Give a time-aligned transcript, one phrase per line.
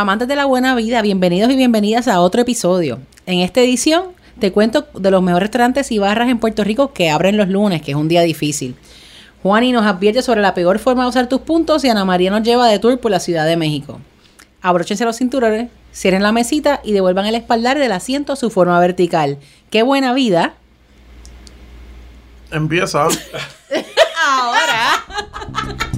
[0.00, 3.00] Amantes de la buena vida, bienvenidos y bienvenidas a otro episodio.
[3.26, 7.10] En esta edición te cuento de los mejores restaurantes y barras en Puerto Rico que
[7.10, 8.76] abren los lunes, que es un día difícil.
[9.42, 12.44] Juani nos advierte sobre la peor forma de usar tus puntos y Ana María nos
[12.44, 13.98] lleva de tour por la Ciudad de México.
[14.62, 18.78] Abróchense los cinturones, cierren la mesita y devuelvan el espaldar del asiento a su forma
[18.78, 19.38] vertical.
[19.68, 20.54] ¡Qué buena vida!
[22.52, 23.02] Empieza.
[24.28, 25.88] Ahora.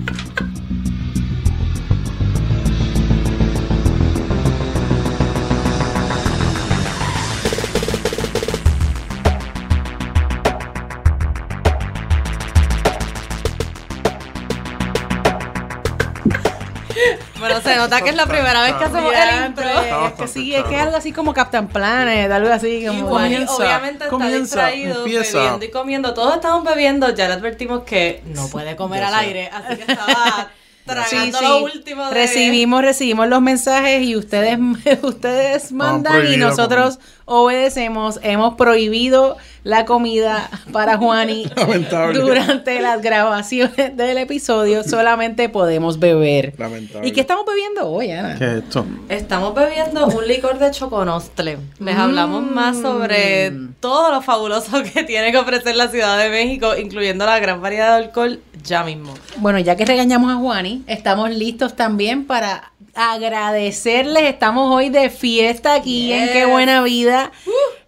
[17.40, 19.64] Bueno, se nota que es la primera vez que hacemos el intro.
[20.06, 22.98] Es que sí, es que es algo así como Captain Planet, algo así como...
[22.98, 25.38] Igual, Comienza, obviamente está comienza, distraído, empieza.
[25.38, 26.14] bebiendo y comiendo.
[26.14, 30.50] Todos estamos bebiendo, ya le advertimos que no puede comer al aire, así que estaba
[30.84, 32.14] tragando Sí, lo último de...
[32.14, 34.58] Recibimos, recibimos los mensajes y ustedes,
[35.02, 38.20] ustedes mandan y nosotros obedecemos.
[38.22, 42.18] Hemos prohibido la comida para Juani Lamentable.
[42.18, 44.82] durante las grabaciones del episodio.
[44.84, 46.54] Solamente podemos beber.
[46.58, 47.06] Lamentable.
[47.08, 48.36] ¿Y qué estamos bebiendo hoy, Ana?
[48.38, 48.86] ¿Qué es esto?
[49.08, 51.58] Estamos bebiendo un licor de choconostle.
[51.78, 53.74] Les hablamos más sobre Mm.
[53.80, 57.96] todo lo fabuloso que tiene que ofrecer la Ciudad de México, incluyendo la gran variedad
[57.98, 59.14] de alcohol ya mismo.
[59.36, 64.24] Bueno, ya que regañamos a Juani, estamos listos también para agradecerles.
[64.24, 66.28] Estamos hoy de fiesta aquí en.
[66.32, 67.30] Qué Buena Vida.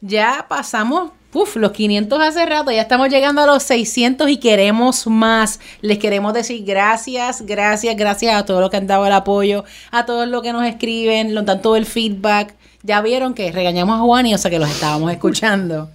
[0.00, 1.10] Ya pasamos.
[1.34, 5.60] Uf, los 500 hace rato, ya estamos llegando a los 600 y queremos más.
[5.80, 10.04] Les queremos decir gracias, gracias, gracias a todos los que han dado el apoyo, a
[10.04, 12.54] todos los que nos escriben, nos dan todo el feedback.
[12.82, 15.88] Ya vieron que regañamos a Juani, o sea que los estábamos escuchando.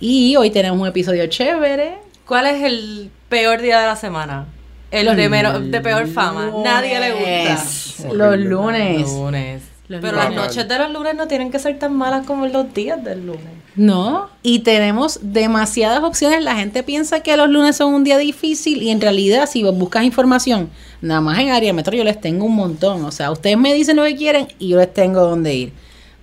[0.00, 1.98] Y hoy tenemos un episodio chévere.
[2.26, 4.46] ¿Cuál es el peor día de la semana?
[4.90, 6.50] El de, menos, de peor fama.
[6.64, 7.64] Nadie le gusta.
[8.04, 8.06] Lunes.
[8.12, 9.12] Los lunes.
[9.12, 9.62] Lunes.
[9.88, 10.34] Los Pero lunes.
[10.34, 13.26] las noches de los lunes no tienen que ser tan malas como los días del
[13.26, 13.46] lunes.
[13.74, 16.42] No, y tenemos demasiadas opciones.
[16.42, 19.76] La gente piensa que los lunes son un día difícil y en realidad si vos
[19.76, 20.68] buscas información,
[21.00, 23.04] nada más en área metro yo les tengo un montón.
[23.04, 25.72] O sea, ustedes me dicen lo que quieren y yo les tengo dónde ir.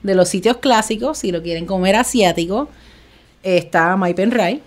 [0.04, 2.68] De los sitios clásicos, si lo quieren comer asiático,
[3.42, 4.62] está My Pen Rai,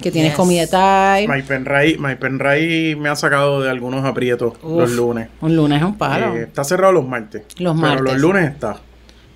[0.00, 0.36] que tienes Yes.
[0.36, 1.26] comida Thai.
[1.28, 5.28] My Penray, My Penray me ha sacado de algunos aprietos los lunes.
[5.40, 6.36] Un lunes es un palo.
[6.36, 7.42] Eh, está cerrado los martes.
[7.58, 8.02] Los Pero martes.
[8.12, 8.80] los lunes está.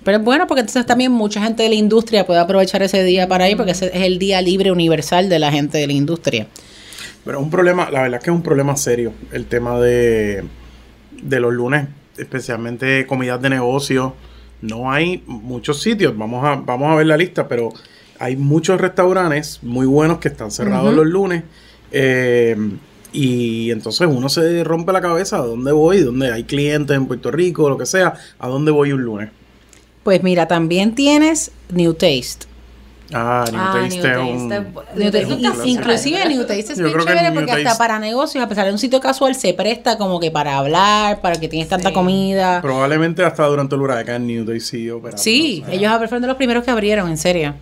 [0.03, 3.27] Pero es bueno porque entonces también mucha gente de la industria puede aprovechar ese día
[3.27, 6.47] para ir porque ese es el día libre universal de la gente de la industria.
[7.25, 10.43] Pero es un problema, la verdad es que es un problema serio el tema de,
[11.21, 11.87] de los lunes,
[12.17, 14.13] especialmente comidas de negocio.
[14.61, 17.69] No hay muchos sitios, vamos a, vamos a ver la lista, pero
[18.23, 21.43] hay muchos restaurantes muy buenos que están cerrados los lunes.
[21.91, 22.55] eh,
[23.11, 27.29] y entonces uno se rompe la cabeza a dónde voy, dónde hay clientes en Puerto
[27.29, 29.29] Rico, lo que sea, a dónde voy un lunes.
[30.03, 32.47] Pues mira, también tienes New Taste.
[33.13, 36.25] Ah, New Ah, Taste es un- New inclusive.
[36.27, 38.79] New Taste es Yo bien chévere porque hasta Taste- para negocios, a pesar de un
[38.79, 41.93] sitio casual, se presta como que para hablar, para que tienes tanta Sí.
[41.93, 42.61] comida.
[42.63, 45.21] Probablemente hasta durante el huracán New Taste siguió operando.
[45.21, 47.53] Sí, ellos fueron de los primeros que abrieron, en serio.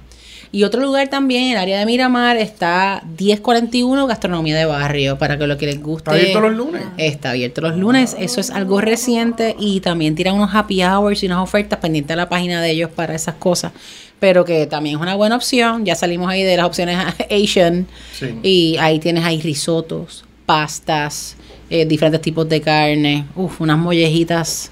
[0.53, 5.37] Y otro lugar también, en el área de Miramar, está 1041 Gastronomía de Barrio, para
[5.37, 6.09] que lo que les guste.
[6.11, 6.81] ¿Está abierto los lunes?
[6.97, 11.27] Está abierto los lunes, eso es algo reciente y también tiran unos happy hours y
[11.27, 13.71] unas ofertas pendientes de la página de ellos para esas cosas,
[14.19, 15.85] pero que también es una buena opción.
[15.85, 16.97] Ya salimos ahí de las opciones
[17.31, 18.35] Asian Sí.
[18.43, 21.37] y ahí tienes ahí risotos, pastas,
[21.69, 24.69] eh, diferentes tipos de carne, uf, unas mollejitas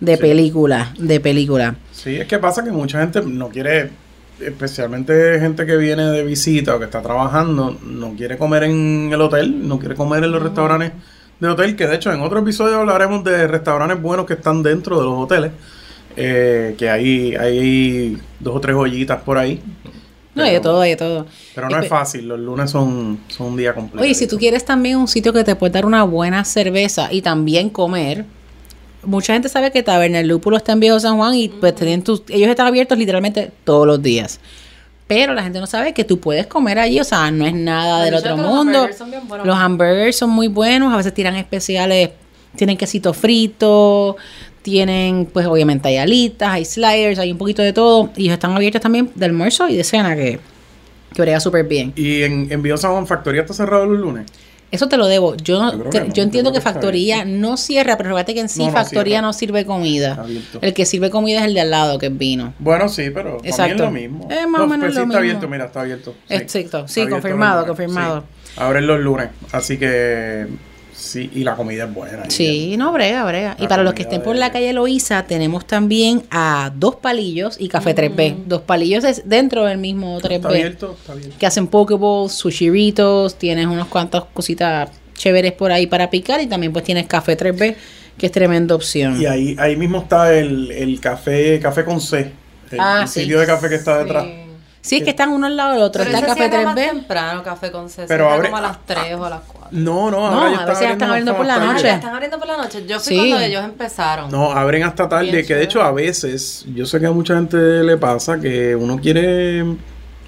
[0.00, 0.20] de Sí.
[0.20, 1.76] película, de película.
[1.92, 3.88] Sí, es que pasa que mucha gente no quiere,
[4.40, 9.20] especialmente gente que viene de visita o que está trabajando, no quiere comer en el
[9.20, 10.92] hotel, no quiere comer en los restaurantes
[11.40, 14.98] de hotel, que de hecho en otro episodio hablaremos de restaurantes buenos que están dentro
[14.98, 15.52] de los hoteles,
[16.16, 19.60] eh, que hay, hay dos o tres joyitas por ahí.
[20.34, 21.26] No, hay de todo, hay de todo.
[21.54, 24.02] Pero no es fácil, los lunes son, son un día completo.
[24.02, 27.22] Oye, si tú quieres también un sitio que te puede dar una buena cerveza y
[27.22, 28.24] también comer,
[29.06, 32.02] mucha gente sabe que Taberna El Lúpulo está en Viejo San Juan y pues tienen
[32.02, 34.40] tus, ellos están abiertos literalmente todos los días.
[35.06, 38.04] Pero la gente no sabe que tú puedes comer allí, o sea, no es nada
[38.04, 38.78] del otro que los mundo.
[38.78, 39.46] hamburgers son bien buenos.
[39.46, 42.10] Los hamburgers son muy buenos, a veces tiran especiales
[42.56, 44.16] Tienen quesito frito,
[44.62, 48.10] tienen pues obviamente hay alitas, hay sliders, hay un poquito de todo.
[48.16, 50.40] Y ellos están abiertos también de almuerzo y de cena que,
[51.12, 51.92] que brega súper bien.
[51.96, 54.24] Y en, en Bio San Juan Factoría está cerrado los lunes.
[54.74, 55.36] Eso te lo debo.
[55.36, 58.10] Yo, no- Yo creo te- que no, yo entiendo que está Factoría no cierra, pero
[58.10, 59.22] fíjate que en sí No, Factoría cierra.
[59.26, 60.24] no sirve comida.
[60.60, 62.54] El que sirve comida es el de al lado, que es vino.
[62.58, 63.84] Bueno, sí, pero para mí es Exacto.
[63.84, 64.28] lo mismo.
[64.30, 65.18] Es más o menos pues sí lo está mismo.
[65.18, 66.14] abierto, mira, está abierto.
[66.28, 68.24] Exacto, sí, Está confirmado, confirmado.
[68.44, 68.52] sí.
[68.56, 70.46] Abren los lunes, así que
[70.94, 72.24] sí, y la comida es buena.
[72.30, 73.56] Sí, no, brega, brega.
[73.58, 77.56] Y La para los que estén por la calle Loíza, tenemos también a Dos Palillos
[77.60, 77.96] y Café Mm.
[77.96, 78.36] 3B.
[78.46, 80.36] Dos Palillos es dentro del mismo 3B.
[80.36, 81.36] Está abierto, está abierto.
[81.38, 86.72] que hacen pokeballs, sushiritos, tienes unos cuantas cositas chéveres por ahí para picar y también
[86.72, 87.76] pues tienes Café 3B,
[88.18, 89.20] que es tremenda opción.
[89.20, 92.32] Y ahí, ahí mismo está el, el café, café con C.
[92.70, 93.20] El, Ah, el sí.
[93.20, 94.24] sitio de café que está detrás.
[94.24, 94.40] Sí.
[94.80, 96.02] Sí, es que están uno al lado del otro.
[96.04, 96.90] Pero está ese Café cierra más 3B.
[96.90, 98.04] temprano, café con C.
[98.06, 99.63] Pero abre- como a las 3 o a las 4.
[99.74, 101.82] No, no, No, ahora ya a veces ya están abriendo por la noche.
[101.82, 101.94] tarde.
[101.96, 102.86] ¿Están abriendo por la noche?
[102.86, 103.28] Yo fui Sí.
[103.30, 104.30] cuando ellos empezaron.
[104.30, 107.34] No, abren hasta tarde, Bien que de hecho a veces, yo sé que a mucha
[107.34, 109.64] gente le pasa que uno quiere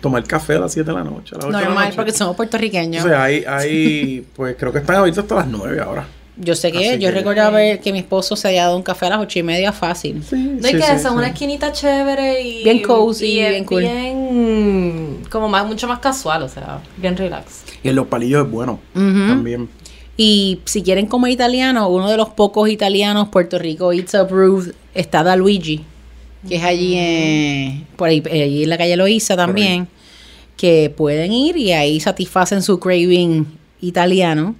[0.00, 1.96] tomar café a las 7 de la noche, a las 8 de la Normal, noche.
[1.96, 3.04] porque somos puertorriqueños.
[3.04, 6.06] O sea, hay, hay, pues creo que están abiertos hasta las 9 ahora.
[6.38, 8.82] Yo sé que, así yo que- recuerdo ver que mi esposo se había dado un
[8.82, 10.22] café a las ocho y media fácil.
[10.32, 12.64] No, y que eso es una esquinita chévere y...
[12.64, 13.82] Bien cozy, y bien cool.
[13.82, 17.62] bien- como más, mucho más casual, o sea, bien relax.
[17.82, 19.68] Y en los palillos es bueno también.
[20.18, 25.22] Y si quieren comer italiano, uno de los pocos italianos, Puerto Rico It's Approved, está
[25.22, 25.84] Da Luigi,
[26.48, 29.88] que es allí en, por ahí, eh, allí en la calle Loíza también,
[30.56, 33.46] que pueden ir y ahí satisfacen su craving
[33.82, 34.54] italiano.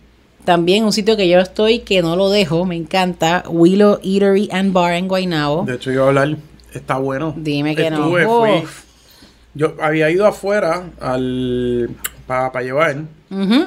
[0.46, 4.72] También un sitio que yo estoy que no lo dejo, me encanta, Willow Eatery and
[4.72, 5.64] Bar en Guaynabo.
[5.66, 6.36] De hecho, iba a hablar,
[6.72, 7.34] está bueno.
[7.36, 8.16] Dime que no.
[8.16, 8.84] Estuve, fui- Uf.
[9.54, 11.90] yo había ido afuera al
[12.28, 12.96] para llevar,
[13.30, 13.66] Ujú.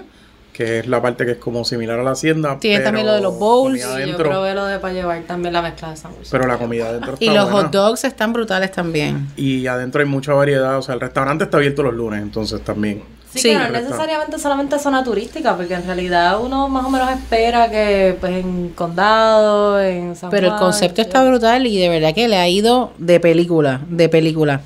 [0.53, 2.57] que es la parte que es como similar a la hacienda.
[2.59, 3.81] Tiene pero también lo de los bowls.
[3.81, 6.29] Sí, yo probé lo de para llevar también la mezcla de sándwiches.
[6.31, 7.67] pero la comida adentro está Y los buena.
[7.67, 9.27] hot dogs están brutales también.
[9.35, 10.77] Y adentro hay mucha variedad.
[10.77, 13.03] O sea, el restaurante está abierto los lunes, entonces también.
[13.31, 13.49] Sí, Sí.
[13.49, 18.17] que no necesariamente solamente zona turística, porque en realidad uno más o menos espera que
[18.19, 21.01] pues en Condado, en San Pero el concepto sí.
[21.07, 24.61] está brutal y de verdad que le ha ido de película, de película.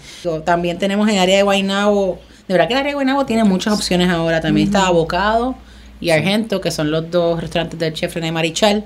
[0.46, 3.44] También tenemos en el área de Guaynabo, de verdad que el área de Guaynabo tiene
[3.44, 4.40] muchas opciones ahora.
[4.40, 5.56] También está Abocado
[6.00, 8.86] y Argento, que son los dos restaurantes del chef René Marichal,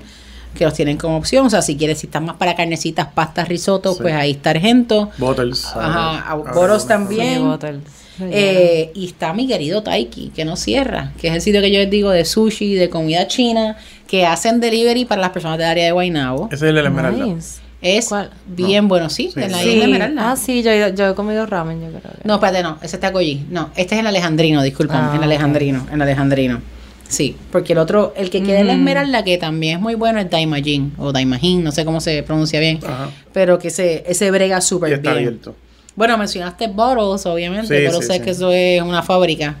[0.54, 1.46] que los tienen como opción.
[1.46, 3.98] O sea, si quieres, si están más para carnecitas, pastas, risotto, Sí.
[4.02, 5.10] pues ahí está Argento.
[5.18, 5.64] Bottles.
[5.66, 7.42] Ajá, abre- abre Boros también.
[7.44, 7.80] Bottles.
[8.20, 11.78] Eh, y está mi querido Taiki, que no cierra, que es el sitio que yo
[11.78, 13.76] les digo de sushi, de comida china,
[14.08, 16.46] que hacen delivery para las personas del área de Guaynabo.
[16.46, 17.24] Ese es el de la Esmeralda.
[17.26, 17.60] Nice.
[17.80, 18.30] Es ¿Cuál?
[18.44, 19.40] bien bueno, sí, Sí.
[19.40, 19.68] en la Sí.
[19.68, 20.32] isla Esmeralda.
[20.32, 22.12] Ah, sí, yo, he ido- yo he comido ramen, yo creo.
[22.12, 22.26] que.
[22.26, 23.46] No, espérate, no, ese está Allí.
[23.50, 25.22] No, este es en Alejandrino, disculpame, Ah, en.
[25.22, 26.60] Alejandrino, en Alejandrino.
[27.08, 28.78] Sí, porque el otro, el que queda en la Mm.
[28.80, 32.60] Esmeralda, que también es muy bueno, es Daimajin, o Daimajin, no sé cómo se pronuncia
[32.60, 33.10] bien, Ajá.
[33.32, 35.26] pero que ese, ese brega súper está bien.
[35.28, 35.56] abierto.
[35.96, 38.20] Bueno, mencionaste Bottles, obviamente, Sí, pero sí, sé sí.
[38.20, 39.56] que eso es una fábrica,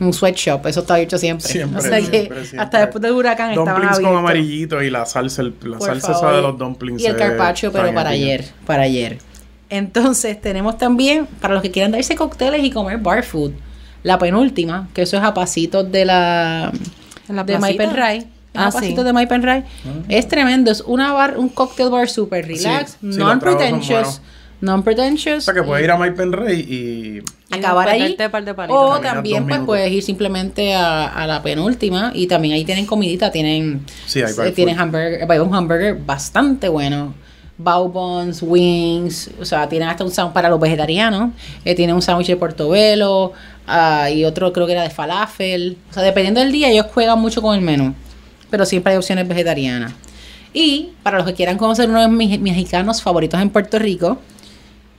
[0.00, 1.46] un sweatshop, eso está abierto siempre.
[1.46, 2.60] Siempre, o sea que siempre, siempre.
[2.60, 4.18] hasta después del huracán estaban Dumplings con abiertos.
[4.30, 6.36] amarillito y la salsa, el- la Por salsa esa favor.
[6.36, 7.02] de los dumplings.
[7.02, 9.18] Y el se- carpaccio, pero está para ayer, para ayer.
[9.70, 13.52] Entonces, tenemos también, para los que quieran darse cócteles y comer bar food,
[14.02, 16.72] la penúltima, que eso es a pasitos de la
[17.28, 17.84] ¿En la de placita?
[17.84, 18.26] Maipenray.
[18.54, 19.04] Ah, a pasitos sí.
[19.04, 19.64] de Maipenray.
[20.08, 23.60] Es tremendo, es una bar, un cocktail bar super relax, Sí, sí, non los tragos
[23.68, 24.20] son pretentious, buenos.
[24.60, 25.44] non O pretentious.
[25.44, 27.22] sea que puedes ir a Mike Penrey y
[27.54, 28.16] acabar ahí.
[28.16, 28.50] par de.
[28.68, 32.86] O Caminar también pues puedes ir simplemente a, a la penúltima y también ahí tienen
[32.86, 37.14] comidita, tienen Sí, hay eh, tienen hamburger, hay un hamburger bastante bueno.
[37.60, 41.30] Bao buns, wings, o sea, tienen hasta un sándwich para los vegetarianos,
[41.64, 43.32] eh, tienen un sándwich de portobelo
[43.68, 45.76] ah, y otro creo que era de falafel.
[45.90, 47.94] O sea, dependiendo del día ellos juegan mucho con el menú,
[48.50, 49.92] pero siempre hay opciones vegetarianas.
[50.52, 54.18] Y para los que quieran conocer uno de mis mexicanos favoritos en Puerto Rico,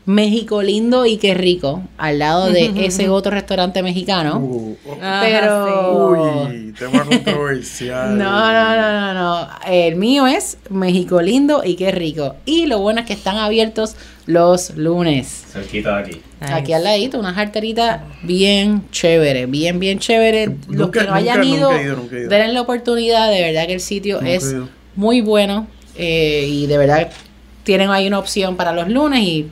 [0.09, 4.39] México lindo y qué rico, al lado de ese otro restaurante mexicano.
[4.39, 8.17] Uh, oh, Ajá, pero- Uy, tema controversial.
[8.17, 9.47] No, no, no, no, no.
[9.67, 12.35] El mío es México lindo y qué rico.
[12.45, 15.45] Y lo bueno es que están abiertos los lunes.
[15.53, 16.21] Cerquita de aquí.
[16.41, 16.53] Nice.
[16.53, 20.55] Aquí al ladito, una jarterita bien chévere, bien, bien chévere.
[20.69, 22.29] Los que no hayan nunca- ido, ido, ido.
[22.29, 23.29] denle la oportunidad.
[23.29, 24.55] De verdad que el sitio Nunca es
[24.95, 25.67] muy bueno.
[25.95, 27.11] eh, y de verdad
[27.63, 29.19] tienen ahí una opción para los lunes.
[29.21, 29.47] Y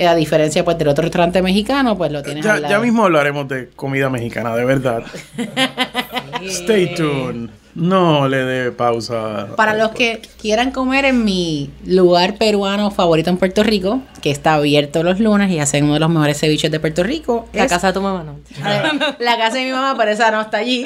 [0.00, 2.74] eh, a diferencia pues del otro restaurante mexicano, pues lo tienes Ya, al lado.
[2.74, 5.02] ya mismo hablaremos de comida mexicana, de verdad.
[6.42, 7.50] Stay tuned.
[7.74, 9.48] No le dé pausa.
[9.56, 14.54] Para los que quieran comer en mi lugar peruano favorito en Puerto Rico, que está
[14.54, 17.70] abierto los lunes y hacen uno de los mejores ceviches de Puerto Rico, La es-
[17.70, 18.38] casa de tu mamá, no.
[18.50, 18.82] Eh,
[19.20, 20.84] la casa de mi mamá, pero esa no está allí.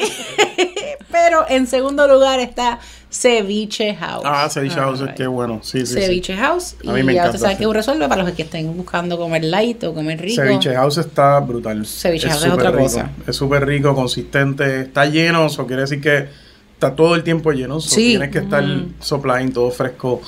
[1.11, 2.79] pero en segundo lugar está
[3.11, 4.23] Ceviche House.
[4.27, 5.17] Ah, Ceviche House, Alright.
[5.17, 5.61] qué bueno.
[5.63, 6.01] Sí, sí, sí.
[6.01, 6.77] Ceviche House.
[6.83, 8.77] Y A mí me ya encanta ustedes saben que un resuelve para los que estén
[8.77, 10.43] buscando comer light o comer rico.
[10.43, 11.87] Ceviche House está brutal.
[11.87, 12.83] Ceviche House es súper otra rico.
[12.83, 13.11] cosa.
[13.27, 16.44] Es súper rico, consistente, está lleno, eso quiere decir que
[16.85, 17.81] está todo el tiempo lleno.
[17.81, 18.11] so Sí.
[18.11, 18.65] Tienes que estar
[19.01, 20.21] supplying todo fresco.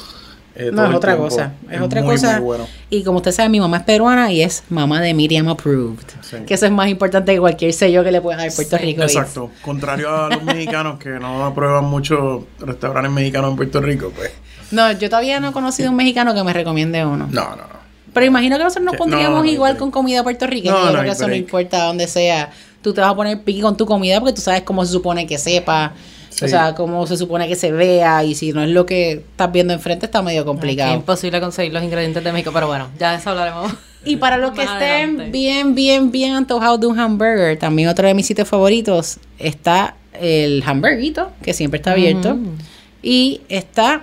[0.54, 1.28] eh, No, es otra tiempo.
[1.28, 1.52] cosa.
[1.70, 2.32] Es otra muy, cosa.
[2.38, 2.66] Muy bueno.
[2.88, 5.98] Y como usted sabe, mi mamá es peruana y es mamá de Miriam Approved.
[6.22, 6.36] Sí.
[6.46, 9.02] Que eso es más importante que cualquier sello que le pueda dar Puerto Rico.
[9.02, 9.50] Exacto.
[9.60, 14.30] Contrario a los mexicanos que no aprueban mucho restaurantes mexicanos en Puerto Rico, pues.
[14.70, 17.28] No, yo todavía no he conocido un mexicano que me recomiende uno.
[17.30, 17.76] No, no, no.
[18.14, 20.74] Pero imagino que nosotros nos pondríamos no, no hay igual con comida puertorriqueña.
[20.74, 22.50] No, no eso no importa donde sea.
[22.80, 25.26] Tú te vas a poner piqui con tu comida porque tú sabes cómo se supone
[25.26, 25.92] que sepa.
[26.36, 26.48] O Sí.
[26.48, 28.22] sea, cómo se supone que se vea.
[28.22, 30.94] Y si no es lo que estás viendo enfrente, está medio Es complicado.
[30.94, 33.72] imposible conseguir los ingredientes de México, pero bueno, ya de eso hablaremos.
[34.04, 34.76] Y para los que estén
[35.18, 35.30] adelante.
[35.30, 40.62] bien, bien, bien antojados de un hamburger, también otro de mis sitios favoritos está el
[40.66, 42.34] hamburguito, que siempre está abierto.
[42.34, 42.58] Mm.
[43.02, 44.02] Y está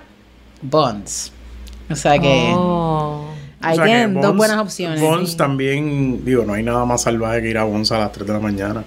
[0.62, 1.30] Buns.
[1.90, 3.26] O sea que Oh.
[3.60, 5.00] ahí O sea tienen dos buenas opciones.
[5.00, 5.36] Bonds Sí.
[5.36, 8.32] también, digo, no hay nada más salvaje que ir a Bonds a las 3 de
[8.32, 8.82] la mañana.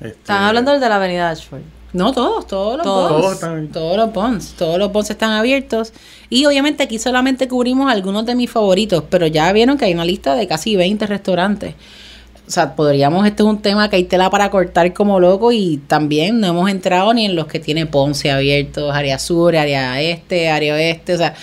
[0.00, 1.60] Este, Están hablando del de la avenida Ashford.
[1.92, 3.10] No, todos, todos los Todos.
[3.10, 3.20] bonds.
[3.22, 4.54] Todos están- Todos los bonds.
[4.56, 5.92] Todos los bonds están abiertos.
[6.28, 10.04] Y obviamente aquí solamente cubrimos algunos de mis favoritos, pero ya vieron que hay una
[10.04, 11.74] lista de casi 20 restaurantes.
[12.46, 15.78] O sea, podríamos, este es un tema que hay tela para cortar como loco y
[15.86, 20.48] también no hemos entrado ni en los que tiene Ponce abiertos, área sur, área este,
[20.50, 21.34] área oeste, o sea,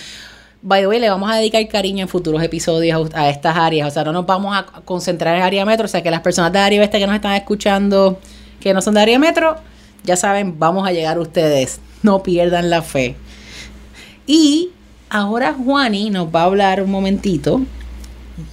[0.60, 3.88] by the way, le vamos a dedicar cariño en futuros episodios a, a estas áreas,
[3.88, 6.52] o sea, no nos vamos a concentrar en área metro, o sea, que las personas
[6.52, 8.18] de área oeste que nos están escuchando,
[8.60, 9.56] que no son de área metro,
[10.04, 13.16] ya saben, vamos a llegar a ustedes, no pierdan la fe.
[14.26, 14.70] Y
[15.10, 17.60] ahora Juani nos va a hablar un momentito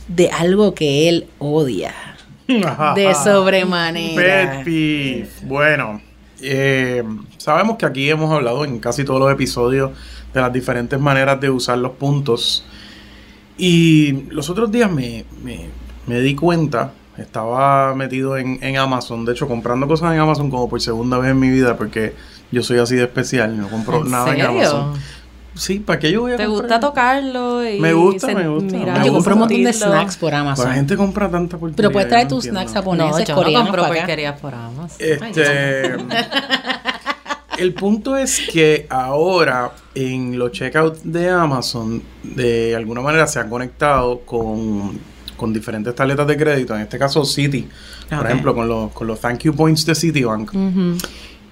[0.08, 1.94] de algo que él odia.
[2.48, 4.62] De sobremanera.
[4.64, 5.28] Peeve.
[5.44, 6.00] Bueno,
[6.42, 7.04] eh,
[7.38, 9.92] sabemos que aquí hemos hablado en casi todos los episodios
[10.34, 12.64] de las diferentes maneras de usar los puntos.
[13.58, 15.70] Y los otros días me, me-
[16.08, 20.68] me di cuenta, estaba metido en, en Amazon, de hecho comprando cosas en Amazon como
[20.70, 22.14] por segunda vez en mi vida, porque
[22.52, 24.44] yo soy así de especial, no compro ¿En nada serio?
[24.46, 24.94] en Amazon.
[25.56, 26.62] Sí, ¿para qué yo voy a ¿Te comprar?
[26.64, 27.66] gusta tocarlo?
[27.70, 28.78] Y Me gusta, me gusta.
[28.78, 30.68] mirar, Me Yo compré un montón de snacks por Amazon.
[30.68, 31.78] La gente compra tanta porquería.
[31.78, 32.60] Pero puedes traer yo no tus entiendo.
[32.70, 34.02] snacks No, japoneses, yo no coreanos compro para acá.
[34.02, 34.98] porquerías por Amazon.
[35.00, 35.96] Este,
[37.58, 43.50] el punto es que ahora en los checkouts de Amazon, de alguna manera se han
[43.50, 45.00] conectado con,
[45.36, 47.68] con diferentes tarjetas de crédito, en este caso Citi,
[48.10, 50.52] por ejemplo, con los, con los thank you points de Citibank.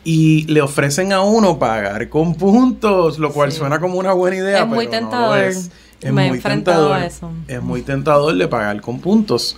[0.05, 3.59] Y le ofrecen a uno pagar con puntos, lo cual Sí.
[3.59, 4.59] suena como una buena idea.
[4.59, 5.39] Es muy pero no lo tentador.
[5.39, 5.71] es.
[6.01, 7.03] Es Me he muy enfrentado tentador.
[7.03, 7.31] a eso.
[7.47, 9.55] Es muy tentador de pagar con puntos.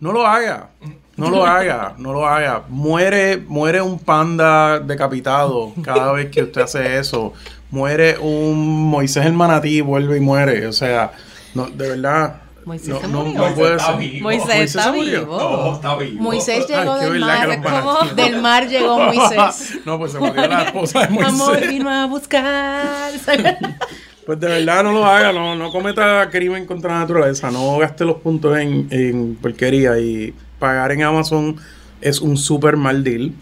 [0.00, 0.70] No lo haga.
[1.14, 2.62] No lo haga, no lo haga.
[2.70, 7.34] Muere, muere un panda decapitado cada vez que usted hace eso.
[7.70, 10.66] Muere un Moisés el manatí, vuelve y muere.
[10.66, 11.12] O sea,
[11.54, 12.36] no, de verdad.
[12.64, 13.48] Moisés no, se no, murió.
[13.48, 13.98] no puede está ser.
[13.98, 14.22] vivo.
[14.22, 15.36] Moisés Moisés está vivo.
[15.38, 16.22] No, está vivo.
[16.22, 18.14] Moisés llegó del mar.
[18.16, 19.78] Del mar llegó Moisés.
[19.84, 21.32] no, pues se murió la esposa de Moisés.
[21.32, 23.10] Amor vino a buscar.
[24.24, 28.04] Pues de verdad no lo haga, no, no cometa crimen contra la naturaleza, no gaste
[28.04, 31.56] los puntos en, en porquería y pagar en Amazon
[32.00, 33.32] es un súper mal deal.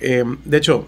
[0.00, 0.86] Eh, de hecho,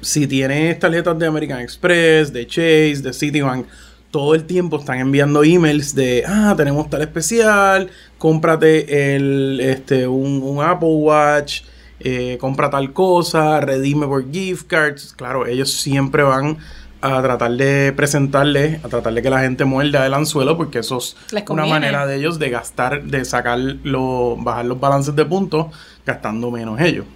[0.00, 3.66] si tienes tarjetas de American Express, de Chase, de Citibank,
[4.10, 10.42] todo el tiempo están enviando emails de, ah, tenemos tal especial, cómprate el, este, un,
[10.42, 11.62] un Apple Watch,
[12.00, 15.14] eh, compra tal cosa, redime por gift cards.
[15.16, 16.58] Claro, ellos siempre van
[17.02, 20.98] a tratar de presentarle, a tratar de que la gente muerda el anzuelo, porque eso
[20.98, 21.16] es
[21.48, 25.66] una manera de ellos de gastar, de sacar, lo, bajar los balances de puntos,
[26.04, 27.06] gastando menos ellos.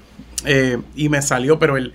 [0.46, 1.92] Eh, y me salió, pero el,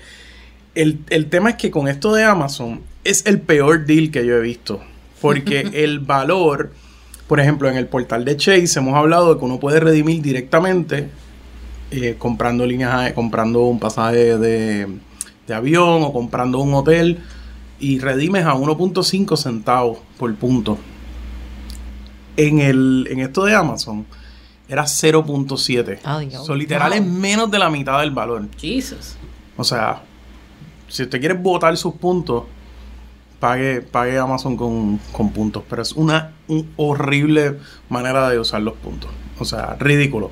[0.75, 4.35] el, el tema es que con esto de Amazon es el peor deal que yo
[4.35, 4.81] he visto.
[5.21, 6.71] Porque el valor,
[7.27, 11.09] por ejemplo, en el portal de Chase hemos hablado de que uno puede redimir directamente
[11.91, 14.87] eh, comprando líneas, comprando un pasaje de,
[15.47, 17.19] de avión o comprando un hotel
[17.79, 20.77] y redimes a 1.5 centavos por punto.
[22.37, 24.05] En, el, en esto de Amazon
[24.67, 25.99] era 0.7.
[26.03, 26.45] Ah, Dios.
[26.45, 27.09] So, literal es Wow.
[27.09, 28.47] menos de la mitad del valor.
[28.57, 29.15] Jesus.
[29.57, 30.03] O sea,
[30.87, 32.43] si usted quiere botar sus puntos,
[33.39, 35.63] pague, pague Amazon con, con puntos.
[35.69, 37.57] Pero es una un horrible
[37.89, 39.09] manera de usar los puntos.
[39.39, 40.31] O sea, ridículo.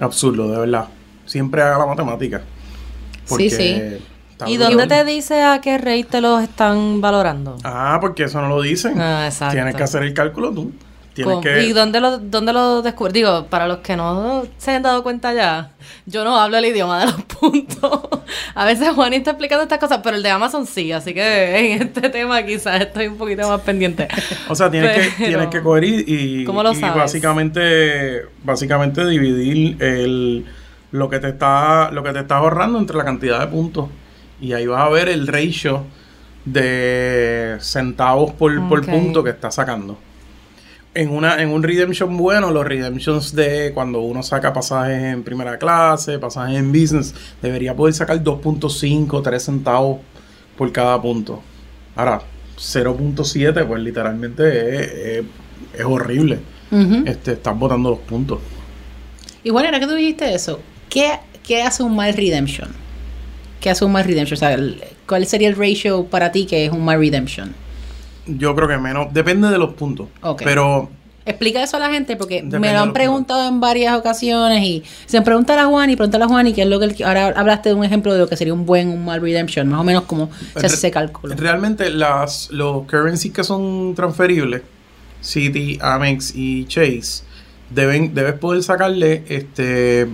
[0.00, 0.88] Absurdo, de verdad.
[1.26, 2.42] Siempre haga la matemática.
[3.24, 3.98] Sí, sí.
[4.46, 7.58] ¿Y dónde te dice a qué rate te los están valorando?
[7.64, 9.00] Ah, porque eso no lo dicen.
[9.00, 9.54] Ah, exacto.
[9.54, 10.72] Tienes que hacer el cálculo tú.
[11.16, 13.12] ¿Y dónde lo, dónde lo descubrí?
[13.12, 15.72] Digo, para los que no se han dado cuenta ya,
[16.06, 18.00] yo no hablo el idioma de los puntos.
[18.54, 21.82] A veces Juan está explicando estas cosas, pero el de Amazon sí, así que en
[21.82, 24.06] este tema quizás estoy un poquito más pendiente.
[24.48, 26.94] O sea, tienes que, tienes que coger y, y- ¿Cómo lo y sabes?
[26.96, 30.46] básicamente, básicamente dividir el,
[30.92, 33.88] lo que te está, lo que te estás ahorrando entre la cantidad de puntos.
[34.40, 35.84] Y ahí vas a ver el ratio
[36.44, 39.98] de centavos por, por punto que estás sacando.
[40.94, 45.56] En, una, en un redemption bueno, los redemptions de cuando uno saca pasajes en primera
[45.58, 50.00] clase, pasajes en business, debería poder sacar 2.5, 3 centavos
[50.56, 51.40] por cada punto.
[51.94, 52.22] Ahora,
[52.56, 55.24] 0.7, pues literalmente es, es-
[55.78, 56.38] es horrible.
[56.70, 57.02] Ujú.
[57.06, 58.40] Este, estás botando los puntos.
[59.44, 61.12] Y bueno, ahora que tú dijiste eso, ¿qué,
[61.46, 62.70] qué hace un mal redemption?
[63.60, 64.36] ¿Qué hace un mal redemption?
[64.36, 64.58] O sea,
[65.06, 67.54] ¿cuál sería el ratio para ti que es un mal redemption?
[68.28, 70.08] Yo creo que menos, depende de los puntos.
[70.22, 70.42] Ok.
[70.44, 70.90] Pero
[71.28, 74.82] Explica eso a la gente porque Depende me lo han preguntado en varias ocasiones y
[75.04, 77.68] se pregunta a Juan y pregunta a Juan y qué es lo que ahora hablaste
[77.68, 80.04] de un ejemplo de lo que sería un buen un mal redemption, más o menos
[80.04, 81.34] como se hace ese cálculo.
[81.36, 84.62] realmente las, los currencies que son transferibles,
[85.22, 87.24] Citi, Amex y Chase,
[87.68, 90.06] deben, debes poder sacarle este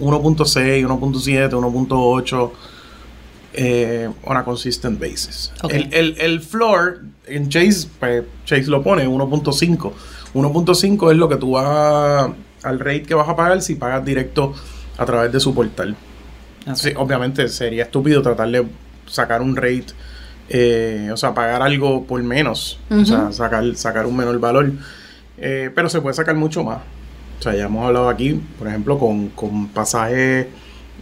[0.00, 2.50] 1.6, 1.7, 1.8
[3.52, 5.52] eh, on a consistent basis.
[5.62, 5.74] Ok.
[5.74, 9.92] El, el, el floor en Chase, pues, Chase lo pone 1.5.
[10.34, 12.30] 1.5 es lo que tú vas
[12.62, 14.54] al rate que vas a pagar si pagas directo
[14.98, 15.96] a través de su portal.
[16.74, 18.66] Sí, obviamente sería estúpido tratar de
[19.06, 19.86] sacar un rate,
[20.48, 24.72] eh, o sea, pagar algo por menos, o sea, sacar un menor valor,
[25.42, 26.80] Eh, pero se puede sacar mucho más.
[27.38, 30.48] O sea, ya hemos hablado aquí, por ejemplo, con, con pasajes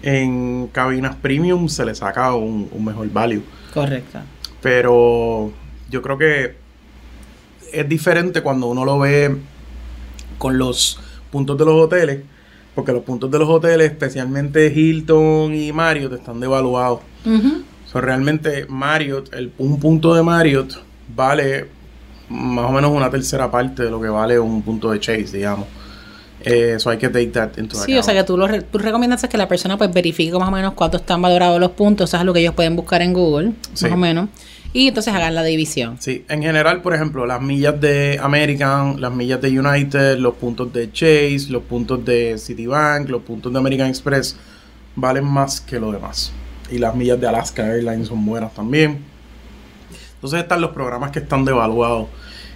[0.00, 3.42] en cabinas premium se le saca un, un mejor value.
[3.74, 4.20] Correcto.
[4.62, 5.52] Pero
[5.90, 6.54] yo creo que
[7.72, 9.36] es diferente cuando uno lo ve
[10.38, 10.98] con los
[11.30, 12.20] puntos de los hoteles,
[12.74, 17.00] porque los puntos de los hoteles, especialmente Hilton y Marriott, están devaluados.
[17.90, 20.74] So, realmente Marriott, el, un punto de Marriott
[21.14, 21.66] vale
[22.28, 25.66] más o menos una tercera parte de lo que vale un punto de Chase, digamos.
[26.44, 28.78] Eh, Eso hay que take that into Sí, o sea que tú, lo re- tú
[28.78, 32.16] recomiendas que la persona pues verifique más o menos cuánto están valorados los puntos, eso
[32.18, 33.86] es lo que ellos pueden buscar en Google, Sí.
[33.86, 34.28] más o menos,
[34.72, 35.96] y entonces hagan la división.
[36.00, 40.72] Sí, en general, por ejemplo, las millas de American, las millas de United, los puntos
[40.72, 44.36] de Chase, los puntos de Citibank, los puntos de American Express
[44.94, 46.32] valen más que lo demás.
[46.70, 48.98] Y las millas de Alaska Airlines son buenas también.
[50.14, 52.08] Entonces están los programas que están devaluados.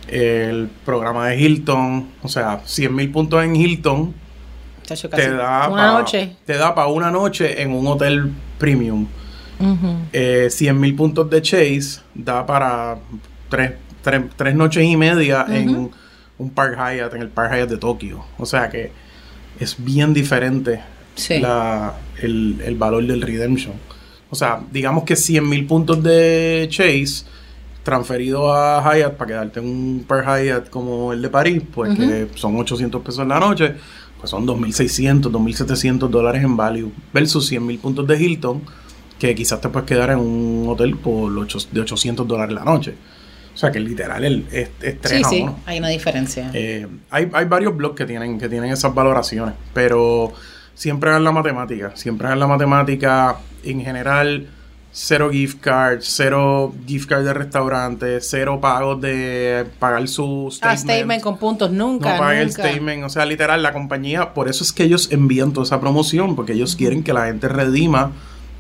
[0.09, 4.15] El programa de Hilton, o sea, 100 mil puntos en Hilton
[4.85, 6.37] te da una pa- noche.
[6.45, 9.07] Te da para una noche en un hotel premium.
[9.63, 9.97] Ujú.
[10.13, 12.99] Eh, 100 mil puntos de Chase da para
[13.49, 13.73] tres,
[14.03, 15.91] tres- tres noches y media en
[16.39, 18.25] un Park Hyatt, en el Park Hyatt de Tokio.
[18.39, 18.91] O sea que
[19.61, 20.81] es bien diferente
[21.15, 21.39] Sí.
[21.41, 23.75] la- el, el valor del Redemption.
[24.31, 27.27] O sea, digamos que 100 mil puntos de Chase
[27.83, 32.29] transferido a Hyatt para quedarte en un Park Hyatt como el de París, pues que
[32.37, 33.75] son 800 pesos en la noche,
[34.19, 38.63] pues son 2.600, 2.700 dólares en value versus 100 mil puntos de Hilton
[39.19, 42.95] que quizás te puedes quedar en un hotel por ocho- de 800 dólares la noche.
[43.55, 45.59] O sea que literal el, es, es Sí, sí, uno.
[45.67, 46.51] hay una diferencia.
[46.55, 50.33] Eh, hay, hay varios blogs que tienen, que tienen esas valoraciones, pero
[50.75, 51.93] siempre hagan la matemática.
[51.95, 54.49] Siempre hagan la matemática en general.
[54.95, 60.79] Cero gift cards, cero gift card de restaurantes, cero pagos de pagar su ah, statement.
[60.81, 63.05] statement con puntos, nunca, no pague el statement.
[63.05, 66.53] O sea, literal, la compañía, por eso es que ellos envían toda esa promoción, porque
[66.53, 68.13] ellos quieren que la gente redima,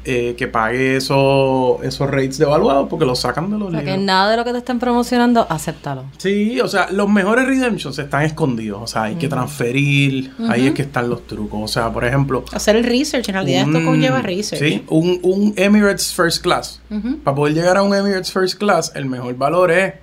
[0.05, 3.97] eh, que pague eso, esos rates devaluados, porque los sacan de los O sea, que
[3.97, 6.05] nada de lo que te estén promocionando, acéptalo.
[6.19, 8.83] Sí, o sea, los mejores redemptions están escondidos.
[8.83, 11.61] O sea, hay que transferir, ahí es que están los trucos.
[11.62, 14.61] O sea, por ejemplo, Hacer el research, en realidad esto conlleva research.
[14.61, 16.81] Sí, un, un Emirates First Class.
[17.23, 19.95] Para poder llegar a un Emirates First Class, el mejor valor es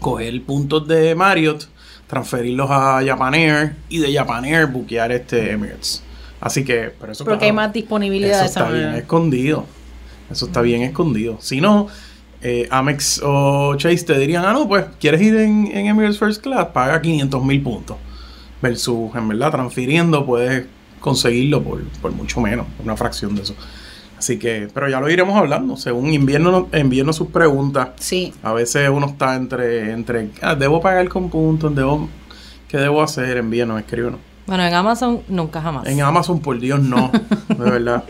[0.00, 1.68] coger puntos de Marriott,
[2.06, 6.02] transferirlos a Japan Air y de Japan Air buquear este Emirates.
[6.40, 9.66] Así que, pero eso Porque claro, hay más disponibilidad eso de esa está bien escondido.
[10.30, 11.38] Eso está bien escondido.
[11.40, 11.88] Si no,
[12.42, 16.42] eh, Amex o Chase te dirían, ah, no, pues, ¿quieres ir en, en Emirates First
[16.42, 16.66] Class?
[16.66, 17.96] Paga 500 mil puntos.
[18.60, 20.66] Versus, en verdad, transfiriendo puedes
[21.00, 23.54] conseguirlo por, por mucho menos, una fracción de eso.
[24.18, 25.76] Así que, pero ya lo iremos hablando.
[25.76, 27.90] Según invierno, envíenos sus preguntas.
[28.00, 32.08] Sí, A veces uno está entre, entre ah, debo pagar con puntos, debo,
[32.68, 33.36] ¿qué debo hacer?
[33.36, 34.20] Envíenos, escríbenos.
[34.48, 35.86] Bueno, en Amazon nunca jamás.
[35.86, 37.12] En Amazon, por Dios, no.
[37.48, 38.02] De verdad.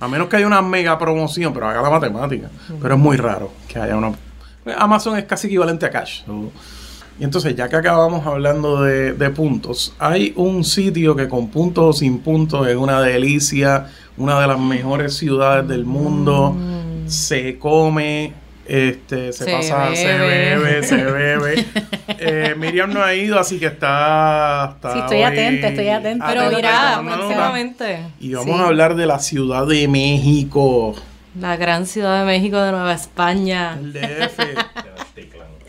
[0.00, 2.50] A menos que haya una mega promoción, pero haga la matemática.
[2.82, 4.12] Pero es muy raro que haya una.
[4.76, 6.22] Amazon es casi equivalente a cash.
[7.18, 11.84] Y entonces, ya que acabamos hablando de, de puntos, hay un sitio que con puntos
[11.84, 16.56] o sin puntos es una delicia, una de las mejores ciudades del mundo,
[17.06, 18.32] se come,
[18.66, 20.82] este, se, Se pasa, se bebe.
[20.82, 21.64] se bebe.
[22.18, 24.72] Eh, Miriam no ha ido, así que está.
[24.76, 26.26] está Sí, estoy atenta, estoy atenta.
[26.26, 27.98] Pero mira, próximamente.
[28.20, 28.62] Y vamos Sí.
[28.62, 30.94] a hablar de la Ciudad de México.
[31.40, 33.76] La gran ciudad de México de Nueva España.
[33.80, 34.38] El DF.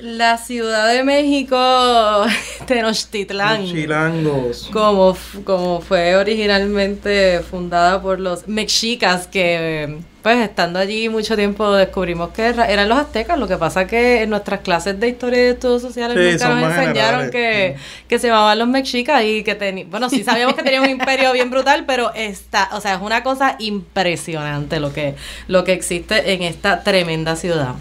[0.05, 1.57] La ciudad de México,
[2.67, 3.65] Tenochtitlán.
[3.65, 4.69] Chilangos.
[4.71, 12.29] Como, como fue originalmente fundada por los mexicas que pues estando allí mucho tiempo descubrimos
[12.29, 15.41] que era- eran los aztecas lo que pasa que en nuestras clases de historia y
[15.43, 17.75] de estudios sociales Sí, nunca nos enseñaron que,
[18.07, 21.31] que se llamaban los mexicas y que tenían bueno sí sabíamos que tenían un imperio
[21.31, 25.15] bien brutal pero está o sea es una cosa impresionante lo que
[25.47, 27.75] lo que existe en esta tremenda ciudad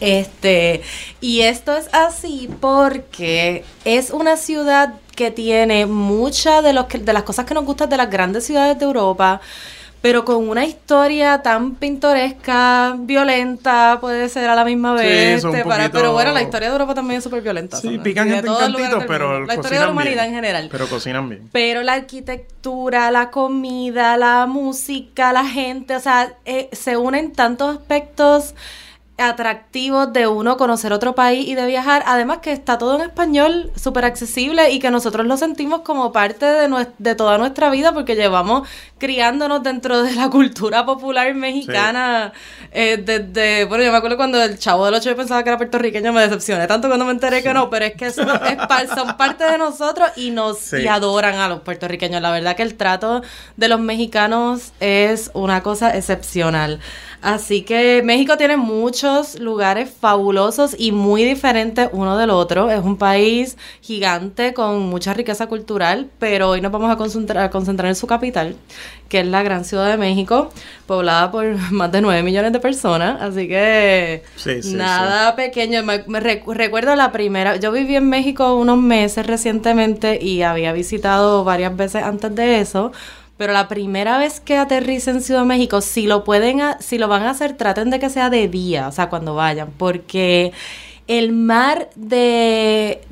[0.00, 0.82] este,
[1.20, 7.12] y esto es así porque es una ciudad que tiene muchas de, los que- de
[7.12, 9.40] las cosas que nos gustan de las grandes ciudades de Europa,
[10.02, 15.42] pero con una historia tan pintoresca, violenta, puede ser a la misma vez.
[15.64, 17.78] para- pero bueno, la historia de Europa también es súper violenta.
[17.78, 19.44] Sí, pican gente en cantitos, pero.
[19.46, 20.28] La historia de la humanidad bien.
[20.28, 20.68] en general.
[20.70, 21.48] Pero cocinan bien.
[21.50, 27.76] Pero la arquitectura, la comida, la música, la gente, o sea, eh, se unen tantos
[27.78, 28.54] aspectos
[29.18, 33.70] atractivos de uno conocer otro país y de viajar, además que está todo en español,
[33.74, 38.68] súper accesible y que nosotros lo sentimos como parte de, toda nuestra vida porque llevamos
[38.98, 42.32] criándonos dentro de la cultura popular mexicana
[42.72, 45.56] eh, desde, bueno, yo me acuerdo cuando el chavo del 8 yo pensaba que era
[45.56, 48.88] puertorriqueño, me decepcioné tanto cuando me enteré que no, pero es que son, es par-
[48.94, 50.78] son parte de nosotros y nos Sí.
[50.78, 52.20] y adoran a los puertorriqueños.
[52.20, 53.22] La verdad que el trato
[53.56, 56.80] de los mexicanos es una cosa excepcional.
[57.28, 62.70] Así que México tiene muchos lugares fabulosos y muy diferentes uno del otro.
[62.70, 67.50] Es un país gigante con mucha riqueza cultural, pero hoy nos vamos a concentrar, a
[67.50, 68.54] concentrar en su capital,
[69.08, 70.50] que es la gran ciudad de México,
[70.86, 73.20] poblada por más de 9 millones de personas.
[73.20, 75.82] Así que Sí, sí, nada pequeño.
[75.82, 77.56] Me, me recu- recuerdo la primera.
[77.56, 82.92] Yo viví en México unos meses recientemente y había visitado varias veces antes de eso.
[83.36, 87.06] Pero la primera vez que aterrice en Ciudad de México, si lo pueden, si lo
[87.08, 90.52] van a hacer, traten de que sea de día, o sea, cuando vayan, porque
[91.06, 93.02] el mar de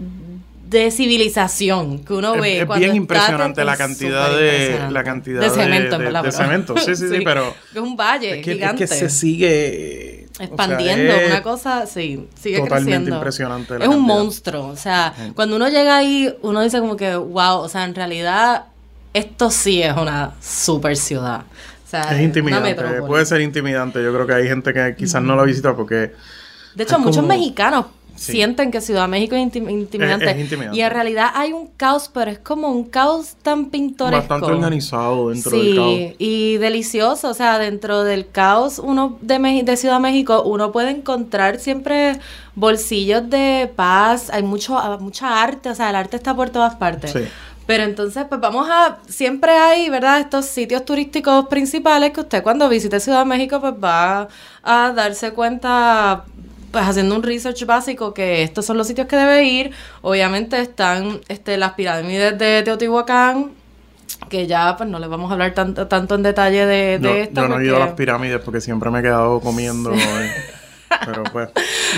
[0.69, 5.41] de civilización que uno Es- ve es cuando bien impresionante la cantidad de- la cantidad
[5.41, 6.77] de de- cemento, en de- de pero- cemento.
[6.79, 10.37] Sí, sí, sí, pero- es un valle Es que, es gigante que se sigue o
[10.37, 13.17] sea, expandiendo, una cosa, sí, sigue totalmente creciendo.
[13.17, 14.15] impresionante la Es un cantidad.
[14.17, 17.95] monstruo, o sea, cuando uno llega ahí, uno dice como que, wow, o sea, en
[17.95, 18.65] realidad
[19.15, 21.41] esto sí es una super ciudad.
[21.87, 22.75] O sea, Es intimidante,
[23.07, 24.03] puede ser intimidante.
[24.03, 26.13] Yo creo que hay gente que quizás no la visita porque
[26.75, 28.31] De hecho, muchos como- mexicanos Sí.
[28.31, 30.25] sienten que Ciudad de México es intim- intimidante.
[30.25, 30.77] Es- es intimidante.
[30.79, 34.29] Y en realidad hay un caos, pero es como un caos tan pintoresco.
[34.29, 36.15] bastante organizado dentro sí, del caos.
[36.19, 40.71] y delicioso, o sea, dentro del caos uno de, Meji- de Ciudad de México, uno
[40.71, 42.21] puede encontrar siempre
[42.55, 47.11] bolsillos de paz, hay mucho mucha arte, o sea, el arte está por todas partes.
[47.13, 47.25] Sí.
[47.67, 50.21] Pero entonces, pues vamos a, siempre hay, ¿verdad?
[50.21, 54.29] Estos sitios turísticos principales que usted cuando visite Ciudad de México, pues va
[54.63, 56.25] a darse cuenta,
[56.71, 59.71] pues haciendo un research básico que estos son los sitios que debe ir.
[60.03, 63.53] Obviamente están este, las pirámides de Teotihuacán,
[64.29, 67.15] que ya pues no les vamos a hablar tanto, tanto en detalle de, de Yo,
[67.15, 67.41] esto.
[67.43, 69.91] yo no he ido a las pirámides porque siempre me he quedado comiendo.
[69.95, 69.99] eh.
[71.05, 71.49] Pero pues,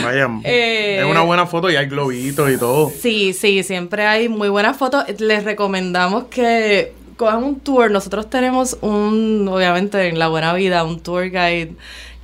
[0.02, 2.90] vaya, Eh, es una buena foto y hay globitos y todo.
[2.90, 5.04] Sí, sí, siempre hay muy buenas fotos.
[5.18, 7.90] Les recomendamos que cojan un tour.
[7.90, 11.74] Nosotros tenemos un, obviamente en la buena vida, un tour guide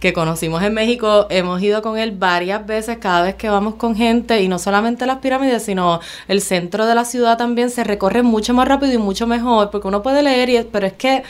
[0.02, 1.28] que conocimos en México.
[1.30, 5.06] Hemos ido con él varias veces cada vez que vamos con gente y no solamente
[5.06, 8.98] las pirámides, sino el centro de la ciudad también se recorre mucho más rápido y
[8.98, 11.22] mucho mejor porque uno puede leer, y, pero es que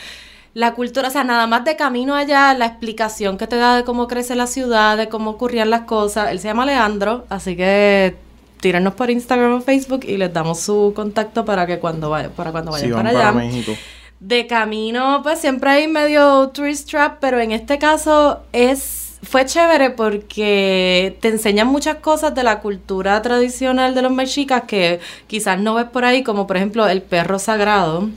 [0.53, 3.83] la cultura, o sea, nada más de camino allá, la explicación que te da de
[3.83, 6.31] cómo crece la ciudad, de cómo ocurrían las cosas.
[6.31, 8.15] Él se llama Leandro, así que
[8.59, 12.51] tírenos por Instagram o Facebook y les damos su contacto para que cuando vayan, para
[12.51, 13.31] cuando vayan para para, allá.
[13.31, 13.73] México.
[14.19, 19.89] De camino, pues siempre hay medio tourist trap, pero en este caso es fue chévere
[19.89, 25.73] porque te enseñan muchas cosas de la cultura tradicional de los mexicas que quizás no
[25.75, 28.09] ves por ahí, como por ejemplo el perro sagrado,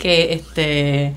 [0.00, 1.14] que este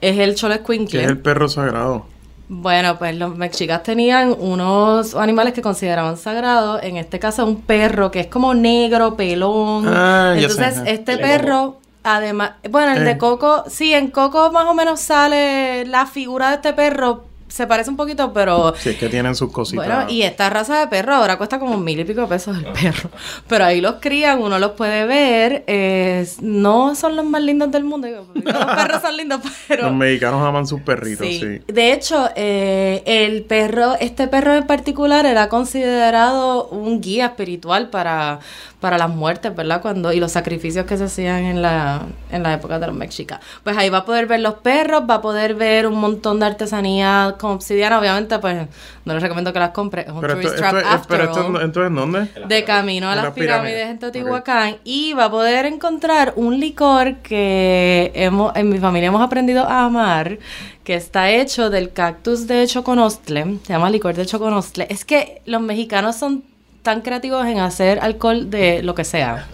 [0.00, 1.02] es el Que cholescuincle.
[1.02, 2.06] es el perro sagrado.
[2.50, 8.10] Bueno, pues los mexicas tenían unos animales que consideraban sagrados, en este caso un perro
[8.10, 9.84] que es como negro, pelón.
[9.88, 13.04] Ah, sé, Entonces, este El perro, además, bueno, el Eh.
[13.04, 17.66] de Coco, sí, en Coco más o menos sale la figura de este perro, se
[17.66, 18.74] parece un poquito, pero...
[18.76, 19.86] Sí, es que tienen sus cositas.
[19.86, 22.66] Bueno, y esta raza de perro ahora cuesta como mil y pico de pesos el
[22.72, 23.10] perro.
[23.46, 25.64] Pero ahí los crían, uno los puede ver.
[25.66, 28.06] eh, no son los más lindos del mundo.
[28.06, 29.84] digo, porque los perros son lindos, pero...
[29.84, 31.40] Los mexicanos aman sus perritos, Sí.
[31.40, 31.60] sí.
[31.72, 38.40] De hecho, eh, el perro, este perro en particular era considerado un guía espiritual para,
[38.80, 39.80] para las muertes, ¿verdad?
[39.82, 43.40] Cuando, y los sacrificios que se hacían en la, en la época de los mexicas.
[43.64, 46.46] Pues ahí va a poder ver los perros, va a poder ver un montón de
[46.46, 47.98] artesanía con obsidiana.
[47.98, 48.66] Obviamente, pues
[49.04, 50.02] no les recomiendo que las compre.
[50.02, 52.28] Es un Pero tourist esto, trap es- after pero esto, all entonces, ¿en dónde?
[52.46, 53.90] de camino a las las pirámides, pirámides.
[53.90, 59.22] en Teotihuacán y va a poder encontrar un licor que hemos, en mi familia hemos
[59.22, 60.38] aprendido a amar,
[60.84, 64.86] que está hecho del cactus de choconostle, se llama licor de choconostle.
[64.90, 66.42] Es que los mexicanos son
[66.82, 69.46] tan creativos en hacer alcohol de lo que sea.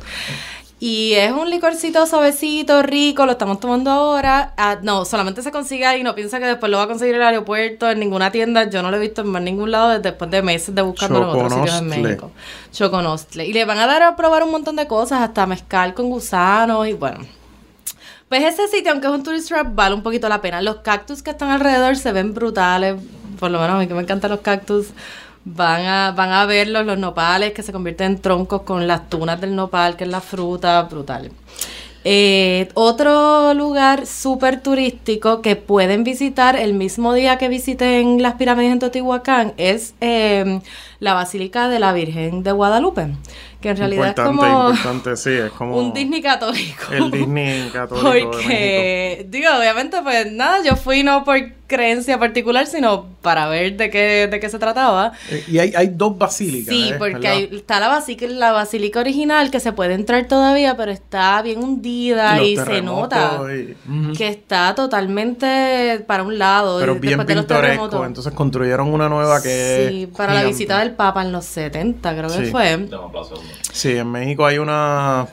[0.87, 4.53] Y es un licorcito suavecito, rico, lo estamos tomando ahora.
[4.59, 7.23] Ah, no, solamente se consigue ahí, no piensa que después lo va a conseguir en
[7.23, 8.69] el aeropuerto, en ninguna tienda.
[8.69, 11.25] Yo no lo he visto en más ningún lado después de meses de buscarlo en
[11.25, 11.87] otros sitios en.
[11.87, 12.33] México.
[12.71, 13.47] Choconostle.
[13.47, 16.87] Y le van a dar a probar un montón de cosas, hasta mezcal con gusanos
[16.87, 17.21] y bueno.
[18.29, 20.61] Pues ese sitio, aunque es un tourist trap, vale un poquito la pena.
[20.61, 22.97] Los cactus que están alrededor se ven brutales.
[23.41, 24.89] Por lo menos a mí que me encantan los cactus.
[25.45, 29.41] Van a, van a verlos, los nopales que se convierten en troncos con las tunas
[29.41, 31.31] del nopal, que es la fruta, brutal.
[32.07, 38.73] Eh, otro lugar súper turístico que pueden visitar el mismo día que visiten las pirámides
[38.73, 40.61] en Teotihuacán es eh,
[41.01, 43.07] la Basílica de la Virgen de Guadalupe,
[43.63, 46.93] que en realidad importante, es como importante, sí, es como un Disney católico.
[46.93, 48.41] el Disney católico de México.
[48.43, 53.89] Porque, digo, obviamente, pues nada, yo fui no por creencia particular, sino para ver de
[53.91, 55.13] qué, de qué se trataba.
[55.31, 56.75] Eh, Y hay, hay dos basílicas.
[56.75, 56.95] Sí, ¿eh?
[56.99, 61.63] porque está la basílica, la basílica original que se puede entrar todavía, pero está bien
[61.63, 63.77] hundida y, se nota y-
[64.17, 66.79] que está totalmente para un lado.
[66.81, 67.89] pero y bien después de los pintoresco.
[67.89, 68.07] terremotos.
[68.07, 72.15] Entonces construyeron una nueva que Sí, es para la visita del Papa en los 70,
[72.17, 72.51] creo que Sí.
[72.51, 72.89] fue.
[73.73, 75.27] Sí, en México hay una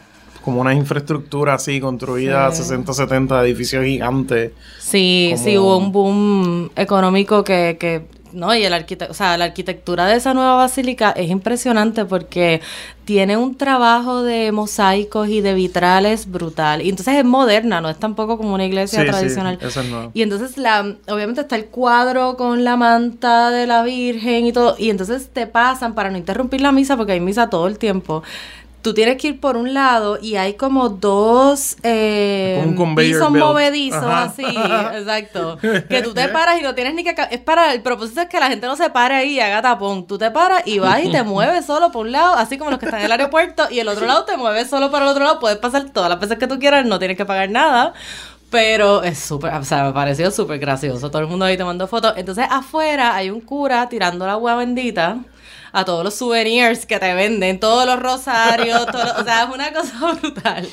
[0.43, 2.63] como una infraestructura así construida Sí.
[2.63, 4.51] 60, 70 edificios gigantes.
[4.79, 9.37] Sí, como- sí, hubo un boom económico que, que no, y el arquite- o sea,
[9.37, 12.61] la arquitectura de esa nueva basílica es impresionante porque
[13.03, 16.81] tiene un trabajo de mosaicos y de vitrales brutal.
[16.81, 19.59] Y entonces es moderna, no es tampoco como una iglesia Sí, sí, tradicional.
[19.61, 19.87] esa es.
[20.13, 24.75] Y entonces la, obviamente está el cuadro con la manta de la Virgen y todo.
[24.79, 28.23] Y entonces te pasan para no interrumpir la misa, porque hay misa todo el tiempo.
[28.81, 34.03] Tú tienes que ir por un lado y hay como dos eh, Como pisos movedizos
[34.03, 34.23] Ajá.
[34.23, 35.57] así, exacto.
[35.59, 37.15] Que tú te paras y no tienes ni que...
[37.29, 37.73] Es para...
[37.73, 40.07] El propósito es que la gente no se pare ahí y haga tapón.
[40.07, 42.79] Tú te paras y vas y te mueves solo por un lado, así como los
[42.79, 45.23] que están en el aeropuerto, y el otro lado te mueves solo para el otro
[45.23, 45.39] lado.
[45.39, 47.93] Puedes pasar todas las veces que tú quieras, no tienes que pagar nada.
[48.49, 51.09] Pero es súper, o sea, me pareció súper gracioso.
[51.09, 52.13] Todo el mundo ahí tomando fotos.
[52.17, 55.19] Entonces, afuera hay un cura tirando la agua bendita
[55.73, 59.49] a todos los souvenirs que te venden, todos los rosarios, todos los- o sea, es
[59.53, 60.67] una cosa brutal.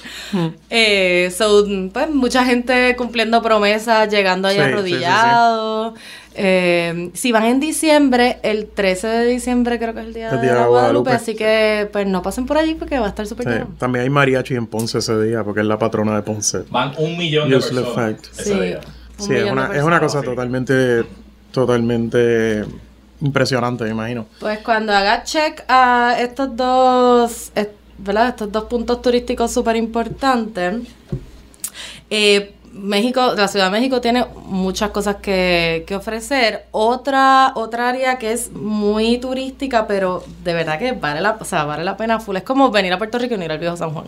[0.70, 4.74] Eh, so, pues, mucha gente cumpliendo promesas, llegando ahí Sí, sí, sí, sí.
[4.74, 5.94] arrodillados.
[6.40, 10.40] Eh, si van en diciembre, el 13 de diciembre creo que es el día El
[10.40, 11.10] de la de Guadalupe, Guadalupe.
[11.10, 13.68] así que pues no pasen por allí porque va a estar súper Sí, lleno.
[13.78, 16.60] También hay mariachi en Ponce ese día, porque es la patrona de Ponce.
[16.70, 18.26] Van un millón de personas fact.
[18.38, 18.60] ese Sí.
[18.60, 18.80] día.
[19.18, 21.04] Un Sí, es una, es una cosa totalmente,
[21.50, 22.64] totalmente
[23.20, 24.26] impresionante, me imagino.
[24.40, 27.52] Pues cuando haga check a estos dos,
[27.98, 28.28] ¿verdad?
[28.28, 30.76] Estos dos puntos turísticos súper importantes,
[32.10, 36.66] eh, México, la Ciudad de México tiene muchas cosas que, que ofrecer.
[36.70, 41.64] Otra, otra área que es muy turística, pero de verdad que vale la, o sea,
[41.64, 42.36] vale la pena full.
[42.36, 44.06] Es como venir a Puerto Rico y no ir al viejo San Juan.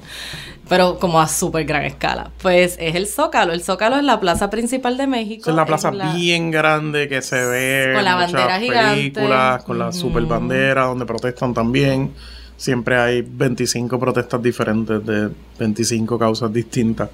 [0.68, 2.30] Pero como a súper gran escala.
[2.40, 3.52] Pues es el Zócalo.
[3.52, 5.50] El Zócalo es la plaza principal de México.
[5.50, 9.92] Es la plaza la- bien grande que se ve Con la bandera películas, con la
[9.92, 12.12] super bandera donde protestan también.
[12.56, 17.08] Siempre hay 25 protestas diferentes de 25 causas distintas.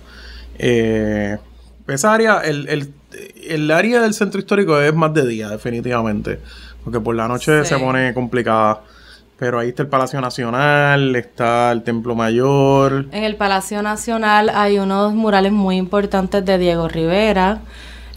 [0.58, 1.36] Eh,
[1.88, 2.92] esa área, el, el,
[3.48, 6.40] el área del centro histórico es más de día, definitivamente.
[6.84, 7.70] Porque por la noche Sí.
[7.74, 8.82] se pone complicada.
[9.38, 13.06] Pero ahí está el Palacio Nacional, está el Templo Mayor.
[13.12, 17.58] En el Palacio Nacional hay unos murales muy importantes de Diego Rivera.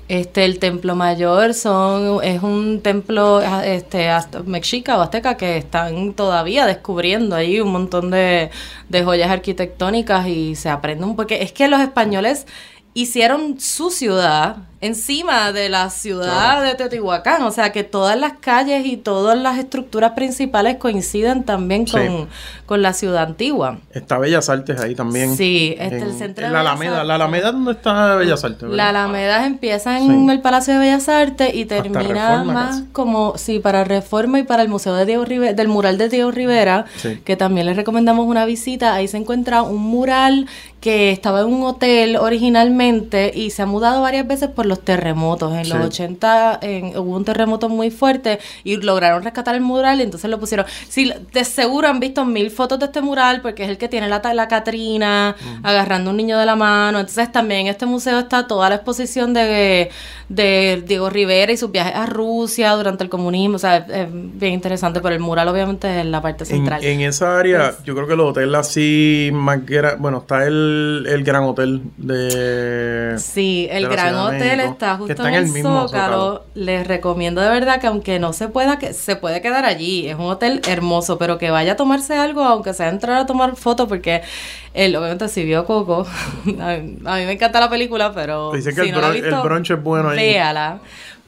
[0.10, 6.14] Este, el Templo Mayor son, es un templo este, hasta- mexica o azteca que están
[6.14, 8.50] todavía descubriendo ahí un montón de,
[8.90, 12.48] de joyas arquitectónicas y se aprende un porque es que los españoles
[12.96, 17.42] hicieron su ciudad encima de la ciudad de Teotihuacán.
[17.44, 22.28] O sea que todas las calles y todas las estructuras principales coinciden también con, Sí.
[22.66, 23.80] con la ciudad antigua.
[23.94, 25.36] Está Bellas Artes ahí también.
[25.36, 27.04] Sí, este, el En- centro en de la Bellas Alameda.
[27.04, 28.62] La Alameda, ¿dónde está Bellas Artes?
[28.62, 28.78] verdad?
[28.78, 30.32] La Alameda empieza en Sí.
[30.32, 32.86] el Palacio de Bellas Artes y termina Reforma más casi.
[32.94, 36.32] como, sí, para Reforma y para el Museo de Diego Rivera, del mural de Diego
[36.32, 37.22] Rivera, Sí.
[37.26, 38.94] que también les recomendamos una visita.
[38.94, 40.48] Ahí se encuentra un mural
[40.80, 45.52] que estaba en un hotel originalmente y se ha mudado varias veces por los terremotos.
[45.54, 46.04] En los Sí.
[46.04, 50.40] 80 en- hubo un terremoto muy fuerte y lograron rescatar el mural y entonces lo
[50.40, 50.66] pusieron.
[50.88, 54.08] Sí, de seguro han visto mil fotos de este mural porque es el que tiene
[54.08, 57.00] la, la Catrina agarrando un niño de la mano.
[57.00, 59.90] Entonces también en este museo está toda la exposición de,
[60.30, 63.56] de Diego Rivera y sus viajes a Rusia durante el comunismo.
[63.56, 66.84] O sea, es, es bien interesante, pero el mural obviamente es la parte En, central.
[66.84, 69.60] en esa área, Pues yo creo que el hotel así más
[69.98, 75.14] bueno, está el, el Gran Hotel de Sí, el de Gran Hotel México, está justo
[75.14, 76.46] está en el, mismo Zócalo.
[76.54, 80.08] Les recomiendo de verdad que aunque no se pueda, que se puede quedar allí.
[80.08, 83.56] Es un hotel hermoso, pero que vaya a tomarse algo, aunque sea entrar a tomar
[83.56, 84.22] fotos, porque
[84.74, 86.06] él obviamente si vio Coco.
[86.62, 89.64] a, mí, a mí me encanta la película, pero Dicen que si el no el
[89.64, 90.18] es bueno ahí.
[90.18, 90.80] Véala.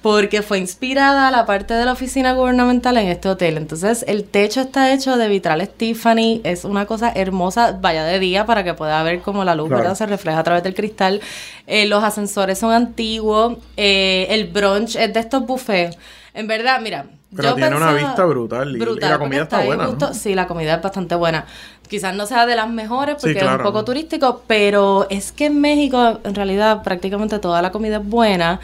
[0.01, 3.57] Porque fue inspirada la parte de la oficina gubernamental en este hotel.
[3.57, 6.41] Entonces, el techo está hecho de vitrales Tiffany.
[6.43, 7.77] Es una cosa hermosa.
[7.79, 9.83] Vaya de día para que pueda ver cómo la luz Claro.
[9.83, 9.95] ¿verdad?
[9.95, 11.21] se refleja a través del cristal.
[11.67, 13.57] Eh, los ascensores son antiguos.
[13.77, 15.95] Eh, el brunch es de estos buffets.
[16.33, 17.05] En verdad, mira.
[17.35, 20.13] Pero yo tiene una vista brutal y- y la comida está buena, ¿no?
[20.13, 21.45] Sí, la comida es bastante buena.
[21.87, 25.45] Quizás no sea de las mejores Sí, porque es un poco turístico, pero es que
[25.45, 28.59] en México, en realidad, prácticamente toda la comida es buena.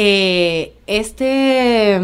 [0.00, 2.00] Eh, este,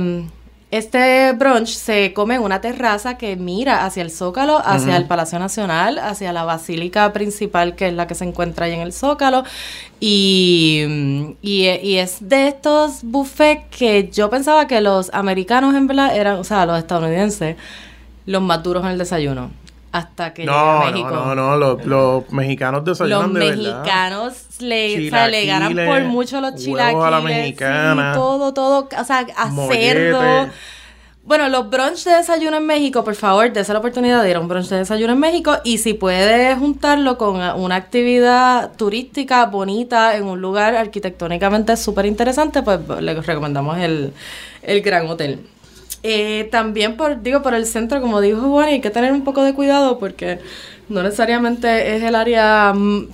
[0.73, 5.39] este brunch se come en una terraza que mira hacia el Zócalo, hacia el Palacio
[5.39, 9.45] Nacional, hacia la basílica principal, que es la que se encuentra ahí en el Zócalo.
[10.01, 16.17] Y, y, y es de estos buffets que yo pensaba que los americanos, en verdad,
[16.17, 17.55] eran, o sea, los estadounidenses,
[18.27, 19.53] los más duros en el desayuno.
[19.95, 21.09] Hasta que llegué a No, México.
[21.11, 23.57] no, no, no, los, los mexicanos Los desayunan de verdad.
[23.57, 27.05] mexicanos le, o sea, le ganan por mucho los chilaquiles.
[27.05, 28.13] a la mexicana.
[28.13, 29.83] sí, todo, todo, o sea, a Mollete.
[30.13, 30.51] cerdo.
[31.27, 34.41] Bueno, los brunch de desayuno en México, por favor, dése la oportunidad de ir a
[34.41, 40.17] un brunch de desayuno en México y si puede juntarlo con una actividad turística bonita
[40.17, 44.13] en un lugar arquitectónicamente súper interesante, pues le recomendamos el,
[44.63, 45.39] el Gran Hotel.
[46.07, 49.43] Eh, también por, digo, por el centro, como dijo Juan, hay que tener un poco
[49.43, 50.39] de cuidado porque
[50.91, 53.09] no necesariamente es el área mm,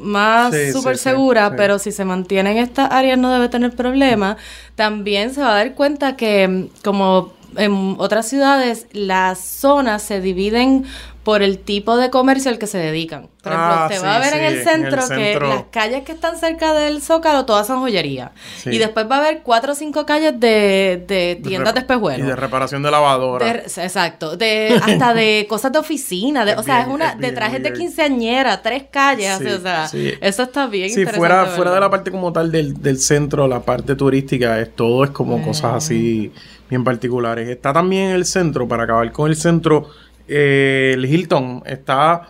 [0.00, 3.72] más súper sí, sí, segura, pero si se mantiene en estas áreas no debe tener
[3.72, 4.36] problema.
[4.76, 10.20] También se va a dar cuenta que, mm, como en otras ciudades, las zonas se
[10.20, 10.84] dividen
[11.28, 13.28] por el tipo de comercio al que se dedican.
[13.42, 15.64] Por ejemplo, Ah, usted sí, va a ver en el en el centro que las
[15.70, 18.32] calles que están cerca del Zócalo todas son joyería.
[18.56, 18.70] Sí.
[18.70, 22.26] Y después va a haber cuatro o cinco calles de, de tiendas de espejuelos.
[22.26, 23.44] Y de reparación de lavadora.
[23.44, 27.10] De- exacto, de hasta de cosas de oficina, de, Es o sea, bien- es una
[27.10, 29.84] es de trajes de quinceañera, tres calles, o sea,
[30.22, 33.60] eso está bien Sí, fuera, fuera de la parte como tal del, del centro, la
[33.60, 36.32] parte turística, es todo es como cosas así
[36.70, 37.50] bien particulares.
[37.50, 39.88] Está también el centro, para acabar con el centro,
[40.28, 42.28] eh, el Hilton está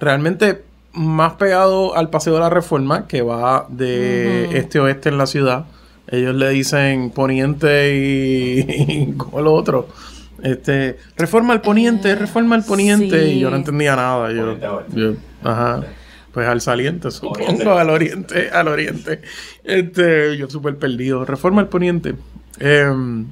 [0.00, 5.18] realmente más pegado al Paseo de la Reforma, que va de este a oeste en
[5.18, 5.66] la ciudad.
[6.08, 8.60] Ellos le dicen poniente y,
[9.10, 9.88] y como lo otro.
[10.42, 13.24] Este, reforma al poniente, reforma al poniente.
[13.26, 13.32] sí.
[13.32, 14.30] Y yo no entendía nada.
[14.32, 14.58] Yo,
[14.94, 15.82] yo- ajá.
[16.32, 17.68] Pues al saliente, supongo, Oriente.
[17.70, 19.20] al oriente, al oriente.
[19.62, 21.24] Este, yo súper perdido.
[21.24, 22.14] Reforma al poniente.
[22.58, 23.26] Em,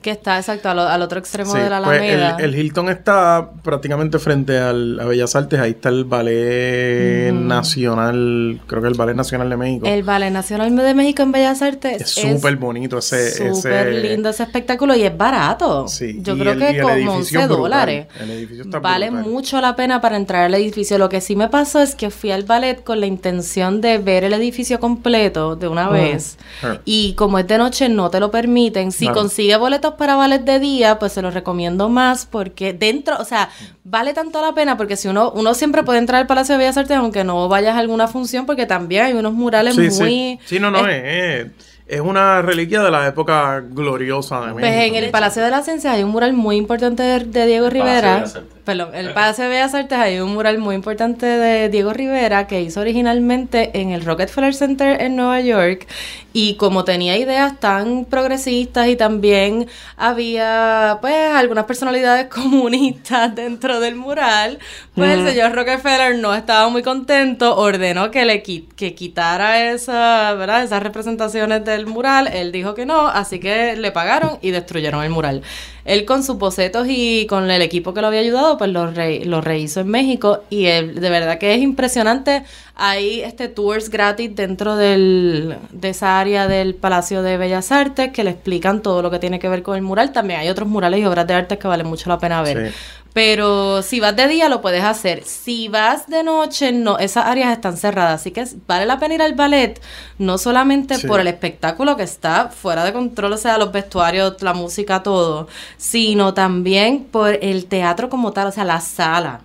[0.00, 2.36] Que está exacto al, al otro extremo sí, de la pues Alameda.
[2.38, 5.58] el, el Hilton está prácticamente frente al, a Bellas Artes.
[5.58, 9.86] Ahí está el Ballet Nacional, creo que el Ballet Nacional de México.
[9.86, 14.28] El Ballet Nacional de México en Bellas Artes es súper bonito ese, súper ese- lindo
[14.28, 15.88] ese espectáculo y es barato.
[15.88, 17.58] Sí, Yo y creo el- que como edificio 11 es brutal.
[17.62, 18.06] dólares.
[18.20, 19.30] El edificio está Vale brutal.
[19.30, 20.96] mucho la pena para entrar al edificio.
[20.98, 24.24] Lo que sí me pasó es que fui al ballet con la intención de ver
[24.24, 26.38] el edificio completo de una vez.
[26.84, 28.92] Y como es de noche, no te lo permiten.
[28.92, 29.20] Si Claro.
[29.20, 29.56] consigue
[29.88, 33.48] boletos para ballet de día, pues se los recomiendo más porque dentro, o sea,
[33.84, 36.76] vale tanto la pena porque si uno, uno siempre puede entrar al Palacio de Bellas
[36.76, 39.90] Artes aunque no vayas a alguna función porque también hay unos murales Sí, muy...
[39.90, 40.38] sí.
[40.44, 41.46] Sí, no, no, es, es,
[41.86, 44.60] es una reliquia de la época gloriosa de México.
[44.60, 47.66] Pues en el Palacio de la Ciencia hay un mural muy importante de, de Diego
[47.66, 48.24] Palacio de Rivera.
[48.68, 52.60] Perdón, el Palacio de Bellas Artes hay un mural muy importante de Diego Rivera que
[52.60, 55.86] hizo originalmente en el Rockefeller Center en Nueva York
[56.34, 63.94] y como tenía ideas tan progresistas y también había pues algunas personalidades comunistas dentro del
[63.94, 64.58] mural,
[64.94, 70.62] pues el señor Rockefeller no estaba muy contento, ordenó que le que quitara esa, ¿verdad?
[70.62, 75.10] esas representaciones del mural, él dijo que no, así que le pagaron y destruyeron el
[75.10, 75.42] mural.
[75.88, 79.40] Él con sus bocetos y con el equipo que lo había ayudado, pues lo, lo
[79.40, 82.44] rehizo en México y él, de verdad que es impresionante.
[82.74, 88.30] Hay este tours gratis dentro de esa área del Palacio de Bellas Artes que le
[88.30, 90.12] explican todo lo que tiene que ver con el mural.
[90.12, 92.72] También hay otros murales y obras de arte que vale mucho la pena ver.
[93.18, 95.24] Pero si vas de día lo puedes hacer.
[95.24, 98.20] Si vas de noche, no, esas áreas están cerradas.
[98.20, 99.82] Así que vale la pena ir al ballet,
[100.18, 104.54] no solamente por el espectáculo que está fuera de control, o sea, los vestuarios, la
[104.54, 109.40] música, todo, sino también por el teatro como tal, o sea, la sala.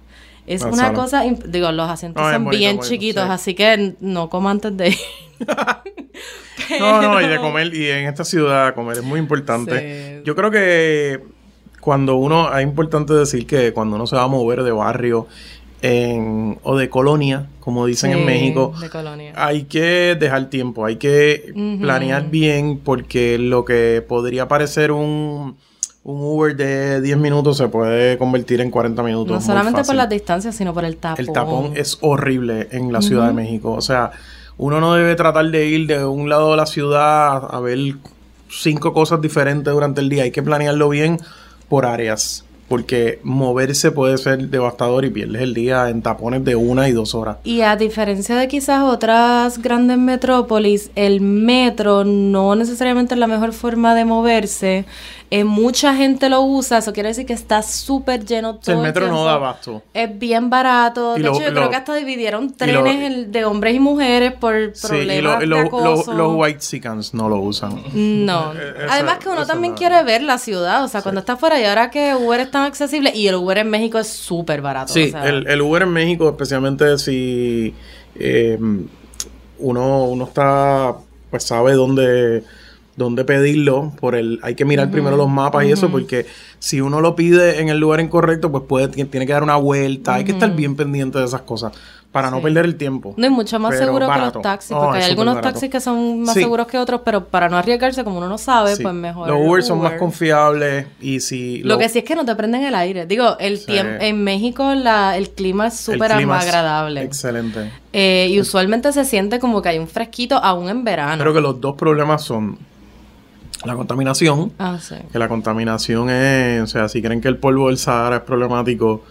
[0.46, 4.90] Es una cosa, digo, los asientos son bien chiquitos, así que no como antes de
[4.90, 4.98] ir.
[6.80, 10.22] No, no, y de comer, y en esta ciudad comer es muy importante.
[10.24, 11.22] Yo creo que
[11.84, 15.28] cuando uno, es importante decir que cuando uno se va a mover de barrio
[15.82, 18.74] en, o de colonia, como dicen en México,
[19.36, 25.58] hay que dejar tiempo, hay que planear bien porque lo que podría parecer un,
[26.06, 29.34] un Uber de 10 minutos se puede convertir en 40 minutos.
[29.34, 31.26] No solamente por las distancias, sino por el tapón.
[31.26, 33.74] El tapón es horrible en la Ciudad de México.
[33.74, 34.12] O sea,
[34.58, 37.96] uno no debe tratar de ir de un lado de la ciudad a ver
[38.50, 40.24] cinco cosas diferentes durante el día.
[40.24, 41.20] Hay que planearlo bien
[41.74, 42.46] por áreas.
[42.70, 47.16] Porque moverse puede ser devastador y pierdes el día en tapones de una y dos
[47.16, 47.38] horas.
[47.44, 53.54] Y a diferencia de quizás otras grandes metrópolis, el metro no necesariamente es la mejor
[53.54, 54.86] forma de moverse.
[55.36, 59.08] Eh, mucha gente lo usa, eso quiere decir que está súper lleno todo el metro
[59.08, 59.82] no da abasto.
[59.92, 61.16] Es bien barato.
[61.16, 65.50] de hecho, yo creo que hasta dividieron trenes de hombres y mujeres por problemas y,
[65.50, 66.14] de acoso.
[66.14, 67.82] los white chickens no lo usan.
[67.94, 68.54] No.
[68.64, 71.64] Eh, Además que uno también quiere ver la ciudad, o sea, cuando está fuera y
[71.64, 74.94] ahora que Uber es tan accesible y el Uber en México es súper barato.
[74.94, 77.74] Sí, el, el, Uber en México, especialmente si
[78.16, 78.60] eh,
[79.58, 80.96] uno, uno está,
[81.32, 82.44] pues sabe dónde
[82.96, 86.26] dónde pedirlo, por el, hay que mirar primero los mapas y eso, porque
[86.60, 90.16] si uno lo pide en el lugar incorrecto, pues puede, tiene que dar una vuelta,
[90.16, 91.74] hay que estar bien pendiente de esas cosas
[92.14, 93.16] para no perder el tiempo.
[93.18, 96.36] No es mucho más seguro que los taxis, porque hay algunos taxis que son más
[96.36, 99.28] seguros que otros, pero para no arriesgarse, como uno no sabe, pues mejor.
[99.28, 101.64] Los Uber, son más confiables y si...
[101.64, 103.08] Lo, que sí es que no te prenden el aire.
[103.08, 107.02] Digo, el tiempo en México la, el clima es súper agradable.
[107.02, 107.72] excelente.
[107.92, 111.22] Eh, y usualmente se siente como que hay un fresquito aún en verano.
[111.22, 112.58] Creo que los dos problemas son
[113.66, 114.52] la contaminación.
[114.60, 114.96] Ah, sí.
[115.12, 119.04] Que la contaminación es, o sea, si creen que el polvo del Sahara es problemático,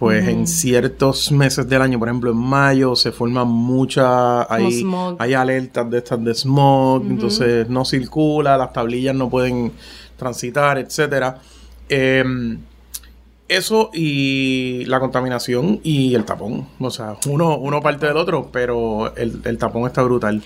[0.00, 4.82] pues en ciertos meses del año, por ejemplo en mayo, se forman muchas, hay,
[5.18, 9.72] hay alertas de estas de smog, entonces no circula, las tablillas no pueden
[10.16, 11.38] transitar, etcétera.
[11.90, 12.60] Em,
[13.46, 16.66] eso y la contaminación y el tapón.
[16.78, 20.42] O sea, uno, uno parte del otro, pero el, el tapón está brutal.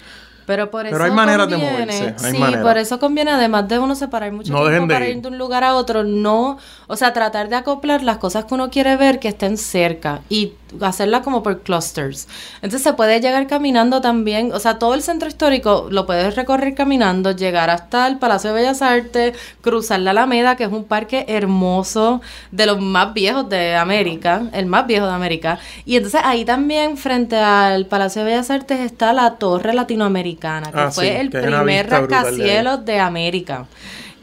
[0.46, 2.14] Pero por eso hay maneras de moverse.
[2.18, 5.64] sí, por eso conviene, además de uno separar mucho tiempo para ir de un lugar
[5.64, 9.28] a otro, no, o sea, tratar de acoplar las cosas que uno quiere ver que
[9.28, 12.28] estén cerca y hacerla como por clusters.
[12.56, 16.74] Entonces se puede llegar caminando también, o sea, todo el centro histórico lo puedes recorrer
[16.74, 21.24] caminando, llegar hasta el Palacio de Bellas Artes, cruzar la Alameda, que es un parque
[21.28, 22.20] hermoso,
[22.50, 25.58] de los más viejos de América, el más viejo de América.
[25.84, 30.80] Y entonces ahí también, frente al Palacio de Bellas Artes, está la Torre Latinoamericana, que
[30.80, 33.66] ah, fue el primer rascacielos de América.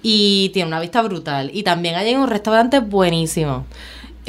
[0.03, 1.51] Y tiene una vista brutal.
[1.53, 3.65] Y también hay un restaurante buenísimo.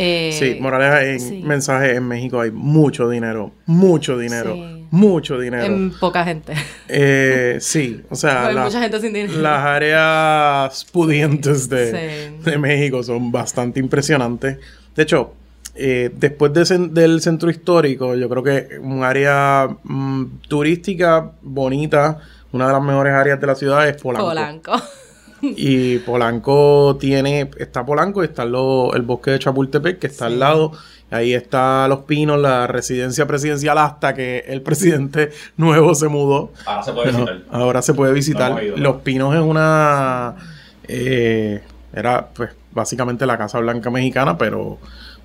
[0.05, 4.57] Eh, sí, Moraleja, en mensaje en México hay mucho dinero, mucho dinero,
[4.91, 5.65] mucho dinero.
[5.65, 6.55] En poca gente.
[6.89, 9.41] Eh, sí, o sea, mucha gente sin dinero.
[9.41, 14.59] las áreas pudientes de, México son bastante impresionantes.
[14.97, 15.35] De hecho,
[15.77, 22.19] eh, después del centro histórico, yo creo que un área mm, turística bonita,
[22.51, 24.27] una de las mejores áreas de la ciudad es Polanco.
[24.27, 24.73] Polanco.
[25.57, 30.73] Y Polanco tiene, está Polanco y está el bosque de Chapultepec, que está al lado.
[31.11, 36.53] Ahí está Los Pinos, la residencia presidencial hasta que el presidente nuevo se mudó.
[36.65, 37.43] Ahora se puede visitar.
[37.51, 38.63] ahora se puede visitar.
[38.77, 40.35] Los Pinos es una...
[40.89, 41.61] Eh,
[41.93, 44.79] era pues básicamente la Casa Blanca mexicana, pero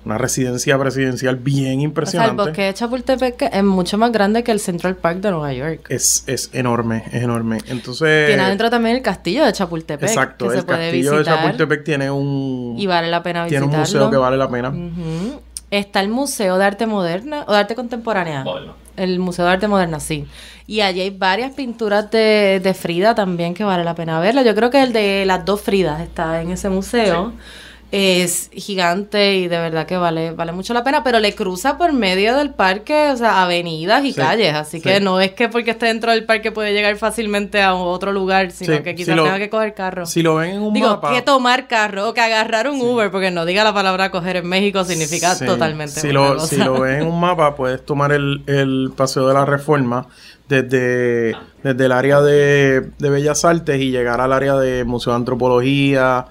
[0.08, 2.32] una residencia presidencial bien impresionante.
[2.32, 5.30] O sea, el bosque de Chapultepec es mucho más grande que el Central Park de
[5.30, 5.84] Nueva York.
[5.90, 7.58] Es, es enorme, es enorme.
[7.66, 8.26] Entonces...
[8.28, 10.08] Tiene adentro también el castillo de Chapultepec.
[10.08, 12.74] Exacto, el castillo de Chapultepec tiene un...
[12.78, 13.68] Y vale la pena visitarlo.
[13.68, 14.72] Tiene un museo que vale la pena.
[15.70, 18.44] Está el Museo de Arte Moderna o de Arte Contemporánea.
[18.96, 20.26] El Museo de Arte Moderna, sí.
[20.66, 24.40] Y allí hay varias pinturas de, de Frida también que vale la pena verla.
[24.42, 27.32] Yo creo que el de las dos Fridas está en ese museo.
[27.36, 31.78] Sí es gigante y de verdad que vale, vale mucho la pena, pero le cruza
[31.78, 35.70] por medio del parque, o sea, avenidas y calles, así que no es que porque
[35.70, 39.48] esté dentro del parque puede llegar fácilmente a otro lugar, sino que quizás tenga que
[39.48, 40.04] coger carro.
[40.04, 43.30] Si lo ven en un Digo, que tomar carro o que agarrar un Uber, porque
[43.30, 47.06] no diga la palabra coger en México significa totalmente si lo, si lo ven en
[47.06, 50.06] un mapa, puedes tomar el, el paseo de la reforma
[50.46, 55.16] desde, desde el área de, de Bellas Artes y llegar al área de Museo de
[55.16, 56.26] Antropología,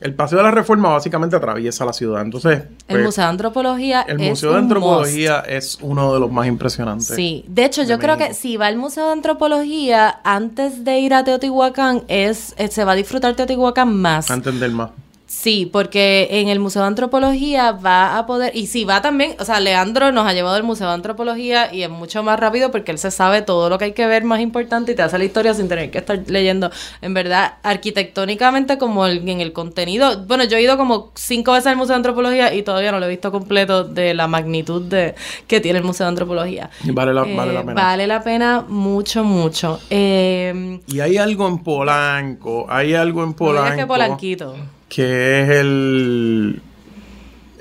[0.00, 2.22] el Paseo de la Reforma básicamente atraviesa la ciudad.
[2.22, 2.62] Entonces.
[2.88, 4.02] El pues, Museo de Antropología.
[4.02, 7.08] El Museo de Antropología es uno de los más impresionantes.
[7.08, 7.44] Sí.
[7.48, 11.24] De hecho, yo creo que si va al Museo de Antropología, antes de ir a
[11.24, 14.30] Teotihuacán, es, se va a disfrutar Teotihuacán más.
[14.30, 14.90] A entender más.
[15.30, 19.44] Sí, porque en el Museo de Antropología va a poder, y si va también, o
[19.44, 22.90] sea, Leandro nos ha llevado al Museo de Antropología y es mucho más rápido porque
[22.90, 25.24] él se sabe todo lo que hay que ver más importante y te hace la
[25.24, 26.72] historia sin tener que estar leyendo.
[27.00, 31.76] En verdad, arquitectónicamente como en el contenido, bueno, yo he ido como cinco veces al
[31.76, 35.14] Museo de Antropología y todavía no lo he visto completo de la magnitud de
[35.46, 36.70] que tiene el Museo de Antropología.
[36.86, 37.74] vale la, vale la eh, pena.
[37.74, 39.78] Vale la pena mucho, mucho.
[39.90, 43.76] Eh, y hay algo en Polanco, hay algo en Polanco.
[43.76, 44.56] que Polanquito
[44.90, 46.62] que es el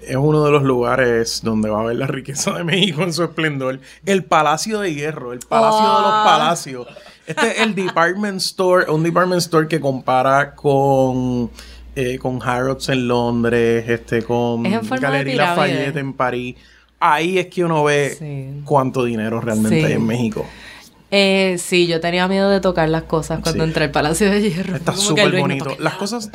[0.05, 3.23] es uno de los lugares donde va a ver la riqueza de México en su
[3.23, 3.79] esplendor.
[4.05, 6.23] El Palacio de Hierro, el Palacio de los ah.
[6.25, 6.87] Palacios.
[7.27, 11.51] Este es el department store, un department store que compara con
[11.95, 16.55] eh, con Harrods en Londres, este con Galería Lafayette en París.
[16.99, 20.45] Ahí es que uno ve cuánto dinero realmente hay en México.
[21.11, 24.75] Eh, sí, yo tenía miedo de tocar las cosas cuando entré al Palacio de Hierro.
[24.75, 25.75] Está súper bonito.
[25.79, 26.29] las cosas,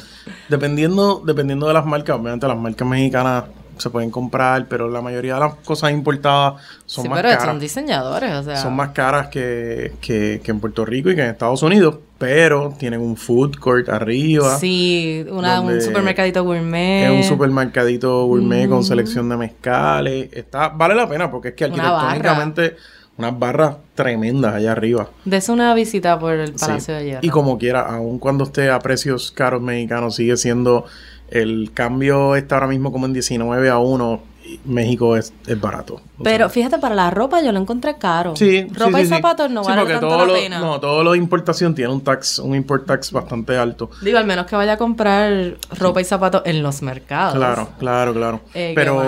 [0.48, 3.44] dependiendo, dependiendo de las marcas, obviamente las marcas mexicanas
[3.78, 7.42] se pueden comprar, pero la mayoría de las cosas importadas son más caras.
[7.42, 8.56] son diseñadores, o sea.
[8.56, 12.74] Son más caras que, que, que, en Puerto Rico y que en Estados Unidos, pero
[12.78, 14.58] tienen un food court arriba.
[14.58, 17.04] Sí, una, un supermercadito gourmet.
[17.04, 20.28] Es un supermercadito gourmet con selección de mezcales.
[20.32, 22.76] Está, vale la pena porque es que arquitectónicamente
[23.16, 25.08] unas barras tremendas allá arriba.
[25.24, 27.20] Des una visita por el Palacio de Hierro.
[27.22, 30.84] Y como quiera, aun cuando esté a precios caros mexicanos, sigue siendo
[31.28, 34.33] el cambio está ahora mismo como en 19 a 1
[34.64, 36.00] México es, barato.
[36.22, 38.36] Pero fíjate, para la ropa yo lo encontré caro.
[38.36, 40.60] Sí, Ropa y zapatos no vale tanto la pena.
[40.60, 43.90] No, todo lo de importación tiene un tax, un import tax bastante alto.
[44.02, 47.34] Digo, al menos que vaya a comprar ropa y zapatos en los mercados.
[47.34, 48.40] Claro, claro, claro.
[48.54, 49.02] Eh, pero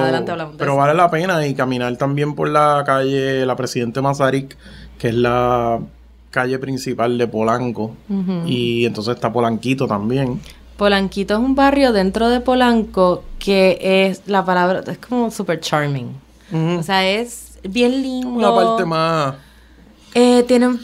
[0.57, 4.57] pero vale la pena y caminar también por la calle La Presidente Mazarik,
[4.99, 5.81] que es la
[6.31, 7.95] calle principal de Polanco.
[8.45, 10.41] Y entonces está Polanquito también.
[10.77, 16.14] Polanquito es un barrio dentro de Polanco que es, la palabra, es como super charming.
[16.79, 18.29] O sea, es bien lindo.
[18.29, 19.35] Una parte más
[20.19, 20.81] eh, tienen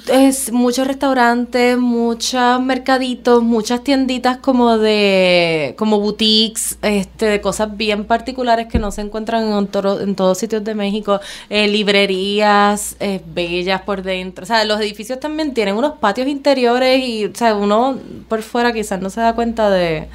[0.53, 8.67] muchos restaurantes, muchos mercaditos, muchas tienditas como de como boutiques, este, de cosas bien particulares
[8.67, 9.71] que no se encuentran en,
[10.03, 11.19] en todos sitios de México,
[11.49, 17.03] eh, librerías eh, bellas por dentro, o sea, los edificios también tienen unos patios interiores
[17.03, 20.09] y, o sea, uno por fuera quizás no se da cuenta de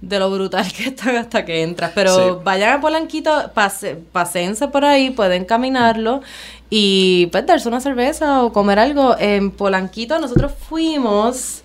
[0.00, 1.92] de lo brutal que están hasta que entras.
[1.94, 6.22] Pero vayan a Polanquito, pase, paseense por ahí, pueden caminarlo
[6.70, 9.16] y pues darse una cerveza o comer algo.
[9.18, 11.62] En Polanquito nosotros fuimos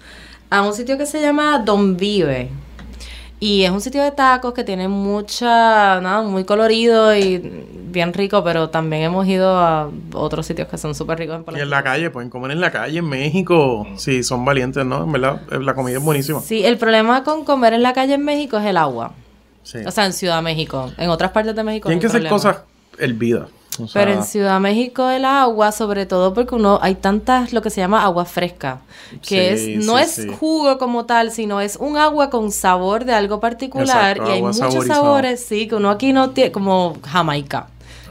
[0.49, 2.49] a un sitio que se llama Don Vive.
[3.39, 7.39] Y es un sitio de tacos que tiene mucha, nada, muy colorido y
[7.93, 11.63] bien rico, pero también hemos ido a otros sitios que son súper ricos en Polanquito.
[11.63, 13.85] Y en la calle, pueden comer en la calle en México.
[13.97, 15.03] Sí, son valientes, ¿no?
[15.03, 16.39] En verdad, eh, la comida es buenísima.
[16.39, 19.13] Sí, el problema con comer en la calle en México es el agua.
[19.63, 19.79] Sí.
[19.85, 20.91] O sea, en Ciudad de México.
[20.97, 21.89] En otras partes de México.
[21.89, 22.61] Tienen que ser cosas
[22.97, 23.49] hervidas.
[23.93, 27.81] Pero en Ciudad México el agua, sobre todo porque uno hay tantas lo que se
[27.81, 28.81] llama agua fresca,
[29.27, 33.39] que es no es jugo como tal, sino es un agua con sabor de algo
[33.39, 37.67] particular y hay muchos sabores, sí, que uno aquí no tiene como Jamaica,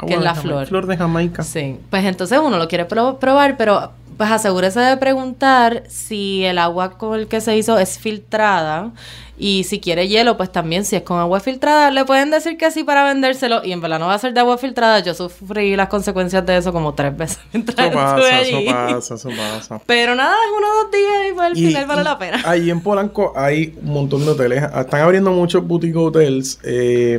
[0.07, 0.67] que es la flor.
[0.67, 1.43] Flor de Jamaica.
[1.43, 1.79] Sí.
[1.91, 3.93] Pues entonces uno lo quiere probar, pero
[4.23, 8.93] pues asegúrese de preguntar si el agua con el que se hizo es filtrada
[9.37, 12.71] y si quiere hielo, pues también si es con agua filtrada, le pueden decir que
[12.71, 15.01] sí para vendérselo y en verdad no va a ser de agua filtrada.
[15.01, 19.29] Yo sufrí las consecuencias de eso como tres veces mientras eso pasa, Eso pasa, eso
[19.31, 19.81] pasa.
[19.87, 22.43] Pero nada, es uno o dos días y pues al final vale la pena.
[22.45, 24.63] Ahí en Polanco hay un montón de hoteles.
[24.63, 26.61] Están abriendo muchos boutique hotels.
[26.63, 27.19] Eh,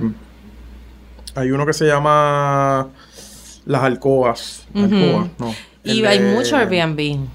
[1.36, 2.88] hay uno que se llama
[3.66, 4.66] Las Alcobas.
[4.74, 5.54] Alcobas, no.
[5.84, 7.28] Y hay mucho Airbnb.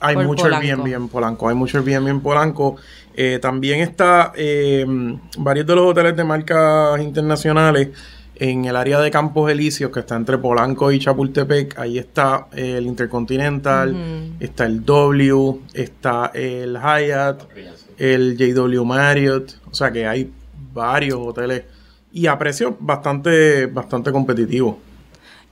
[0.00, 0.66] Hay mucho Polanco.
[0.66, 1.48] Airbnb en Polanco.
[1.48, 2.76] Hay mucho Airbnb en Polanco.
[3.14, 4.84] Eh, también está eh,
[5.38, 7.88] varios de los hoteles de marcas internacionales
[8.34, 11.78] en el área de Campos Elíseos, que está entre Polanco y Chapultepec.
[11.78, 17.42] Ahí está eh, el Intercontinental, está el W, está el Hyatt,
[17.98, 19.58] el JW Marriott.
[19.70, 20.30] O sea que hay
[20.72, 21.64] varios hoteles
[22.12, 24.76] y a precios bastante, bastante competitivos.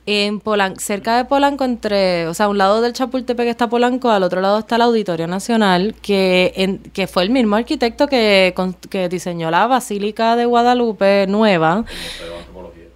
[0.07, 4.09] En Polanco, cerca de Polanco, entre, o sea, a un lado del Chapultepec está Polanco,
[4.09, 8.53] al otro lado está el Auditorio Nacional, que, en- que fue el mismo arquitecto que,
[8.55, 11.85] con- que diseñó la Basílica de Guadalupe nueva.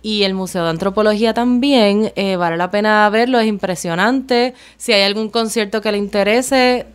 [0.01, 4.53] Y el Museo de Antropología también, eh, vale la pena verlo, es impresionante.
[4.77, 6.85] Si hay algún concierto que le interese,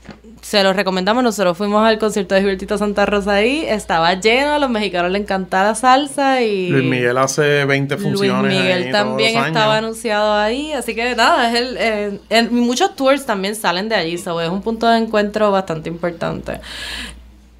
[0.40, 1.22] se lo recomendamos.
[1.22, 5.22] Nosotros fuimos al concierto de Gilbertito Santa Rosa ahí, estaba lleno, a los mexicanos les
[5.22, 6.68] encanta la salsa y...
[6.70, 8.56] Luis Miguel hace 20 Luis funciones.
[8.58, 9.84] Miguel ahí todos también los estaba años.
[9.84, 14.18] anunciado ahí, así que nada, es el, eh, en- muchos tours también salen de allí,
[14.18, 16.60] so es un punto de encuentro bastante importante.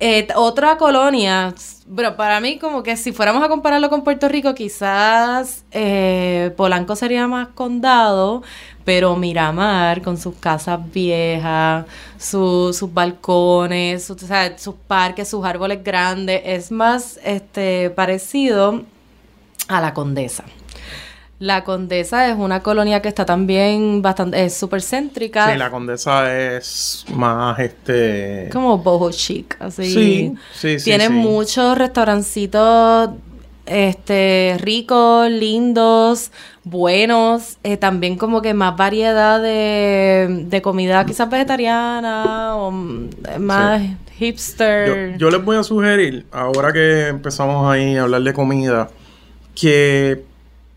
[0.03, 1.53] Eh, otra colonia,
[1.95, 6.97] pero para mí como que si fuéramos a compararlo con Puerto Rico, quizás eh, Polanco
[6.97, 8.43] sería más condado,
[8.91, 11.87] pero Miramar con sus casas viejas,
[12.19, 18.83] su- sus balcones, su- o sea, sus parques, sus árboles grandes, es más este parecido
[19.69, 20.43] a la Condesa.
[21.39, 26.37] La Condesa es una colonia que está también bastante, es súper céntrica, Sí, la condesa
[26.37, 28.49] es más este.
[28.53, 29.85] como boho chic, así.
[29.95, 31.13] Sí, sí, sí, Tiene sí.
[31.13, 33.11] muchos restaurancitos
[33.71, 36.33] este ricos, lindos,
[36.65, 43.09] buenos, eh, también como que más variedad de, de comida quizás vegetariana o mm,
[43.39, 45.17] más Yo, hipster.
[45.19, 48.91] yo les voy a sugerir, ahora que empezamos ahí a hablar de comida,
[49.55, 50.25] que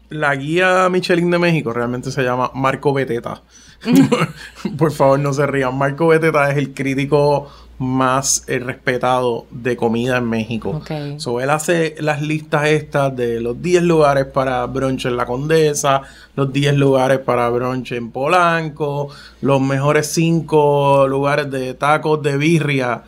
[0.09, 3.41] la guía Michelin de México realmente se llama Marco Beteta.
[4.77, 5.77] Por favor, no se rían.
[5.77, 7.49] Marco Beteta es el crítico
[7.79, 10.69] más eh, respetado de comida en México.
[10.69, 10.91] Ok.
[11.17, 16.01] So, él hace las listas estas de los 10 lugares para brunch en La Condesa,
[16.35, 19.09] los 10 lugares para brunch en Polanco,
[19.41, 23.03] los mejores 5 lugares de tacos de birria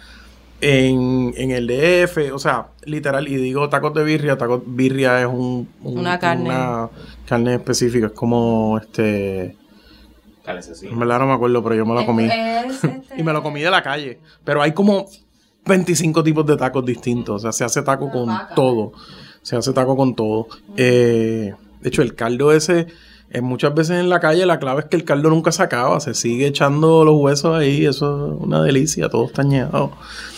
[0.62, 2.34] en, en el DF.
[2.34, 6.50] O sea, literal, y digo tacos de birria, tacos birria es un, un- Una carne.
[6.50, 6.90] una
[7.28, 9.56] carne específica, es como este...
[10.92, 12.26] En verdad no me acuerdo, pero yo me lo comí.
[12.26, 14.20] Es, este, Y me lo comí de la calle.
[14.44, 15.08] Pero hay como
[15.66, 17.36] 25 tipos de tacos distintos.
[17.36, 18.94] O sea, se hace taco con todo.
[19.42, 20.48] Se hace taco con todo.
[20.78, 22.88] Eh, de hecho, el caldo ese,
[23.30, 26.00] eh, muchas veces en la calle, la clave es que el caldo nunca se acaba.
[26.00, 27.86] Se sigue echando los huesos ahí.
[27.86, 29.10] Eso es una delicia.
[29.10, 29.92] Todo está añejo.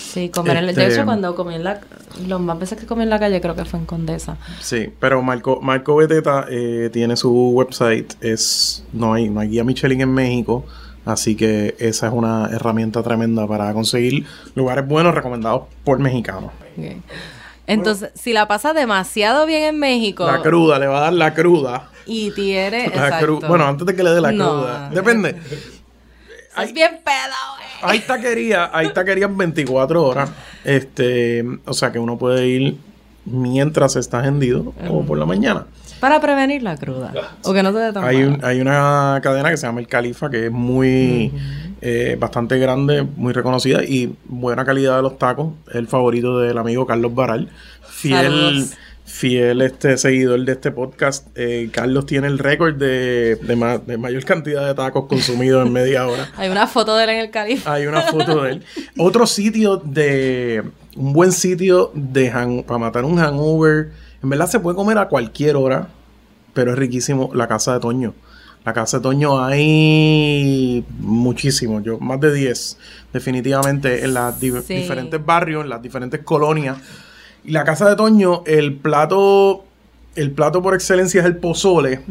[0.07, 1.81] Sí, comer en la- Este- De hecho, cuando comí en la...
[2.27, 4.37] Los más veces que comí en la calle creo que fue en Condesa.
[4.61, 8.13] Sí, pero Marco, Marco Beteta eh, tiene su website.
[8.21, 10.65] Es, no, hay, no hay guía Michelin en México.
[11.05, 16.51] Así que esa es una herramienta tremenda para conseguir lugares buenos recomendados por mexicanos.
[16.77, 16.85] Ok.
[17.67, 21.33] Entonces, si la pasa demasiado bien en México La cruda, le va a dar la
[21.33, 21.89] cruda.
[22.05, 22.87] y tiene...
[22.95, 23.39] La exacto.
[23.41, 24.49] cru- Bueno, antes de que le dé la No.
[24.61, 24.89] cruda.
[24.89, 25.35] Depende.
[26.61, 27.35] Es bien pedo.
[27.81, 30.29] Hay taquerías, hay taquerías 24 horas.
[30.63, 32.77] Este, o sea que uno puede ir
[33.25, 35.65] mientras está hendido o por la mañana.
[35.99, 37.11] Para prevenir la cruda.
[37.43, 39.87] O que no te dé tan Hay, un- hay una cadena que se llama El
[39.87, 41.31] Califa que es muy
[41.81, 45.53] eh, bastante grande, muy reconocida y buena calidad de los tacos.
[45.69, 47.49] Es el favorito del amigo Carlos Baral.
[47.89, 48.73] Fiel, Saludos.
[49.07, 51.27] Fiel este seguidor de este podcast.
[51.35, 55.71] Eh, Carlos tiene el récord de, de, ma- de mayor cantidad de tacos consumidos en
[55.73, 56.29] media hora.
[56.37, 57.73] Hay una foto de él en el califa.
[57.73, 58.63] Hay una foto de él.
[58.97, 60.61] Otro sitio de.
[60.97, 63.91] Un buen sitio de hang- para matar un hangover.
[64.21, 65.87] En verdad se puede comer a cualquier hora,
[66.53, 68.13] pero es riquísimo la casa de Toño.
[68.65, 72.77] La casa de Toño hay muchísimo, yo más de 10,
[73.13, 74.35] definitivamente, en los
[74.65, 74.73] Sí.
[74.75, 76.77] diferentes barrios, en las diferentes colonias.
[77.47, 79.63] Y la casa de Toño, el plato,
[80.15, 82.01] el plato por excelencia es el pozole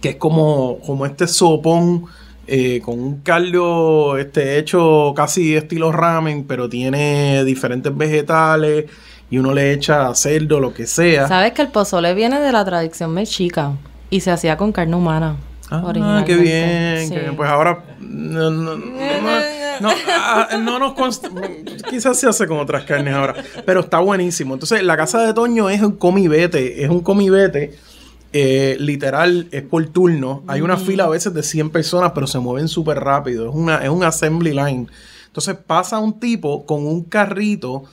[0.00, 2.06] que es como, como este sopón
[2.46, 8.86] eh, con un caldo este, hecho casi estilo ramen, pero tiene diferentes vegetales
[9.30, 11.28] y uno le echa cerdo, lo que sea.
[11.28, 13.72] Sabes que el pozole viene de la tradición mexica
[14.08, 15.36] y se hacía con carne humana.
[15.70, 17.14] Ah, qué bien, Sí.
[17.14, 17.36] qué bien.
[17.36, 18.86] Pues ahora no, no, no,
[19.80, 21.30] no, ah, no nos consta-
[21.90, 24.54] quizás se hace con otras carnes ahora, pero está buenísimo.
[24.54, 27.74] Entonces, la casa de Toño es un comibete, es un comibete
[28.32, 30.42] eh, literal, es por turno.
[30.46, 33.48] Hay una fila a veces de 100 personas, pero se mueven súper rápido.
[33.48, 34.86] Es, una, es un assembly line.
[35.26, 37.84] Entonces pasa un tipo con un carrito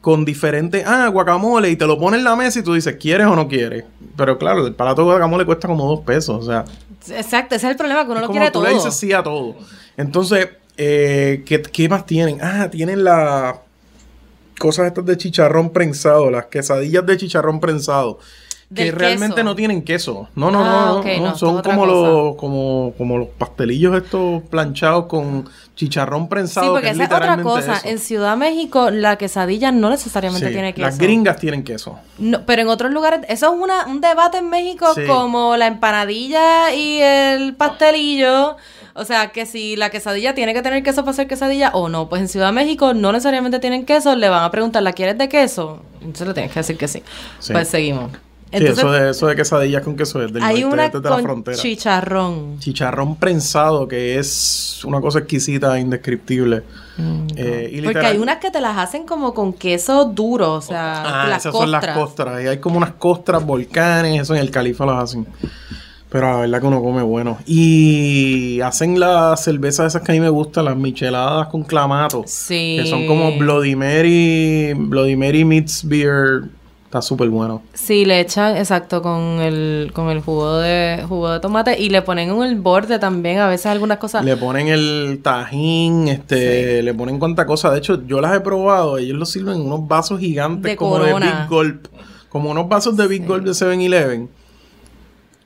[0.00, 3.26] con diferentes, ah, guacamole, y te lo pone en la mesa y tú dices, ¿quieres
[3.26, 3.84] o no quieres?
[4.16, 6.64] Pero claro, el plato de guacamole cuesta como dos pesos, o sea,
[7.08, 8.64] Exacto, ese es el problema, que uno es lo quiere tú todo.
[8.64, 9.56] le dices sí a todo.
[9.96, 12.38] Entonces, eh, ¿qué, qué más tienen?
[12.42, 13.56] Ah, tienen las
[14.58, 18.18] cosas estas de chicharrón prensado, las quesadillas de chicharrón prensado.
[18.72, 19.44] Que Del realmente queso.
[19.44, 20.28] no tienen queso.
[20.36, 24.44] No, no, Ah, no, no, ok, no, Son como los, como, como los pastelillos estos
[24.44, 26.66] planchados con chicharrón prensado.
[26.66, 27.72] Sí, que porque es esa es otra cosa.
[27.78, 27.88] eso.
[27.88, 30.86] En Ciudad México, la quesadilla no necesariamente Sí, tiene queso.
[30.86, 31.98] Las gringas tienen queso.
[32.18, 35.02] No, pero en otros lugares, eso es una, un debate en México Sí.
[35.04, 38.56] como la empanadilla y el pastelillo.
[38.94, 42.08] O sea, que si la quesadilla tiene que tener queso para ser quesadilla o no.
[42.08, 45.18] Pues en Ciudad de México no necesariamente tienen queso, le van a preguntar, ¿la quieres
[45.18, 45.82] de queso?
[46.00, 47.02] Entonces le tienes que decir que sí.
[47.40, 47.52] Sí.
[47.52, 48.10] Pues seguimos.
[48.52, 51.10] Sí, eso de, eso de quesadillas con queso es del hay norte, una de la
[51.16, 51.56] con frontera.
[51.56, 52.58] chicharrón.
[52.58, 56.62] Chicharrón prensado, que es una cosa exquisita, indescriptible.
[57.36, 61.22] Eh, y Porque hay unas que te las hacen como con queso duro, o sea,
[61.24, 61.98] Ah, las esas son las costras.
[61.98, 62.44] costras.
[62.44, 65.26] Y hay como unas costras, volcanes, eso en el califa las hacen.
[66.10, 67.38] Pero la verdad que uno come bueno.
[67.46, 72.24] Y hacen las cervezas esas que a mí me gustan, las micheladas con clamato.
[72.26, 72.78] Sí.
[72.82, 76.42] Que son como Bloody Mary, Bloody Mary meets beer.
[76.90, 77.62] Está súper bueno.
[77.72, 82.02] Sí, le echan, exacto, con el, con el jugo de, jugo de tomate y le
[82.02, 84.24] ponen en el borde también a veces algunas cosas.
[84.24, 87.70] Le ponen el tajín, este, le ponen cuánta cosa.
[87.70, 88.98] De hecho, yo las he probado.
[88.98, 91.26] Ellos lo sirven en unos vasos gigantes De como Corona.
[91.26, 91.86] de Big Gulp.
[92.28, 94.28] Como unos vasos de Big Gulp de 7-Eleven.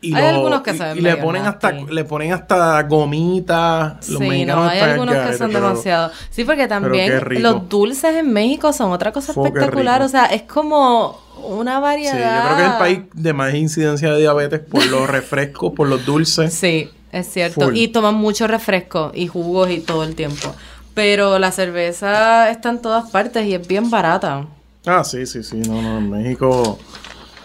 [0.04, 2.82] Y, Hay lo- algunos que y- se ven y le ponen hasta le ponen hasta
[2.82, 4.08] gomitas.
[4.08, 6.10] Los sí, mexicanos no, hay algunos que son pero- demasiado.
[6.30, 10.02] Sí, porque también los dulces en México son otra cosa espectacular.
[10.02, 12.36] O sea, es como una Sí, variedad.
[12.38, 15.88] yo creo que es el país de más incidencia de diabetes por los refrescos, por
[15.88, 16.52] los dulces.
[16.54, 17.62] Sí, es cierto.
[17.66, 17.76] Full.
[17.76, 20.54] Y toman mucho refresco y jugos y todo el tiempo.
[20.94, 24.46] Pero la cerveza está en todas partes y es bien barata.
[24.86, 25.56] Ah, sí, sí, sí.
[25.56, 26.78] No, no, en México.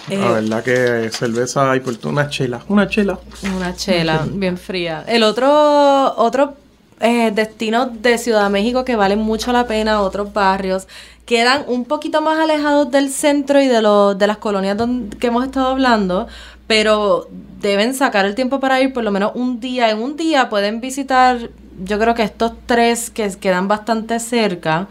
[0.09, 2.11] Eh, la verdad que cerveza hay por todo.
[2.11, 2.61] Una chela.
[2.67, 3.19] Una chela.
[3.55, 5.03] Una chela bien fría.
[5.07, 6.55] El otro, otro
[6.99, 10.87] eh, destino de Ciudad de México que valen mucho la pena, otros barrios,
[11.25, 13.81] quedan un poquito más alejados del centro y de,
[14.17, 16.27] de las colonias donde, que hemos estado hablando,
[16.67, 17.29] pero
[17.61, 19.89] deben sacar el tiempo para ir por lo menos un día.
[19.89, 21.49] En un día pueden visitar,
[21.83, 24.87] yo creo que estos tres que quedan bastante cerca.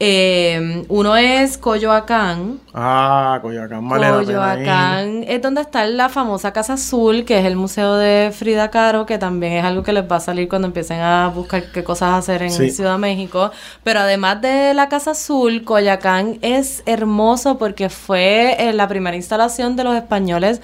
[0.00, 2.60] Eh, uno es Coyoacán.
[2.72, 4.08] Ah, Coyoacán vale.
[4.10, 9.06] Coyoacán es donde está la famosa Casa Azul, que es el museo de Frida Kahlo,
[9.06, 12.14] que también es algo que les va a salir cuando empiecen a buscar qué cosas
[12.14, 12.70] hacer en Sí.
[12.70, 13.50] Ciudad de México.
[13.82, 19.74] Pero además de la Casa Azul, Coyoacán es hermoso porque fue eh, la primera instalación
[19.74, 20.60] de los españoles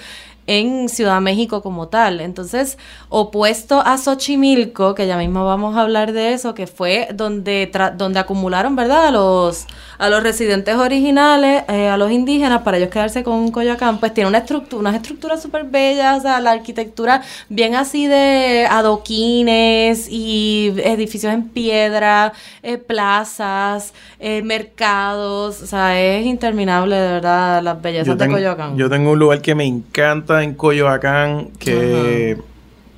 [0.47, 2.21] en Ciudad México como tal.
[2.21, 2.79] Entonces,
[3.09, 7.93] opuesto a Xochimilco, que ya mismo vamos a hablar de eso, que fue donde, tra-
[7.97, 9.07] donde acumularon, ¿verdad?
[9.07, 9.67] A los,
[9.99, 14.29] a los residentes originales, eh, a los indígenas, para ellos quedarse con Coyoacán, pues tiene
[14.29, 20.73] una estructura, unas estructuras súper bellas, o sea, la arquitectura bien así de adoquines y
[20.77, 22.33] edificios en piedra,
[22.63, 28.37] eh, plazas, eh, mercados, o sea, es interminable de verdad las bellezas Yo de tengo,
[28.37, 28.77] Coyoacán.
[28.77, 32.37] yo tengo un lugar que me encanta en Coyoacán que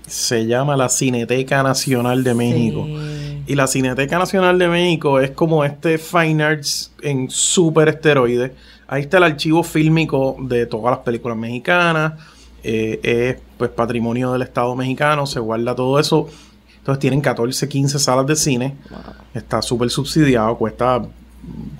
[0.07, 2.85] se llama la Cineteca Nacional de México.
[2.87, 3.43] Sí.
[3.49, 8.53] Y la Cineteca Nacional de México es como este Fine Arts en super esteroides.
[8.89, 12.15] Ahí está el archivo fílmico de todas las películas mexicanas.
[12.63, 16.29] Eh, es pues patrimonio del Estado mexicano, se guarda todo eso.
[16.79, 18.75] Entonces tienen 14, 15 salas de cine.
[19.35, 21.03] Está súper subsidiado, cuesta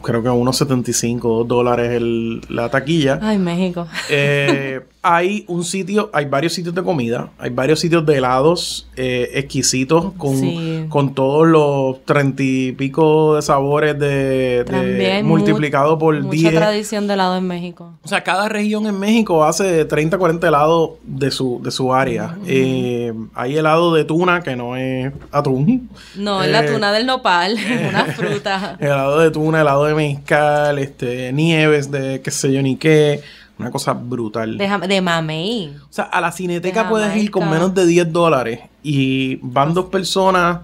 [0.03, 3.19] creo que unos 75 2 dólares el- la taquilla.
[3.23, 3.87] Ay, México.
[4.11, 9.31] Eh, hay un sitio, hay varios sitios de comida, hay varios sitios de helados eh,
[9.35, 10.85] exquisitos con, Sí.
[10.89, 16.55] con todos los treinta y pico de sabores de, de multiplicado mu- por mucha 10.
[16.55, 17.93] tradición de helado en México.
[18.03, 22.37] O sea, cada región en México hace 30, 40 helados de su, de su área.
[22.47, 25.89] Eh, hay helado de tuna, que no es atún.
[26.17, 27.57] No, es la Eh, tuna del nopal,
[27.89, 28.77] una fruta.
[28.81, 33.21] helado de tuna, helado de mezcal, este, nieves de qué sé yo ni qué.
[33.59, 34.59] Una cosa brutal.
[34.59, 35.75] De, de mamey.
[35.89, 39.73] O sea, a la cineteca De puedes ir con menos de 10 dólares y van
[39.73, 40.61] dos personas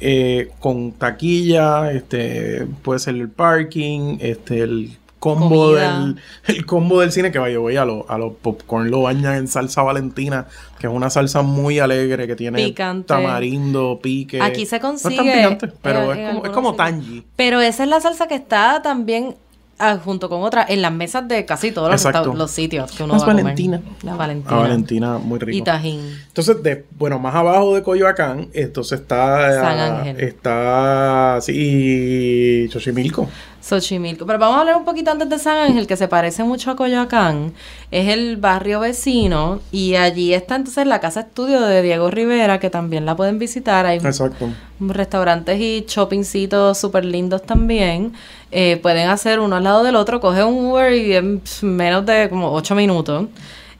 [0.00, 6.00] eh, con taquilla, este, puede ser el parking, este, el combo Comida.
[6.00, 6.16] del
[6.56, 9.48] el combo del cine que vaya voy a los a los popcorn lo bañan en
[9.48, 10.46] salsa valentina
[10.78, 13.08] que es una salsa muy alegre que tiene Picante.
[13.08, 16.74] tamarindo pique Aquí se no es tan consigue, picante pero eh, es como, es como
[16.74, 19.34] tangy Pero esa es la salsa que está también
[19.78, 23.22] ah, junto con otra en las mesas de casi todos los, sitios que uno Las
[23.22, 23.44] va a comer.
[23.44, 23.80] Valentina.
[24.02, 24.56] La Valentina.
[24.56, 26.00] a Valentina muy rico Y tajín.
[26.28, 29.52] Entonces, de, bueno, más abajo de Coyoacán, entonces está...
[29.52, 30.20] San ah, Ángel.
[30.20, 33.28] Está, sí, Xochimilco.
[33.66, 34.26] Xochimilco.
[34.26, 36.76] Pero vamos a hablar un poquito antes de San Ángel, que se parece mucho a
[36.76, 37.52] Coyoacán.
[37.90, 42.70] Es el barrio vecino y allí está entonces la casa estudio de Diego Rivera, que
[42.70, 43.84] también la pueden visitar.
[43.86, 44.48] Hay Exacto.
[44.78, 48.12] restaurantes y shoppingcitos súper lindos también.
[48.52, 52.28] Eh, pueden hacer uno al lado del otro, coge un Uber y en menos de
[52.30, 53.26] como ocho minutos.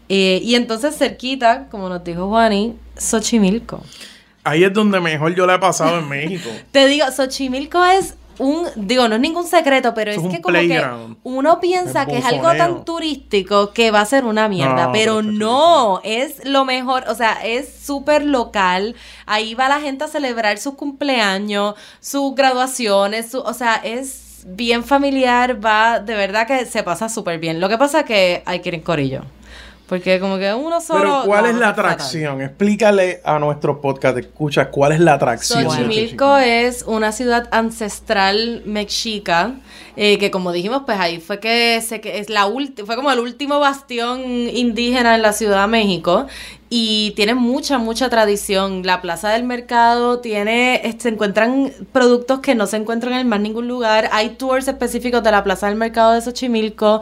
[0.09, 3.83] Eh, y entonces cerquita, como nos dijo Juani, Xochimilco.
[4.43, 6.49] Ahí es donde mejor yo la he pasado en México.
[6.73, 10.43] Te digo, Xochimilco es un, digo, no es ningún secreto, pero Eso es es que
[10.43, 11.15] como playground.
[11.15, 14.87] que uno piensa Es que es algo tan turístico que va a ser una mierda,
[14.87, 18.95] No, pero no, es lo mejor, o sea, es súper local,
[19.27, 24.85] ahí va la gente a celebrar sus cumpleaños, sus graduaciones, su, o sea, es bien
[24.85, 27.61] familiar, va, de verdad que se pasa súper bien.
[27.61, 29.23] Lo que pasa es que hay que ir en corillo.
[29.89, 31.01] Porque como que uno solo...
[31.01, 31.85] Pero ¿cuál no, es la fatal.
[31.85, 32.43] atracción?
[32.43, 35.65] Explícale a nuestro podcast, escucha, ¿cuál es la atracción?
[35.65, 39.55] Xochimilco es una ciudad ancestral mexica
[39.99, 42.47] eh, que como dijimos pues ahí fue que se que es la
[42.85, 46.27] fue como el último bastión indígena en la Ciudad de México
[46.69, 52.67] y tiene mucha mucha tradición la plaza del mercado tiene se encuentran productos que no
[52.67, 56.21] se encuentran en más ningún lugar hay tours específicos de la plaza del mercado de
[56.21, 57.01] Xochimilco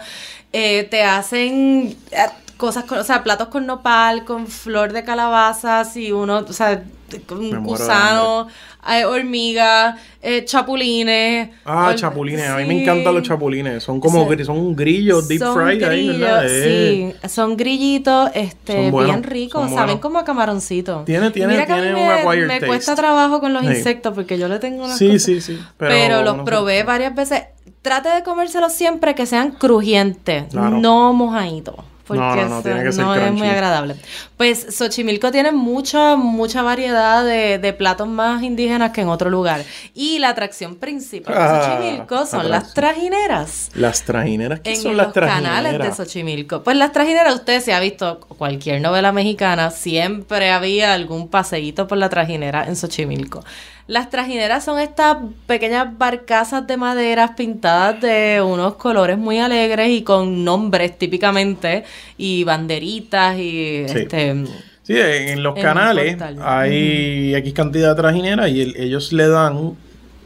[0.52, 2.16] eh, te hacen eh,
[2.56, 6.82] cosas con, o sea platos con nopal con flor de calabazas y uno o sea
[7.26, 8.48] con gusano
[8.82, 12.48] hay hormigas eh, chapulines Ah, chapulines.
[12.48, 13.82] A mí me encantan los chapulines.
[13.82, 14.44] Son como Sí.
[14.44, 16.44] son grillos deep Son fried ahí, ¿verdad?
[16.46, 17.14] Eh.
[17.22, 21.02] Sí, son grillitos este, Son buenos, bien ricos, saben como a camaroncito.
[21.06, 22.66] Tiene- tiene- Mira que a mí tiene un me, acquired me taste.
[22.66, 23.68] cuesta trabajo con los Sí.
[23.68, 25.22] insectos porque yo le tengo unas Sí, cosas.
[25.22, 25.58] sí, sí.
[25.78, 26.50] Pero, los no sé.
[26.50, 27.42] probé varias veces.
[27.80, 30.78] Trate de comérselos siempre que sean crujientes, Claro.
[30.78, 31.76] no mojaditos.
[32.06, 33.96] Porque No, no, no, eso tiene que ser no es muy agradable.
[34.36, 39.64] Pues Xochimilco tiene mucha, mucha variedad de, de platos más indígenas que en otro lugar.
[39.94, 43.70] Y la atracción principal de Ah, Xochimilco son las trajineras.
[43.74, 44.60] Las trajineras.
[44.60, 45.62] ¿Qué En son los las trajineras?
[45.62, 46.62] canales de Xochimilco.
[46.62, 51.98] Pues las trajineras, usted se ha visto cualquier novela mexicana, siempre había algún paseíto por
[51.98, 53.44] la trajinera en Xochimilco.
[53.86, 60.02] Las trajineras son estas pequeñas barcazas de maderas pintadas de unos colores muy alegres y
[60.02, 61.84] con nombres típicamente
[62.16, 63.98] y banderitas y Sí.
[63.98, 64.44] este
[64.84, 69.72] Sí, en, los En canales hay X cantidad de trajineras y el- ellos le dan,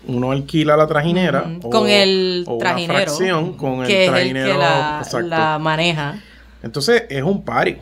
[0.08, 1.44] uno alquila la trajinera.
[1.62, 4.52] O- con el o una trajinero fracción con que el es el trajinero.
[5.12, 6.20] que la maneja.
[6.62, 7.76] Entonces es un party.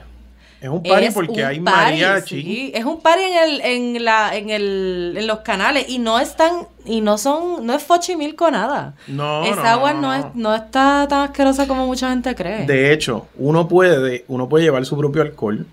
[0.67, 2.43] Es un party Es porque un hay party, mariachi.
[2.43, 2.73] sí.
[2.75, 6.67] Es un party en el, en la, en el, en los canales y no están,
[6.85, 8.95] y no son, no es Fochimilco nada.
[9.07, 10.15] No, Esa no, agua no, no, no.
[10.15, 12.67] es, no está tan asquerosa como mucha gente cree.
[12.67, 15.67] De hecho, uno puede, uno puede llevar su propio alcohol.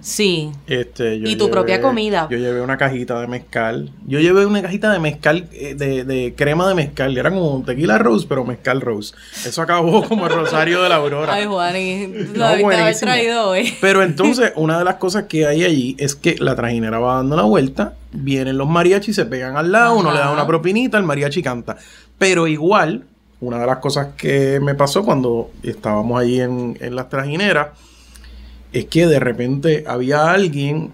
[0.00, 0.52] Sí.
[0.66, 2.28] Este, yo Y tu propia comida.
[2.30, 3.90] Yo llevé una cajita de mezcal.
[4.06, 7.16] Yo llevé una cajita de mezcal, eh, de, de crema de mezcal.
[7.16, 9.14] Era como un tequila rose, pero mezcal rose.
[9.44, 11.34] Eso acabó como el rosario de la aurora.
[11.34, 13.74] Ay, Juani, lo No, haber traído hoy.
[13.80, 17.36] Pero entonces, una de las cosas que hay allí es que la trajinera va dando
[17.36, 21.04] la vuelta, vienen los mariachis, se pegan al lado, uno le da una propinita, el
[21.04, 21.76] mariachi canta.
[22.18, 23.04] Pero igual,
[23.40, 27.68] una de las cosas que me pasó cuando estábamos allí en, en las trajineras,
[28.72, 30.92] es que de repente había alguien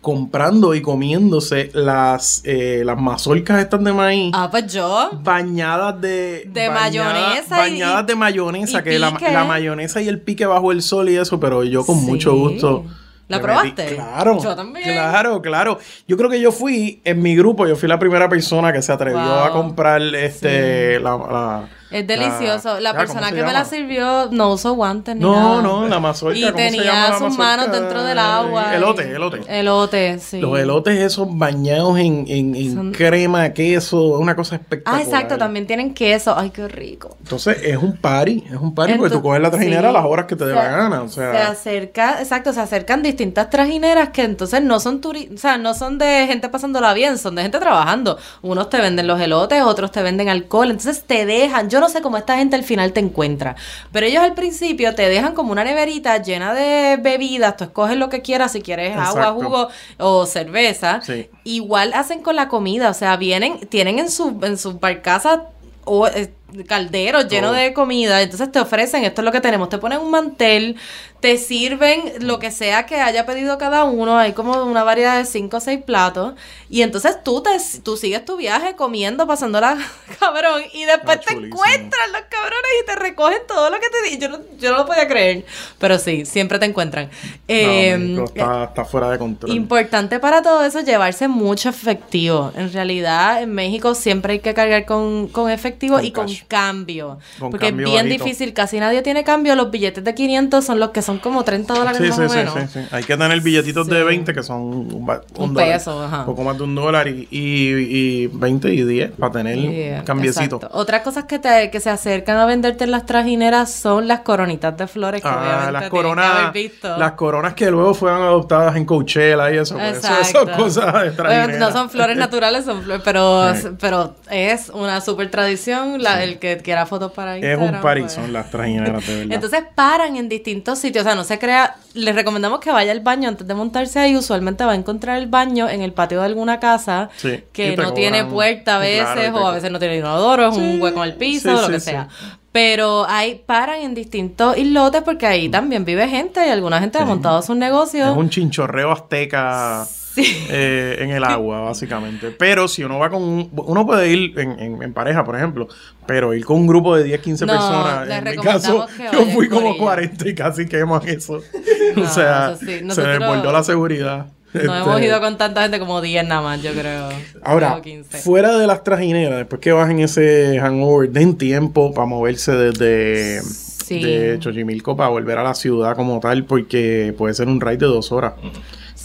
[0.00, 4.32] comprando y comiéndose las, eh, las mazorcas estas de maíz.
[4.34, 5.10] Ah, pues yo.
[5.22, 6.44] Bañadas de...
[6.50, 10.72] De mayonesa y- Bañadas de mayonesa, y que la, la mayonesa y el pique bajo
[10.72, 12.06] el sol y eso, pero yo con Sí.
[12.06, 12.84] mucho gusto.
[13.28, 13.90] ¿La probaste?
[13.90, 14.42] metí- Claro.
[14.42, 14.84] Yo también.
[14.90, 15.78] Claro, claro.
[16.08, 18.92] Yo creo que yo fui, en mi grupo, yo fui la primera persona que se
[18.92, 19.38] atrevió Wow.
[19.44, 20.98] a comprar este...
[20.98, 22.78] La, la- Es delicioso.
[22.80, 25.62] La persona ¿cómo se que me la sirvió no usó guantes ni No, nada.
[25.62, 26.38] no, la mazorca.
[26.38, 27.42] Y ¿cómo se tenía llama la sus mazorca?
[27.44, 28.74] manos dentro del agua.
[28.76, 29.40] Elote, elote.
[29.48, 30.40] Elote, sí.
[30.40, 35.00] Los elotes esos bañados en, en, en Son- crema, queso, una cosa espectacular.
[35.00, 36.34] Ah, exacto, también tienen queso.
[36.38, 37.16] Ay, qué rico.
[37.20, 40.26] Entonces es un party, es un party porque tú coges la trajinera a las horas
[40.26, 41.02] que te dé Se- la gana.
[41.02, 45.38] O Se sea, acerca, exacto, se acercan distintas trajineras que entonces no son turi o
[45.38, 48.18] sea, no son de gente pasándola bien, son de gente trabajando.
[48.42, 52.02] Unos te venden los elotes, otros te venden alcohol, entonces te dejan, yo no sé
[52.02, 53.56] cómo esta gente al final te encuentra,
[53.92, 58.08] pero ellos al principio te dejan como una neverita llena de bebidas, tú escoges lo
[58.08, 59.68] que quieras, si quieres agua, jugo
[59.98, 61.00] o cerveza.
[61.02, 61.28] Sí.
[61.44, 65.40] Igual hacen con la comida, o sea, vienen, tienen en su en sus barcazas
[65.84, 66.32] o, eh,
[66.66, 68.20] calderos llenos de comida.
[68.22, 70.76] Entonces te ofrecen, esto es lo que tenemos, te ponen un mantel,
[71.20, 75.26] te sirven lo que sea que haya pedido cada uno, hay como una variedad de
[75.26, 76.34] cinco o seis platos,
[76.70, 77.50] y entonces tú te
[77.82, 79.76] tú sigues tu viaje comiendo, pasándola
[80.20, 84.08] cabrón, y después Ah, te encuentran los cabrones y te recogen todo lo que te
[84.10, 84.18] di.
[84.18, 85.44] Yo no, yo no lo podía creer,
[85.78, 87.10] pero sí, siempre te encuentran.
[87.48, 89.52] Eh, No, México está, está fuera de control.
[89.52, 92.52] Importante para todo eso llevarse mucho efectivo.
[92.56, 97.18] En realidad, en México siempre hay que cargar con, con efectivo Con y con cambio.
[97.38, 98.24] Con porque cambio es bien bajito.
[98.24, 99.54] difícil, casi nadie tiene cambio.
[99.56, 102.28] Los billetes de 500 son los que son como 30 dólares Sí, más sí, o
[102.28, 102.54] menos.
[102.54, 102.80] sí, sí.
[102.90, 106.24] Hay que tener billetitos de 20 que son un, Un dólar, peso, ajá.
[106.24, 110.56] poco más de un dólar y, y, y 20 y 10 para tener Yeah, cambiecito.
[110.56, 110.70] exacto.
[110.78, 114.76] Otras cosas que, te, que se acercan a venderte en las trajineras son las coronitas
[114.76, 116.96] de flores que Ah, obviamente las tienen que haber coronas, visto.
[116.96, 120.50] las coronas que luego fueron adoptadas en Coachella y eso, pues eso, eso Exacto.
[120.50, 126.02] es cosas de no son flores naturales, son flores, pero, pero es una super tradición.
[126.02, 127.74] La, El que quiera fotos para Es Instagram.
[127.76, 128.12] un party, pues.
[128.12, 129.34] son las trajineras de verdad.
[129.34, 133.00] Entonces paran en distintos sitios, o sea, no se crea, les recomendamos que vaya al
[133.00, 136.26] baño antes de montarse ahí, usualmente va a encontrar el baño en el patio de
[136.26, 140.48] alguna casa Sí, que no tiene puerta a veces o a veces no tiene inodoro,
[140.48, 142.08] es un hueco en el piso, sí, lo que sea.
[142.52, 147.04] Pero ahí paran en distintos islotes porque ahí también vive gente y alguna gente ha
[147.04, 148.10] montado sus negocios.
[148.10, 152.30] Es un chinchorreo azteca eh, en el agua, básicamente.
[152.30, 153.50] Pero si uno va con un...
[153.66, 155.68] Uno puede ir en, en- en pareja, por ejemplo,
[156.06, 159.48] pero ir con un grupo de 10, 15 No, personas, en mi caso, yo fui
[159.48, 159.78] como ella.
[159.78, 161.40] 40 y casi queman eso.
[161.96, 162.80] No, o sea, eso sí.
[162.90, 164.26] se desbordó la seguridad.
[164.52, 167.08] No Este, hemos ido con tanta gente como 10 nada más, yo creo.
[167.42, 168.18] Ahora, O 15.
[168.18, 174.00] fuera de las trajineras, después que bajen ese hangover, den tiempo para moverse desde Sí.
[174.04, 177.86] de Xochimilco para volver a la ciudad como tal, porque puede ser un ride de
[177.86, 178.34] dos horas.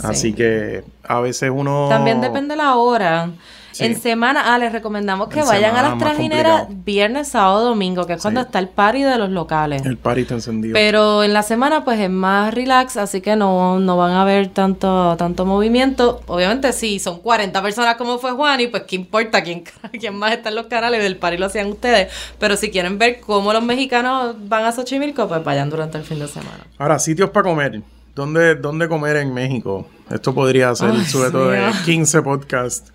[0.03, 1.87] Así que a veces uno...
[1.89, 3.29] También depende la hora.
[3.71, 3.83] Sí.
[3.83, 8.13] En semana, ah, les recomendamos que En vayan a las trajineras viernes, sábado, domingo, que
[8.13, 8.45] es cuando Sí.
[8.45, 9.85] está el party de los locales.
[9.85, 10.73] El party está encendido.
[10.73, 14.47] Pero en la semana pues es más relax, así que no, no van a ver
[14.47, 16.21] tanto, tanto movimiento.
[16.27, 19.65] Obviamente sí, son 40 personas como fue Juan y pues qué importa quién,
[19.99, 22.13] quién más está en los canales del party lo hacían ustedes.
[22.39, 26.19] Pero si quieren ver cómo los mexicanos van a Xochimilco, pues vayan durante el fin
[26.19, 26.65] de semana.
[26.77, 27.81] Ahora, sitios para comer.
[28.15, 29.87] ¿Dónde, ¿Dónde comer en México?
[30.09, 31.71] Esto podría ser Ay, sobre todo de mío.
[31.83, 32.93] 15 podcasts.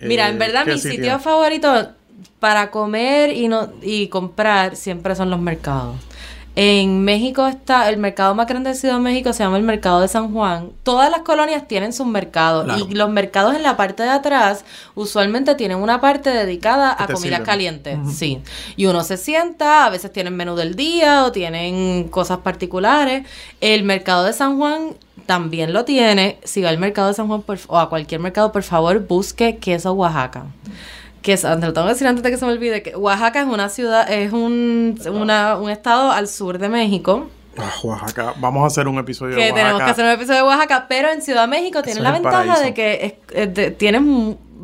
[0.00, 0.96] Mira, Eh, en verdad ¿qué mi sitio?
[0.96, 1.90] sitio favorito
[2.40, 5.96] para comer y no y comprar siempre son los mercados.
[6.58, 10.00] En México está el mercado más grande de Ciudad de México, se llama el Mercado
[10.00, 10.70] de San Juan.
[10.84, 12.86] Todas las colonias tienen sus mercados Claro.
[12.88, 17.42] y los mercados en la parte de atrás usualmente tienen una parte dedicada a comidas
[17.42, 18.40] calientes, sí.
[18.74, 23.26] Y uno se sienta, a veces tienen menú del día o tienen cosas particulares.
[23.60, 24.94] El Mercado de San Juan
[25.26, 26.38] también lo tiene.
[26.44, 29.58] Si va al Mercado de San Juan por- o a cualquier mercado, por favor, busque
[29.58, 30.46] queso Oaxaca.
[31.26, 33.40] Que es, te lo tengo que decir antes de que se me olvide, que Oaxaca
[33.40, 37.26] es una ciudad, es un, una- un estado al sur de México.
[37.58, 38.34] Ah, Oaxaca.
[38.38, 39.62] Vamos a hacer un episodio Que de Oaxaca.
[39.64, 42.12] tenemos que hacer un episodio de Oaxaca, pero en Ciudad de México tienen Eso la
[42.12, 42.62] ventaja paraíso.
[42.62, 44.02] de que es, de- tienes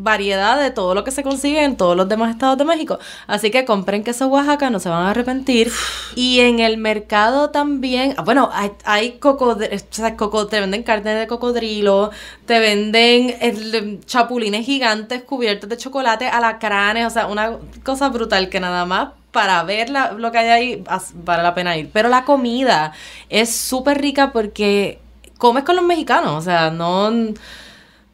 [0.03, 2.99] variedad de todo lo que se consigue en todos los demás estados de México.
[3.27, 5.71] Así que compren queso Oaxaca, no se van a arrepentir.
[6.17, 10.83] Y en el mercado también, ah, bueno, hay, hay cocodri- o sea, coco- te venden
[10.83, 12.11] carne de cocodrilo,
[12.47, 18.61] te venden el, chapulines gigantes cubiertos de chocolate, alacranes, o sea, una cosa brutal que
[18.61, 20.85] nada más para ver la- lo que hay ahí
[21.25, 21.91] vale la pena ir.
[21.93, 22.93] Pero la comida
[23.31, 24.99] es súper rica porque
[25.39, 27.11] comes con los mexicanos, o sea, no...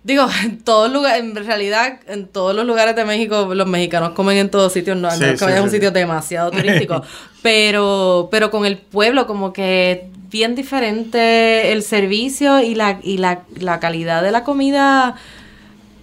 [0.05, 4.39] Digo, en todos lugares, en realidad, en todos los lugares de México, los mexicanos comen
[4.39, 5.77] en todos sitios, no, Sí, menos que sí, vayas a un sí.
[5.77, 7.03] sitio demasiado turístico.
[7.43, 13.43] pero, pero con el pueblo, como que bien diferente el servicio y la, y la,
[13.59, 15.17] la calidad de la comida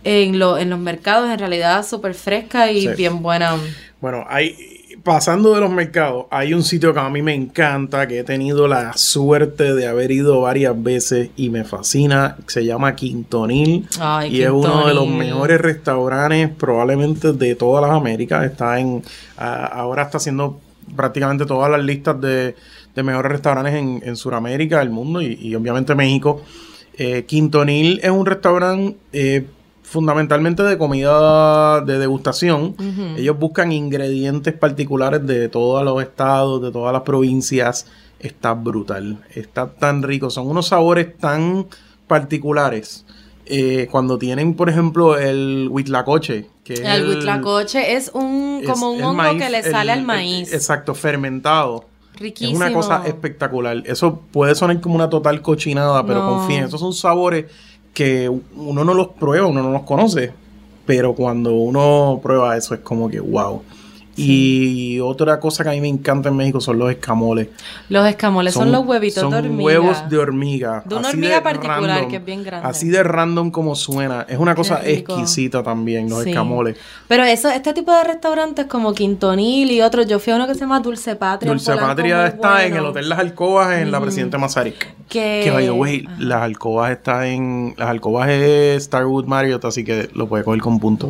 [0.03, 2.87] en, lo, en los mercados, en realidad súper fresca y Sí.
[2.97, 3.55] bien buena.
[4.01, 4.74] Bueno, hay,
[5.05, 8.67] pasando de los mercados, hay un sitio que a mí me encanta, que he tenido
[8.67, 12.37] la suerte de haber ido varias veces y me fascina.
[12.47, 13.87] Se llama Quintonil.
[13.99, 18.43] Ay, y es uno de los mejores restaurantes probablemente de todas las Américas.
[18.45, 19.03] Está en,
[19.37, 20.59] ahora está haciendo
[20.95, 22.55] prácticamente todas las listas de,
[22.95, 26.41] de mejores restaurantes en, en Sudamérica, el mundo y, y obviamente México.
[26.97, 29.45] Eh, Quintonil es un restaurante eh,
[29.85, 32.75] fundamentalmente de comida de degustación.
[33.17, 37.85] Ellos buscan ingredientes particulares de todos los estados, de todas las provincias.
[38.19, 41.67] Está brutal, está tan rico, son unos sabores tan
[42.07, 43.05] particulares.
[43.47, 48.89] Eh, cuando tienen, por ejemplo, el huitlacoche, que es El huitlacoche es un es como
[48.89, 50.51] un el hongo maíz, que le el- sale al el- maíz.
[50.51, 51.85] exacto, fermentado.
[52.15, 52.63] Riquísimo.
[52.63, 53.83] Es una cosa espectacular.
[53.85, 56.29] Eso puede sonar como una total cochinada, pero No.
[56.29, 57.45] confíen, esos son sabores
[57.95, 60.31] que uno no los prueba, uno no los conoce,
[60.85, 63.63] pero cuando uno prueba eso es como que wow.
[64.15, 67.49] Y otra cosa que a mí me encanta en México son los escamoles.
[67.89, 69.63] Los escamoles son, los huevitos son de hormiga.
[69.63, 70.83] huevos de hormiga.
[70.85, 72.67] De una así hormiga particular que es bien grande.
[72.67, 74.25] Así de random como suena.
[74.29, 76.29] Es una cosa exquisita también, los Sí.
[76.29, 76.77] escamoles.
[77.07, 80.53] Pero eso, este tipo de restaurantes como Quintonil y otros, yo fui a uno que
[80.53, 81.51] se llama Dulce Patria.
[81.51, 84.93] Dulce Polanco, Patria está en el Hotel Las Alcobas en la Presidente Mazarik.
[85.09, 87.75] Que- Que by the way, las alcobas está en.
[87.77, 91.07] Las alcobas es Starwood Marriott, así que lo puede coger con punto.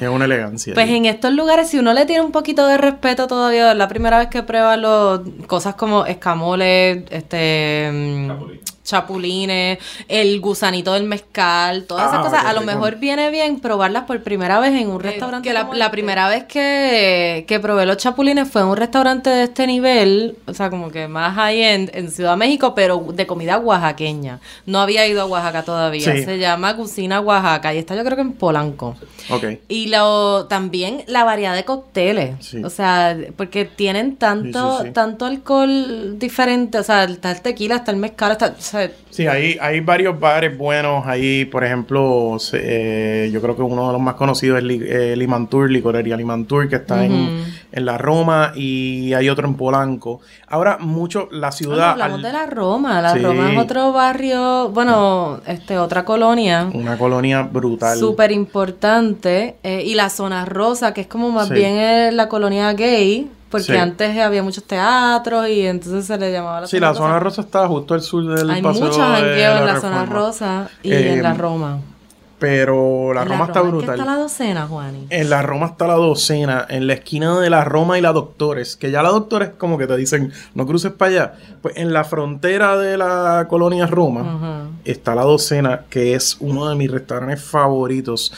[0.00, 0.74] Es una elegancia.
[0.74, 0.96] Pues ahí.
[0.96, 4.28] en estos lugares, si uno le tiene un poquito de respeto todavía, la primera vez
[4.28, 8.30] que prueba los, cosas como escamoles, este mm,
[8.86, 9.78] chapulines,
[10.08, 14.22] el gusanito del mezcal, todas esas Ah, cosas, a lo mejor viene bien probarlas por
[14.22, 15.46] primera vez en un restaurante.
[15.48, 19.44] que la, la primera vez que, que probé los chapulines fue en un restaurante de
[19.44, 24.40] este nivel, o sea, como que más high-end en Ciudad México, pero de comida oaxaqueña.
[24.64, 26.12] No había ido a Oaxaca todavía.
[26.12, 26.24] Sí.
[26.24, 28.96] Se llama Cocina Oaxaca y está yo creo que en Polanco.
[29.30, 29.44] Ok.
[29.68, 32.34] Y lo, también la variedad de cócteles.
[32.40, 32.62] Sí.
[32.64, 34.92] O sea, porque tienen tanto, Sí, sí, sí.
[34.92, 36.78] tanto alcohol diferente.
[36.78, 38.54] O sea, está el tequila, está el mezcal, está.
[38.58, 43.56] O sea, halt Sí, hay, hay varios bares buenos ahí, por ejemplo, eh, yo creo
[43.56, 47.42] que uno de los más conocidos es Li- eh, Limantur, Licorería Limantur, que está en,
[47.72, 50.20] en la Roma, y hay otro en Polanco.
[50.48, 51.92] Ahora, mucho, la ciudad...
[51.92, 53.00] hablamos al- de la Roma.
[53.00, 53.20] La Sí.
[53.20, 56.68] Roma es otro barrio, bueno, este otra colonia.
[56.74, 57.96] Una colonia brutal.
[57.98, 59.56] Súper importante.
[59.62, 61.54] eh, y la zona rosa, que es como más Sí.
[61.54, 63.30] bien eh, la colonia gay.
[63.48, 63.76] Porque Sí.
[63.76, 67.00] antes había muchos teatros y entonces se le llamaba la Sí, zona la rosa.
[67.04, 69.80] zona rosa está justo al sur del Hay paseo en la Reforma.
[69.80, 71.78] zona rosa y Eh, en la Roma.
[72.38, 73.94] Pero la En Roma está ¿en brutal.
[73.98, 75.06] está la docena, Juani?
[75.08, 78.76] En la Roma está la docena, en la esquina de la Roma y la Doctores,
[78.76, 81.32] que ya la Doctores como que te dicen, no cruces para allá.
[81.62, 86.74] Pues en la frontera de la colonia Roma está la docena, que es uno de
[86.74, 88.34] mis restaurantes favoritos.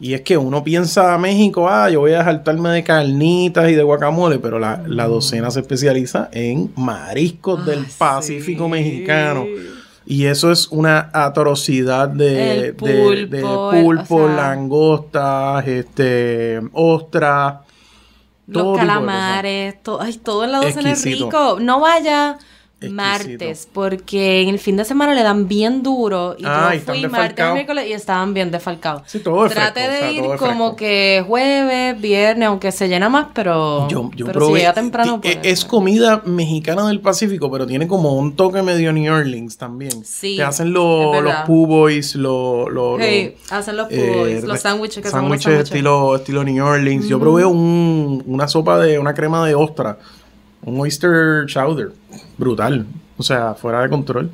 [0.00, 3.74] Y es que uno piensa a México, ah, yo voy a saltarme de carnitas y
[3.74, 9.44] de guacamole, pero la, la docena se especializa en mariscos del Pacífico mexicano.
[10.12, 12.90] Y eso es una atrocidad de, El de- pulpo,
[13.70, 17.54] de el- pulpo, o sea- langostas, este, ostras.
[18.52, 21.26] todo Los tipo de calamares, to- ay, todo en la docena es Exquisito.
[21.26, 21.58] rico.
[21.60, 22.36] No vaya
[22.86, 22.94] Exquisito.
[22.94, 26.36] martes, porque en el fin de semana le dan bien duro.
[26.38, 29.02] Y Ah, yo fui martes, miércoles y estaban bien defalcados.
[29.06, 32.48] Sí, todo es Trate fresco, de o sea, ir todo es como que jueves, viernes,
[32.48, 35.20] aunque se llena más, pero, Yo, yo pero si probé- llega temprano.
[35.20, 39.56] ti- pues, es comida mexicana del Pacífico, pero tiene como un toque medio New Orleans
[39.56, 40.04] también.
[40.04, 41.46] Sí, Que hacen los, es los verdad.
[41.46, 42.70] po' boys, los...
[42.70, 45.60] los- Hey, los, hacen los eh, boys, los re- sándwiches que son sándwiches.
[45.64, 47.08] estilo, estilo New Orleans.
[47.08, 49.98] Yo probé un, una sopa de una crema de ostra,
[50.64, 51.92] un oyster chowder,
[52.38, 52.86] brutal,
[53.16, 54.30] o sea, fuera de control.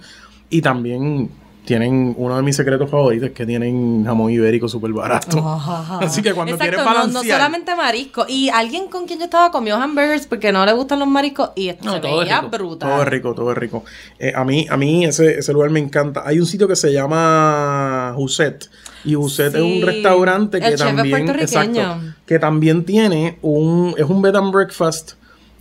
[0.50, 1.30] Y también
[1.66, 5.38] tienen uno de mis secretos favoritos, que tienen jamón ibérico súper barato.
[6.00, 7.24] Así que cuando Exacto, quieres no- balancear...
[7.24, 8.24] No, solamente marisco.
[8.26, 11.70] Y alguien con quien yo estaba comió hamburgers porque no le gustan los mariscos y
[11.82, 12.50] No, se todo es veía rico.
[12.56, 12.88] brutal.
[12.90, 13.84] Todo es rico, todo es rico.
[14.18, 16.22] Eh, a mí, a mí ese, ese lugar me encanta.
[16.24, 18.70] Hay un sitio que se llama Huset.
[19.04, 19.80] Y Huset es Sí.
[19.80, 21.28] un restaurante que El chef es también.
[21.38, 21.80] Exacto.
[22.24, 23.94] Que también tiene un.
[23.98, 25.12] Es un bed and breakfast.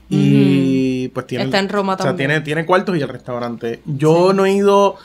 [0.10, 1.46] Y pues tiene.
[1.46, 2.30] Está en Roma o sea, también.
[2.30, 3.82] tiene, tiene cuartos y el restaurante.
[3.86, 4.96] Yo no he ido.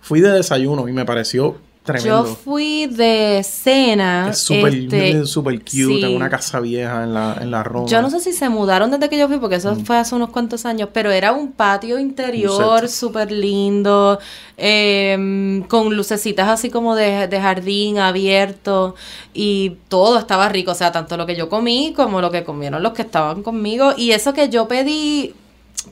[0.00, 2.26] Fui de desayuno y me pareció tremendo.
[2.26, 4.28] Yo fui de cena.
[4.30, 5.70] es súper este, súper cute.
[5.70, 6.04] sí.
[6.04, 7.88] En una casa vieja en la, en la Roma.
[7.88, 9.84] Yo no sé si se mudaron desde que yo fui, porque eso Mm.
[9.86, 14.18] fue hace unos cuantos años, pero era un patio interior súper lindo,
[14.58, 18.94] eh, con lucecitas así como de, de jardín abierto,
[19.32, 22.82] y todo estaba rico, o sea, tanto lo que yo comí como lo que comieron
[22.82, 25.34] los que estaban conmigo, y eso que yo pedí,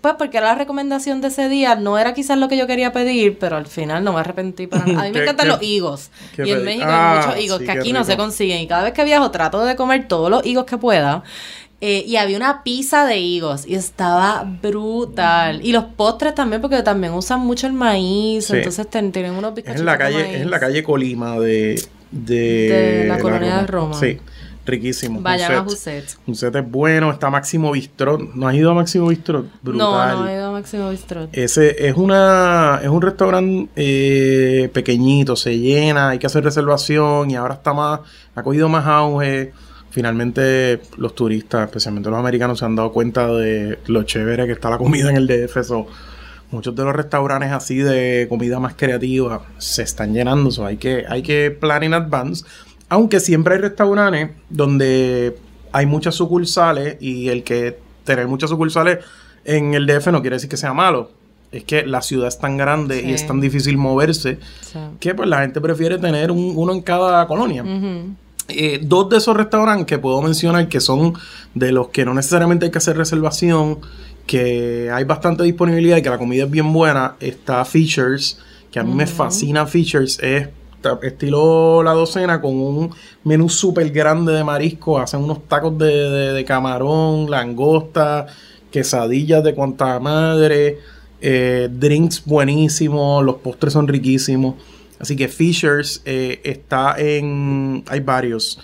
[0.01, 2.93] pues porque era la recomendación de ese día, no era quizás lo que yo quería
[2.93, 5.01] pedir, pero al final no me arrepentí para nada.
[5.01, 6.65] A mí me ¿Qué- encantan los higos, y en pedí?
[6.65, 9.05] México Ah, hay muchos higos sí, que aquí no se consiguen, y cada vez que
[9.05, 11.23] viajo trato de comer todos los higos que pueda.
[11.81, 15.61] Eh, y había una pizza de higos y estaba brutal.
[15.63, 18.47] Y los postres también, porque también usan mucho el maíz.
[18.47, 18.57] Sí.
[18.57, 20.35] Entonces ten- tienen unos Es bizcochitos en la de calle, maíz.
[20.37, 22.35] es en la calle Colima de, de,
[22.69, 23.95] De la colonia de Roma.
[24.01, 24.19] Sí,
[24.65, 25.21] riquísimo.
[25.21, 25.63] Vayan a.
[25.63, 26.17] Huset.
[26.27, 28.35] Huset es bueno, está Máximo Bistrot.
[28.35, 29.47] ¿No has ido a Máximo Bistrot?
[29.63, 30.17] Brutal.
[30.17, 31.31] No, no he ido a Máximo Bistrot.
[31.33, 37.37] Ese es una es un restaurante eh, pequeñito, se llena, hay que hacer reservación y
[37.37, 38.01] ahora está más,
[38.35, 39.53] ha cogido más auge.
[39.91, 44.69] Finalmente los turistas, especialmente los americanos, se han dado cuenta de lo chévere que está
[44.69, 45.63] la comida en el DF.
[45.63, 45.87] So,
[46.51, 50.51] muchos de los restaurantes así de comida más creativa se están llenando.
[50.51, 52.45] So, hay que hay que plan in advance.
[52.95, 55.37] Aunque siempre hay restaurantes donde
[55.73, 58.99] hay muchas sucursales y el que tener muchas sucursales
[59.45, 61.11] en el DF no quiere decir que sea malo.
[61.51, 64.79] Es que la ciudad es tan grande y es tan difícil moverse Sí.
[65.01, 67.65] que pues la gente prefiere tener un- uno en cada colonia.
[68.49, 71.15] Eh, dos de esos restaurantes que puedo mencionar que son
[71.55, 73.79] de los que no necesariamente hay que hacer reservación,
[74.27, 78.39] que hay bastante disponibilidad y que la comida es bien buena, está Features,
[78.71, 80.49] que a mí me fascina Features, es
[81.03, 82.91] estilo la docena con un
[83.25, 88.27] menú súper grande de marisco, hacen unos tacos de, de- de camarón, langosta,
[88.71, 90.79] quesadillas de cuanta madre,
[91.21, 94.55] eh, drinks buenísimos, los postres son riquísimos.
[94.99, 97.83] Así que Fishers eh, está en.
[97.89, 98.59] Hay varios.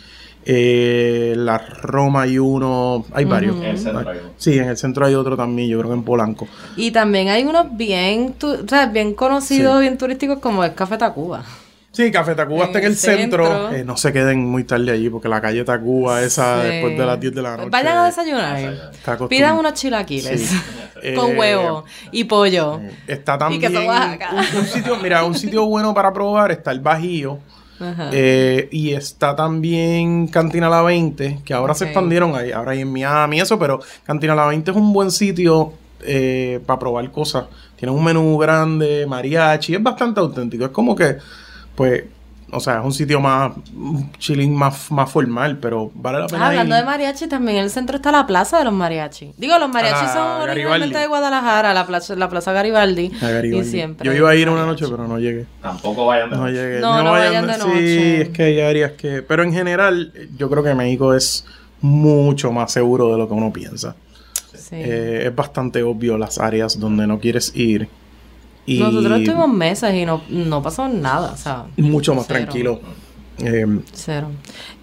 [0.47, 3.05] Eh, la Roma hay uno.
[3.13, 3.57] Hay varios.
[3.57, 4.31] En el centro hay uno.
[4.39, 6.49] Sí, en el centro hay otro también, yo creo que en Polanco.
[6.77, 9.81] Y también hay unos bien, tu- o sea, bien conocidos, Sí.
[9.83, 11.45] bien turísticos como el Café Tacuba.
[12.05, 13.73] Sí, Café Tacuba está en el centro.
[13.73, 16.69] Eh, no se queden muy tarde allí porque la calle Tacuba, esa Sí.
[16.69, 17.69] después de las 10 de la noche.
[17.71, 18.91] Vayan a desayunar.
[19.29, 20.61] Pidan unos chilaquiles Sí.
[21.17, 22.81] con Eh, huevo y pollo.
[23.07, 24.31] Está también Oaxaca.
[24.33, 27.39] un, un sitio, mira, un sitio bueno para probar está el Bajío.
[27.79, 28.11] Ajá.
[28.13, 32.93] Eh, y está también Cantina La 20, que ahora se expandieron ahí, ahora hay en
[32.93, 35.73] Miami y eso, pero Cantina La 20 es un buen sitio
[36.03, 37.45] eh, para probar cosas.
[37.77, 40.65] Tiene un menú grande, mariachi, es bastante auténtico.
[40.67, 41.17] Es como que,
[41.75, 42.05] pues,
[42.53, 43.53] o sea, es un sitio más
[44.19, 46.45] chilling, más, más formal, pero vale la pena.
[46.45, 46.81] Ah, hablando ir.
[46.81, 49.33] de mariachi, también en el centro está la plaza de los mariachi.
[49.39, 50.51] Digo, los mariachis la son Garibaldi.
[50.53, 53.13] originalmente de Guadalajara, la plaza, la plaza Garibaldi.
[53.23, 53.69] A Garibaldi.
[53.69, 54.05] Y siempre.
[54.07, 54.83] Yo iba a ir una mariachi.
[54.83, 55.47] noche, pero no llegué.
[55.63, 56.53] Tampoco vayan de No noche.
[56.55, 56.81] llegué.
[56.81, 58.21] No, no vayan de Sí, noche.
[58.23, 59.23] es que hay áreas que.
[59.23, 61.47] Pero en general, yo creo que México es
[61.81, 63.95] mucho más seguro de lo que uno piensa.
[64.55, 64.75] Sí.
[64.77, 67.89] Eh, es bastante obvio las áreas donde no quieres ir.
[68.71, 72.41] Y Nosotros estuvimos meses y no, no pasó nada, o sea, mucho más cero.
[72.41, 72.81] tranquilo.
[73.39, 74.31] Eh, Cero.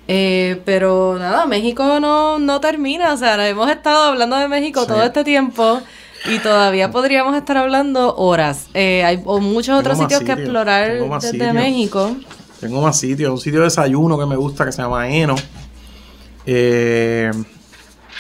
[0.10, 3.14] Eh, pero nada, México no, no termina.
[3.14, 4.88] O sea, hemos estado hablando de México Sí.
[4.88, 5.80] todo este tiempo
[6.34, 8.68] y todavía podríamos estar hablando horas.
[8.74, 10.92] Eh, hay o muchos otros sitios que explorar
[11.22, 11.54] desde.
[11.54, 12.16] México.
[12.60, 13.32] tengo más sitios.
[13.32, 15.36] Un sitio de desayuno que me gusta que se llama Eno.
[16.46, 17.32] Eh,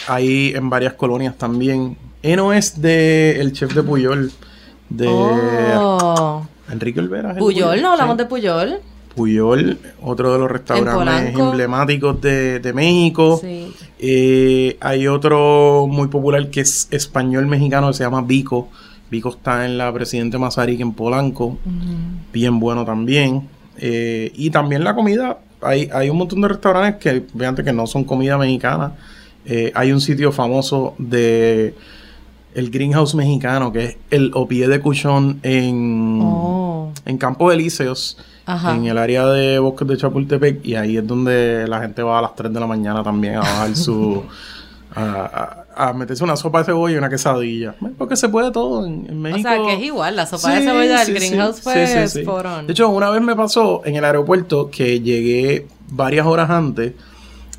[0.07, 1.97] hay en varias colonias también.
[2.21, 4.31] Eno es de el chef de Puyol.
[4.89, 6.45] De Oh.
[6.71, 7.29] Enrique Olvera.
[7.31, 8.17] ¿es el Puyol, no hablamos Sí.
[8.23, 8.79] de Puyol.
[9.15, 13.39] Puyol, otro de los restaurantes emblemáticos de, de México.
[13.41, 13.73] Sí.
[13.99, 18.69] Eh, hay otro muy popular que es español mexicano que se llama Vico.
[19.09, 21.57] Vico está en la Presidente Mazarik en Polanco.
[22.33, 23.47] Bien bueno también.
[23.77, 25.39] Eh, y también la comida.
[25.61, 28.93] Hay, hay un montón de restaurantes que, vean que no son comida mexicana.
[29.45, 31.73] Eh, hay un sitio famoso de
[32.57, 36.91] el Greenhouse mexicano que es el Opie de Cuchón en, Oh.
[37.05, 38.75] en Campo Elíseos, Ajá.
[38.75, 42.21] en el área de Bosques de Chapultepec, y ahí es donde la gente va a
[42.21, 44.23] las 3 de la mañana también a bajar su.
[44.95, 47.75] a, a- a meterse una sopa de cebolla y una quesadilla.
[47.99, 49.47] Porque se puede todo en, en O México.
[49.47, 51.13] sea, que es igual, la sopa de cebolla del sí.
[51.13, 52.65] Greenhouse fue sí, on.
[52.65, 56.93] De hecho, una vez me pasó en el aeropuerto que llegué varias horas antes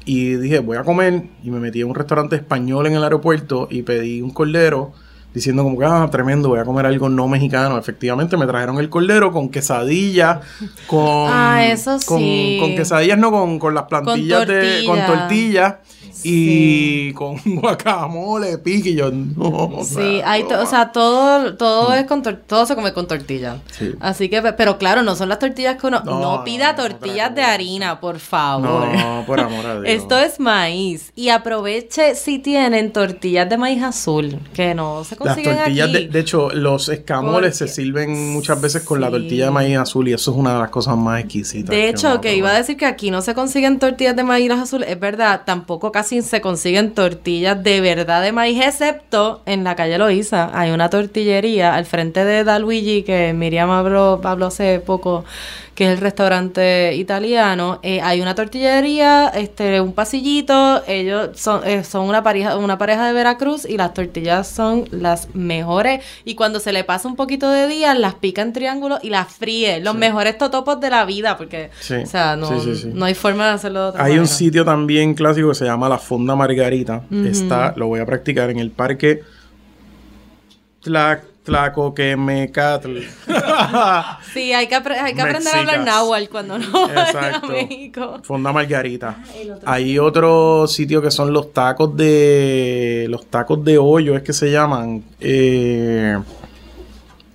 [0.09, 1.23] y dije, voy a comer.
[1.45, 4.95] Y me metí a un restaurante español en el aeropuerto y pedí un cordero
[5.35, 7.77] diciendo como que, ah, tremendo, voy a comer algo no mexicano.
[7.77, 10.41] Efectivamente, me trajeron el cordero con quesadilla,
[10.87, 11.29] con...
[11.31, 12.57] Ah, eso sí.
[12.59, 14.85] Con, quesadillas, no, con, con las plantillas de...
[14.87, 15.81] Con tortilla.
[16.25, 19.79] Y con guacamole, pique, yo, no.
[19.85, 23.55] Sí, hay o sea, todo, todo es con todo se come con tortilla.
[23.55, 23.61] Mm.
[23.79, 23.93] Sí.
[24.01, 26.83] Así que, pe- pero claro, no son las tortillas que uno, No, no, pida no,
[26.83, 28.89] tortillas de harina, por favor.
[28.97, 29.85] No, por amor a Dios.
[30.03, 35.19] Esto es maíz y aproveche si tienen tortillas de maíz azul que no se Las
[35.35, 35.99] consiguen tortillas, aquí.
[36.05, 40.09] de, de hecho, los escamoles se sirven muchas veces con la tortilla de maíz azul
[40.09, 41.71] y eso es una de las cosas más exquisitas.
[41.71, 44.51] De hecho, que puede iba a decir que aquí no se consiguen tortillas de maíz
[44.51, 49.77] azul, es verdad, tampoco casi se consiguen tortillas de verdad de maíz, excepto en la
[49.77, 50.51] calle Loíza.
[50.59, 55.25] Hay una tortillería al frente de Da Luigi que Miriam habló, habló hace poco,
[55.75, 57.79] que es el restaurante italiano.
[57.83, 63.07] Eh, hay una tortillería, este, un pasillito, ellos son, eh, son una pareja, una pareja
[63.07, 66.03] de Veracruz y las tortillas son las mejores.
[66.25, 69.29] Y cuando se le pasa un poquito de día, las pica en triángulo y las
[69.29, 69.79] fríe.
[69.81, 73.47] Los mejores totopos de la vida, porque, Sí, o sea, no, sí, no hay forma
[73.47, 77.03] de hacerlo de otra Hay un sitio también clásico que se llama La Fonda Margarita.
[77.25, 79.23] Está, lo voy a practicar en el parque
[80.83, 82.99] Tla, Tlacoquemecatl.
[84.33, 87.49] Sí, hay que, apre- hay que aprender a hablar náhuatl cuando no a Exacto.
[87.49, 88.21] México.
[88.23, 89.23] Fonda Margarita.
[89.65, 93.07] Hay otro sitio que son los tacos de.
[93.09, 95.03] Los tacos de hoyo, es que se llaman.
[95.21, 96.17] Eh,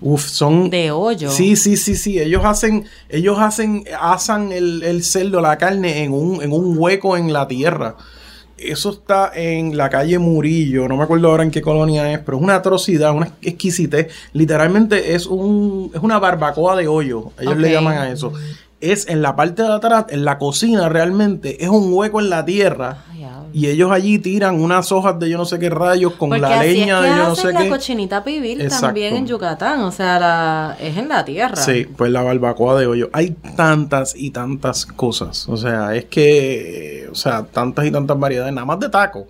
[0.02, 0.70] uf, son.
[0.70, 1.30] De hoyo.
[1.32, 2.20] Sí, sí, sí, sí.
[2.20, 7.18] Ellos hacen, ellos hacen, asan el, el cerdo, la carne en un, en un hueco
[7.18, 7.96] en la tierra.
[8.72, 12.38] Eso está en la calle Murillo, no me acuerdo ahora en qué colonia es, pero
[12.38, 14.08] es una atrocidad, una exquisitez.
[14.34, 17.32] Literalmente es un, es una barbacoa de hoyo.
[17.40, 18.34] Ellos le llaman a eso.
[18.80, 22.44] es en la parte de atrás, en la cocina realmente, es un hueco en la
[22.44, 23.06] tierra.
[23.12, 23.50] Ay, diablo.
[23.54, 26.60] Y ellos allí tiran unas hojas de yo no sé qué rayos con Porque la
[26.60, 27.70] así leña es de yo no sé la qué.
[27.70, 28.88] cochinita pibil Exacto.
[28.88, 31.56] también en Yucatán, o sea, la, es en la tierra.
[31.56, 33.10] Sí, pues la barbacoa de hoyo.
[33.14, 35.48] Hay tantas y tantas cosas.
[35.48, 39.28] O sea, es que, o sea, tantas y tantas variedades, nada más de taco.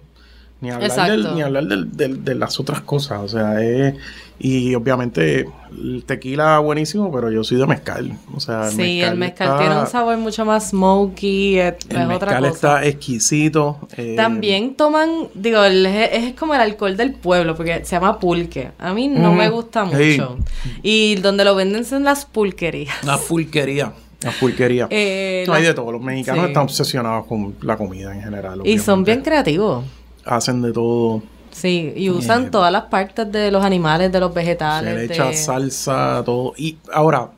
[0.61, 3.19] Ni hablar, del- ni hablar del- del- de las otras cosas.
[3.21, 3.95] O sea, es.
[4.39, 8.17] Y obviamente el tequila buenísimo, pero yo soy de mezcal.
[8.33, 11.97] O sea, el Sí, el mezcal está- tiene un sabor mucho más smoky, es, El
[11.97, 12.53] es otra mezcal cosa.
[12.53, 13.77] está exquisito.
[13.97, 18.17] eh, También toman, digo, el- es, es como el alcohol del pueblo, porque se llama
[18.19, 18.71] pulque.
[18.79, 20.17] A mí no me gusta Sí.
[20.17, 20.37] mucho.
[20.81, 23.03] Y donde lo venden son las pulquerías.
[23.05, 23.91] La pulquería.
[24.23, 24.87] La pulquería.
[24.89, 25.91] Eh, No, hay las- de todo.
[25.91, 26.47] Los mexicanos sí.
[26.49, 28.61] están obsesionados con la comida en general.
[28.65, 29.83] Y son bien creativos.
[30.25, 31.21] Hacen de todo.
[31.51, 34.89] Sí, y usan Eh, todas las partes de los animales, de los vegetales.
[34.93, 36.53] Se le de- echa salsa, todo.
[36.57, 37.29] Y ahora,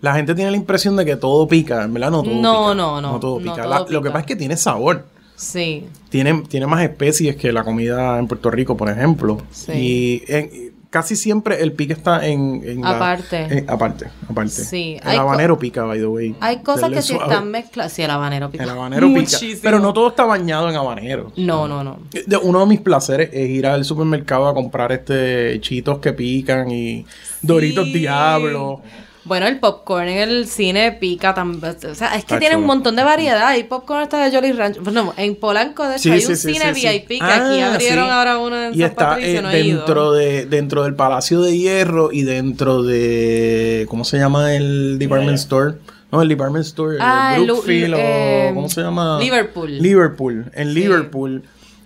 [0.00, 1.84] la gente tiene la impresión de que todo pica.
[1.84, 2.74] En verdad, no todo No, pica.
[2.74, 3.62] no, no, todo no pica.
[3.62, 4.12] todo La- Lo que pica.
[4.12, 5.06] pasa es que tiene sabor.
[5.36, 5.86] Sí.
[6.08, 9.38] Tiene, tiene más especies que la comida en Puerto Rico, por ejemplo.
[9.50, 9.72] Sí.
[9.72, 12.62] Y en- casi siempre el pique está en...
[12.64, 13.38] en la- Aparte.
[13.58, 14.50] en- aparte, aparte.
[14.52, 16.36] Sí, El habanero pica, by the way.
[16.40, 17.92] Hay cosas que sí están mezcladas.
[17.94, 18.64] Sí, el habanero pica.
[18.64, 19.20] El habanero pica.
[19.20, 19.60] Muchísimo.
[19.62, 21.32] Pero no todo está bañado en habanero.
[21.36, 21.98] No, no, no.
[22.26, 26.70] De- Uno de mis placeres es ir al supermercado a comprar este chitos que pican
[26.70, 27.06] y
[27.40, 27.92] Doritos Sí.
[27.94, 28.82] Diablo.
[29.24, 31.76] Bueno, el popcorn en el cine pica también.
[31.90, 33.46] O sea, es que tiene un montón de variedad.
[33.46, 34.78] Hay popcorn hasta de Jolly Ranch.
[34.80, 36.88] Bueno, en Polanco, de hecho, Sí, hay un sí, cine sí.
[36.88, 38.10] VIP que aquí Ah, abrieron sí.
[38.10, 39.38] ahora uno en Y San está Patricio.
[39.38, 44.54] eh, no dentro de dentro del Palacio de Hierro y dentro de ¿cómo se llama
[44.56, 45.74] el department store?
[46.10, 47.62] No, el department store, Ah, el el o
[47.98, 49.18] eh, ¿cómo se llama?
[49.20, 49.78] Liverpool.
[49.78, 50.50] Liverpool.
[50.52, 51.42] En Liverpool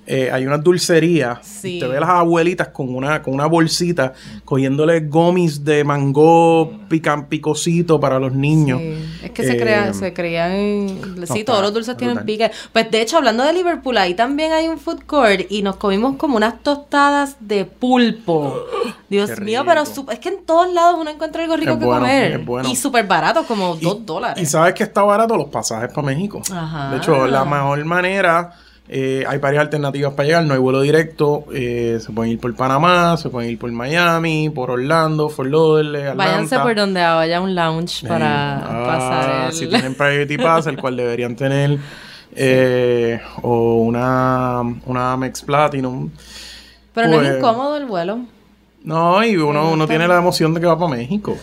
[0.07, 1.39] eh, hay unas dulcerías.
[1.47, 1.79] Sí.
[1.81, 4.13] Te ve las abuelitas con una, con una bolsita
[4.45, 8.81] cogiéndole gomis de mango pican picosito para los niños.
[8.81, 11.01] Sí, Es que se, Eh, crea, se crean...
[11.27, 12.51] Sí, todos los dulces tienen pique.
[12.73, 16.17] Pues de hecho, hablando de Liverpool, ahí también hay un food court y nos comimos
[16.17, 18.55] como unas tostadas de pulpo.
[19.09, 22.01] Dios mío, pero es que en todos lados uno encuentra algo rico Es que bueno,
[22.01, 22.33] comer.
[22.33, 22.69] es bueno.
[22.69, 24.43] Y súper barato, como Y- dos dólares.
[24.43, 26.43] Y sabes que está barato los pasajes para México.
[26.53, 26.91] Ajá.
[26.91, 28.53] De hecho, la mejor manera,
[28.89, 32.55] eh, hay varias alternativas para llegar, no hay vuelo directo, eh, se pueden ir por
[32.55, 36.33] Panamá, se pueden ir por Miami, por Orlando, Fort Lauderdale, Atlanta.
[36.33, 39.53] Váyanse por donde haya un lounge Eh, para ah, pasar el...
[39.53, 41.79] Si tienen Priority Pass, el cual deberían tener,
[42.35, 46.11] eh, o una, una Amex Platinum.
[46.95, 48.21] Pero no es pues- incómodo el vuelo.
[48.85, 51.37] No, y uno, uno tiene la emoción de que va para México.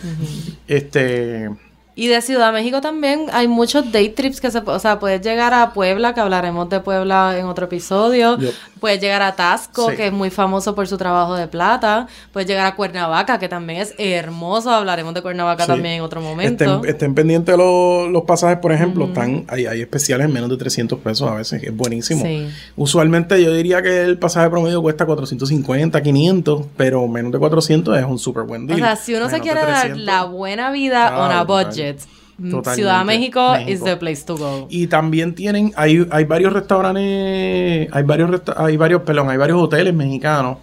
[0.66, 1.50] Este...
[1.96, 4.58] Y de Ciudad de México también hay muchos day trips que se...
[4.58, 8.36] O sea, puedes llegar a Puebla, que hablaremos de Puebla en otro episodio.
[8.36, 8.52] Yep.
[8.80, 9.96] Puedes llegar a Tasco, Sí.
[9.96, 12.08] que es muy famoso por su trabajo de plata.
[12.32, 14.70] Puedes llegar a Cuernavaca, que también es hermoso.
[14.70, 15.68] Hablaremos de Cuernavaca Sí.
[15.68, 16.64] también en otro momento.
[16.64, 19.04] Estén, estén pendientes los, los pasajes, por ejemplo.
[19.06, 21.62] están hay, hay especiales en menos de 300 pesos a veces.
[21.62, 22.24] Es buenísimo.
[22.24, 22.48] Sí.
[22.74, 28.04] Usualmente yo diría que el pasaje promedio cuesta 450, 500, pero menos de 400 es
[28.04, 28.80] un súper buen O deal.
[28.80, 30.02] sea, si uno se Menos quiere dar 300.
[30.04, 31.46] la buena vida on a brutal.
[31.92, 32.00] Budget,
[32.38, 32.74] mm, Totalmente.
[32.74, 33.70] Ciudad de México, México.
[33.70, 34.66] is the place to go.
[34.70, 39.60] Y también tienen, hay, hay varios restaurantes, hay varios resta- hay varios, perdón, hay varios
[39.60, 40.58] hoteles mexicanos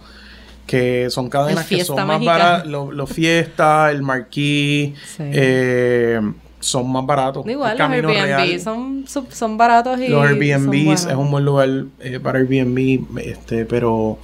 [0.66, 5.22] que son cadenas que son más baratos, los los Fiesta, el Marquis, Sí.
[5.26, 6.20] eh,
[6.60, 7.44] son más baratos.
[7.46, 8.60] Igual, los Airbnb Real.
[8.60, 11.06] son, son, baratos y Los buenos.
[11.06, 11.68] es un buen lugar
[12.00, 14.18] eh, para Airbnb, este, pero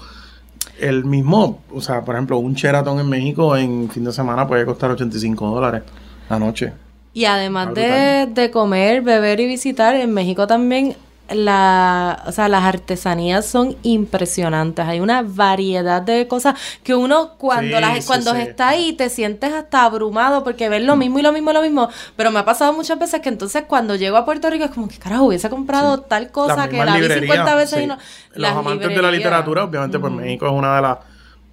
[0.78, 4.64] el mismo, o sea, por ejemplo, un Sheraton en México en fin de semana puede
[4.64, 5.82] costar 85 dólares
[6.30, 6.72] la noche.
[7.18, 10.96] Y además Está de, de comer, beber y visitar, en México también
[11.30, 14.86] la, o sea, las artesanías son impresionantes.
[14.86, 18.40] Hay una variedad de cosas que uno cuando Sí, las, sí, cuando sí.
[18.40, 21.62] está ahí te sientes hasta abrumado porque ves lo mismo y lo mismo y lo
[21.62, 21.88] mismo.
[22.16, 24.88] Pero me ha pasado muchas veces que entonces cuando llego a Puerto Rico es como
[24.88, 27.98] que carajo hubiese comprado tal cosa que la vi librerías, 50 veces y no.
[28.34, 29.12] Los Las amantes de la librerías.
[29.12, 30.98] literatura, obviamente, pues México es una de las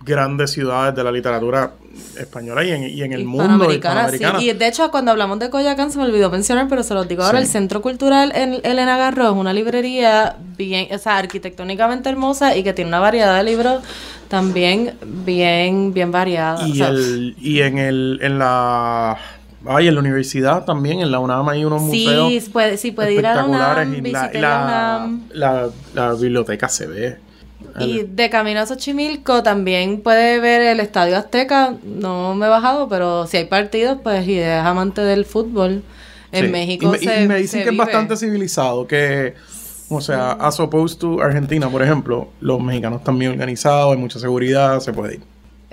[0.06, 1.72] grandes ciudades de la literatura
[2.20, 4.46] española y en, y en el mundo Hispanoamericana, sí.
[4.50, 7.24] Y de hecho, cuando hablamos de Coyacán, se me olvidó mencionar, pero se los digo
[7.24, 7.46] ahora, Sí.
[7.46, 12.64] el Centro Cultural en Elena Garro es una librería bien, o sea, arquitectónicamente hermosa y
[12.64, 13.82] que tiene una variedad de libros
[14.28, 14.94] también
[15.26, 16.68] bien, bien variada.
[16.68, 19.18] Y, O sea, el, y en el, en la
[19.68, 23.14] ay, en la universidad también, en la UNAM hay unos museos sí, puede, sí, puede
[23.14, 27.18] ir a la espectaculares UNAM, y la, la, la- la biblioteca se ve.
[27.80, 31.76] Y de camino a Xochimilco también puede ver el Estadio Azteca.
[31.84, 35.84] No me he bajado, pero si hay partidos, pues, y es amante del fútbol.
[36.32, 36.52] En Sí.
[36.52, 39.36] México y me, y me dicen se que es bastante civilizado, que,
[39.90, 44.20] o sea, as opposed to Argentina, por ejemplo, los mexicanos están bien organizados, hay mucha
[44.20, 45.22] seguridad, se puede ir.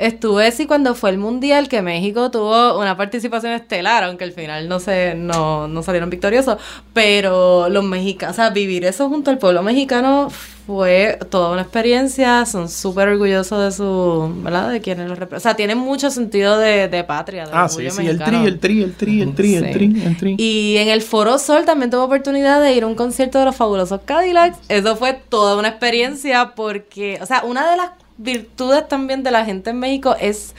[0.02, 4.68] Estuve sí cuando fue el mundial que México tuvo una participación estelar, aunque al final
[4.68, 6.58] no se no, no salieron victoriosos,
[6.92, 10.28] pero los mexicanos, o sea, vivir eso junto al pueblo mexicano
[10.66, 14.70] fue toda una experiencia, son súper orgullosos de su, ¿verdad?
[14.70, 15.38] De quienes los representan.
[15.38, 17.46] O sea, tienen mucho sentido de, de patria.
[17.46, 19.72] De Ah, sí, sí, el tri, el tri, el tri, el tri, el Sí.
[19.72, 20.34] tri, el tri.
[20.38, 23.56] Y en el Foro Sol también tuve oportunidad de ir a un concierto de los
[23.56, 24.58] fabulosos Cadillacs.
[24.68, 27.90] Eso fue toda una experiencia porque, o sea, una de las
[28.22, 30.54] virtudes también de la gente en México es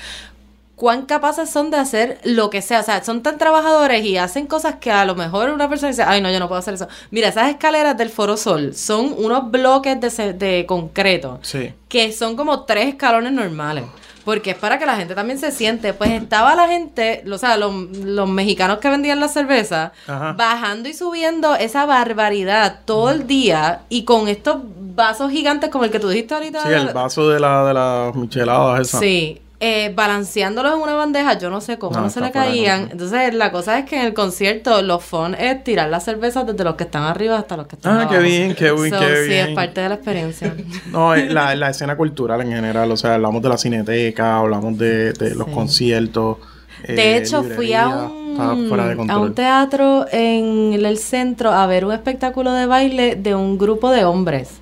[0.76, 2.82] cuán capaces son de hacer lo que sea.
[2.82, 6.04] O sea, son tan trabajadores y hacen cosas que a lo mejor una persona dice,
[6.04, 6.88] ay, no, yo no puedo hacer eso.
[7.12, 11.72] Mira, esas escaleras del Foro Sol son unos bloques de, de concreto Sí.
[11.88, 13.86] que son como tres escalones normales.
[14.26, 15.94] Porque es para que la gente también se siente.
[15.94, 20.34] Pues estaba la gente, o sea, los, los mexicanos que vendían la cerveza, Ajá.
[20.34, 24.58] bajando y subiendo esa barbaridad todo el día y con estos
[24.96, 26.64] vasos gigantes como el que tú dijiste ahorita.
[26.64, 29.00] Sí, el vaso de la de las micheladas esa.
[29.00, 32.90] Sí, eh, balanceándolos en una bandeja, yo no sé cómo No, no, se le caían.
[32.92, 36.66] Entonces, la cosa es que en el concierto, los fun es tirar las cervezas desde
[36.66, 38.12] los que están arriba hasta los que están Ah, abajo.
[38.12, 39.48] qué bien, qué bien, So, qué Sí, bien.
[39.50, 40.54] es parte de la experiencia.
[40.92, 44.78] No, eh, la, la escena cultural en general, o sea, hablamos de la cineteca, hablamos
[44.78, 45.54] de, de los Sí.
[45.54, 46.38] conciertos.
[46.86, 51.94] eh, De hecho, fui a un, a un teatro en el centro a ver un
[51.94, 54.60] espectáculo de baile de un grupo de hombres.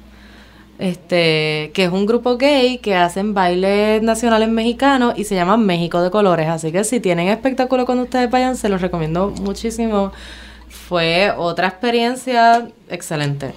[0.81, 6.01] Este, que es un grupo gay que hacen bailes nacionales mexicanos y se llama México
[6.01, 6.47] de Colores.
[6.47, 10.11] Así que si tienen espectáculo cuando ustedes vayan, se los recomiendo muchísimo.
[10.69, 13.53] Fue otra experiencia excelente.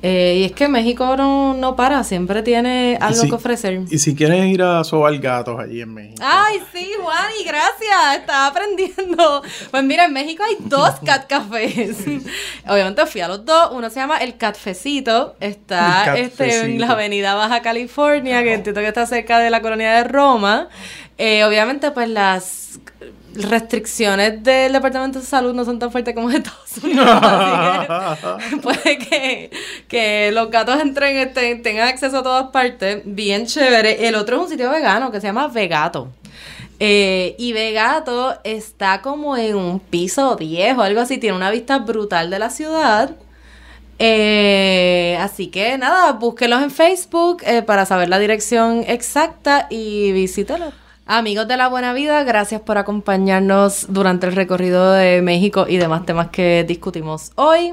[0.00, 3.80] Eh, y es que México no, no para, siempre tiene algo si- que ofrecer.
[3.90, 6.22] Y si quieres ir a sobar gatos allí en México.
[6.24, 9.42] Ay, sí, Juan, y gracias, estaba aprendiendo.
[9.72, 11.96] Pues mira, en México hay dos cat cafés.
[12.68, 13.70] Obviamente fui a los dos.
[13.72, 15.34] Uno se llama El Catfecito.
[15.40, 19.60] Está El este, en la avenida Baja California, que entiendo que está cerca de la
[19.62, 20.68] colonia de Roma.
[21.16, 22.78] Eh, obviamente, pues las
[23.44, 27.06] restricciones del Departamento de Salud no son tan fuertes como en Estados Unidos.
[27.08, 29.50] así que puede que,
[29.88, 33.02] que los gatos entren, estén- tengan acceso a todas partes.
[33.04, 34.06] Bien chévere.
[34.08, 36.08] El otro es un sitio vegano que se llama Vegato.
[36.80, 41.18] Eh, y Vegato está como en un piso 10 o algo así.
[41.18, 43.10] Tiene una vista brutal de la ciudad.
[44.00, 50.72] Eh, así que nada, búsquenlos en Facebook eh, para saber la dirección exacta y visítenlos.
[51.10, 56.04] Amigos de la buena vida, gracias por acompañarnos durante el recorrido de México y demás
[56.04, 57.72] temas que discutimos hoy.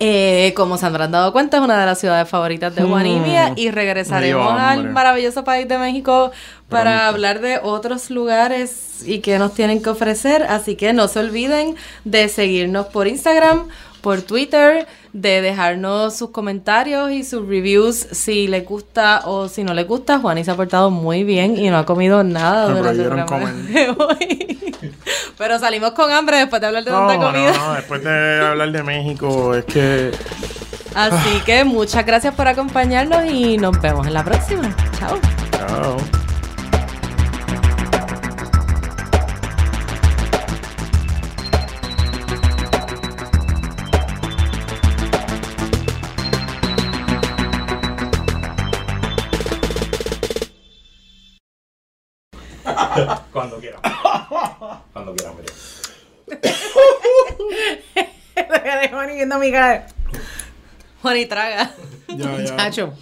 [0.00, 3.52] Eh, como se habrán dado cuenta, es una de las ciudades favoritas de y mía
[3.56, 6.32] y regresaremos al maravilloso país de México
[6.70, 10.44] para hablar de otros lugares y que nos tienen que ofrecer.
[10.44, 11.76] Así que no se olviden
[12.06, 13.68] de seguirnos por Instagram,
[14.00, 19.72] por Twitter, de dejarnos sus comentarios y sus reviews si les gusta o si no
[19.72, 20.18] les gusta.
[20.18, 23.90] Juan se ha portado muy bien y no ha comido nada Me durante el de
[23.98, 24.74] hoy.
[25.38, 27.52] Pero salimos con hambre después de hablar de No, tanta no, comida.
[27.56, 30.10] no, después de hablar de México, es que
[30.94, 34.74] Así que muchas gracias por acompañarnos y nos vemos en la próxima.
[34.98, 35.18] Chao.
[35.52, 36.23] Chao.
[53.32, 53.80] Cuando quieran.
[54.92, 55.52] Cuando quieran, mire.
[58.90, 59.86] Juan y viendo mi cara.
[61.02, 61.70] Juan y traga.
[62.08, 62.56] Ya, ya.
[62.56, 62.94] Chacho.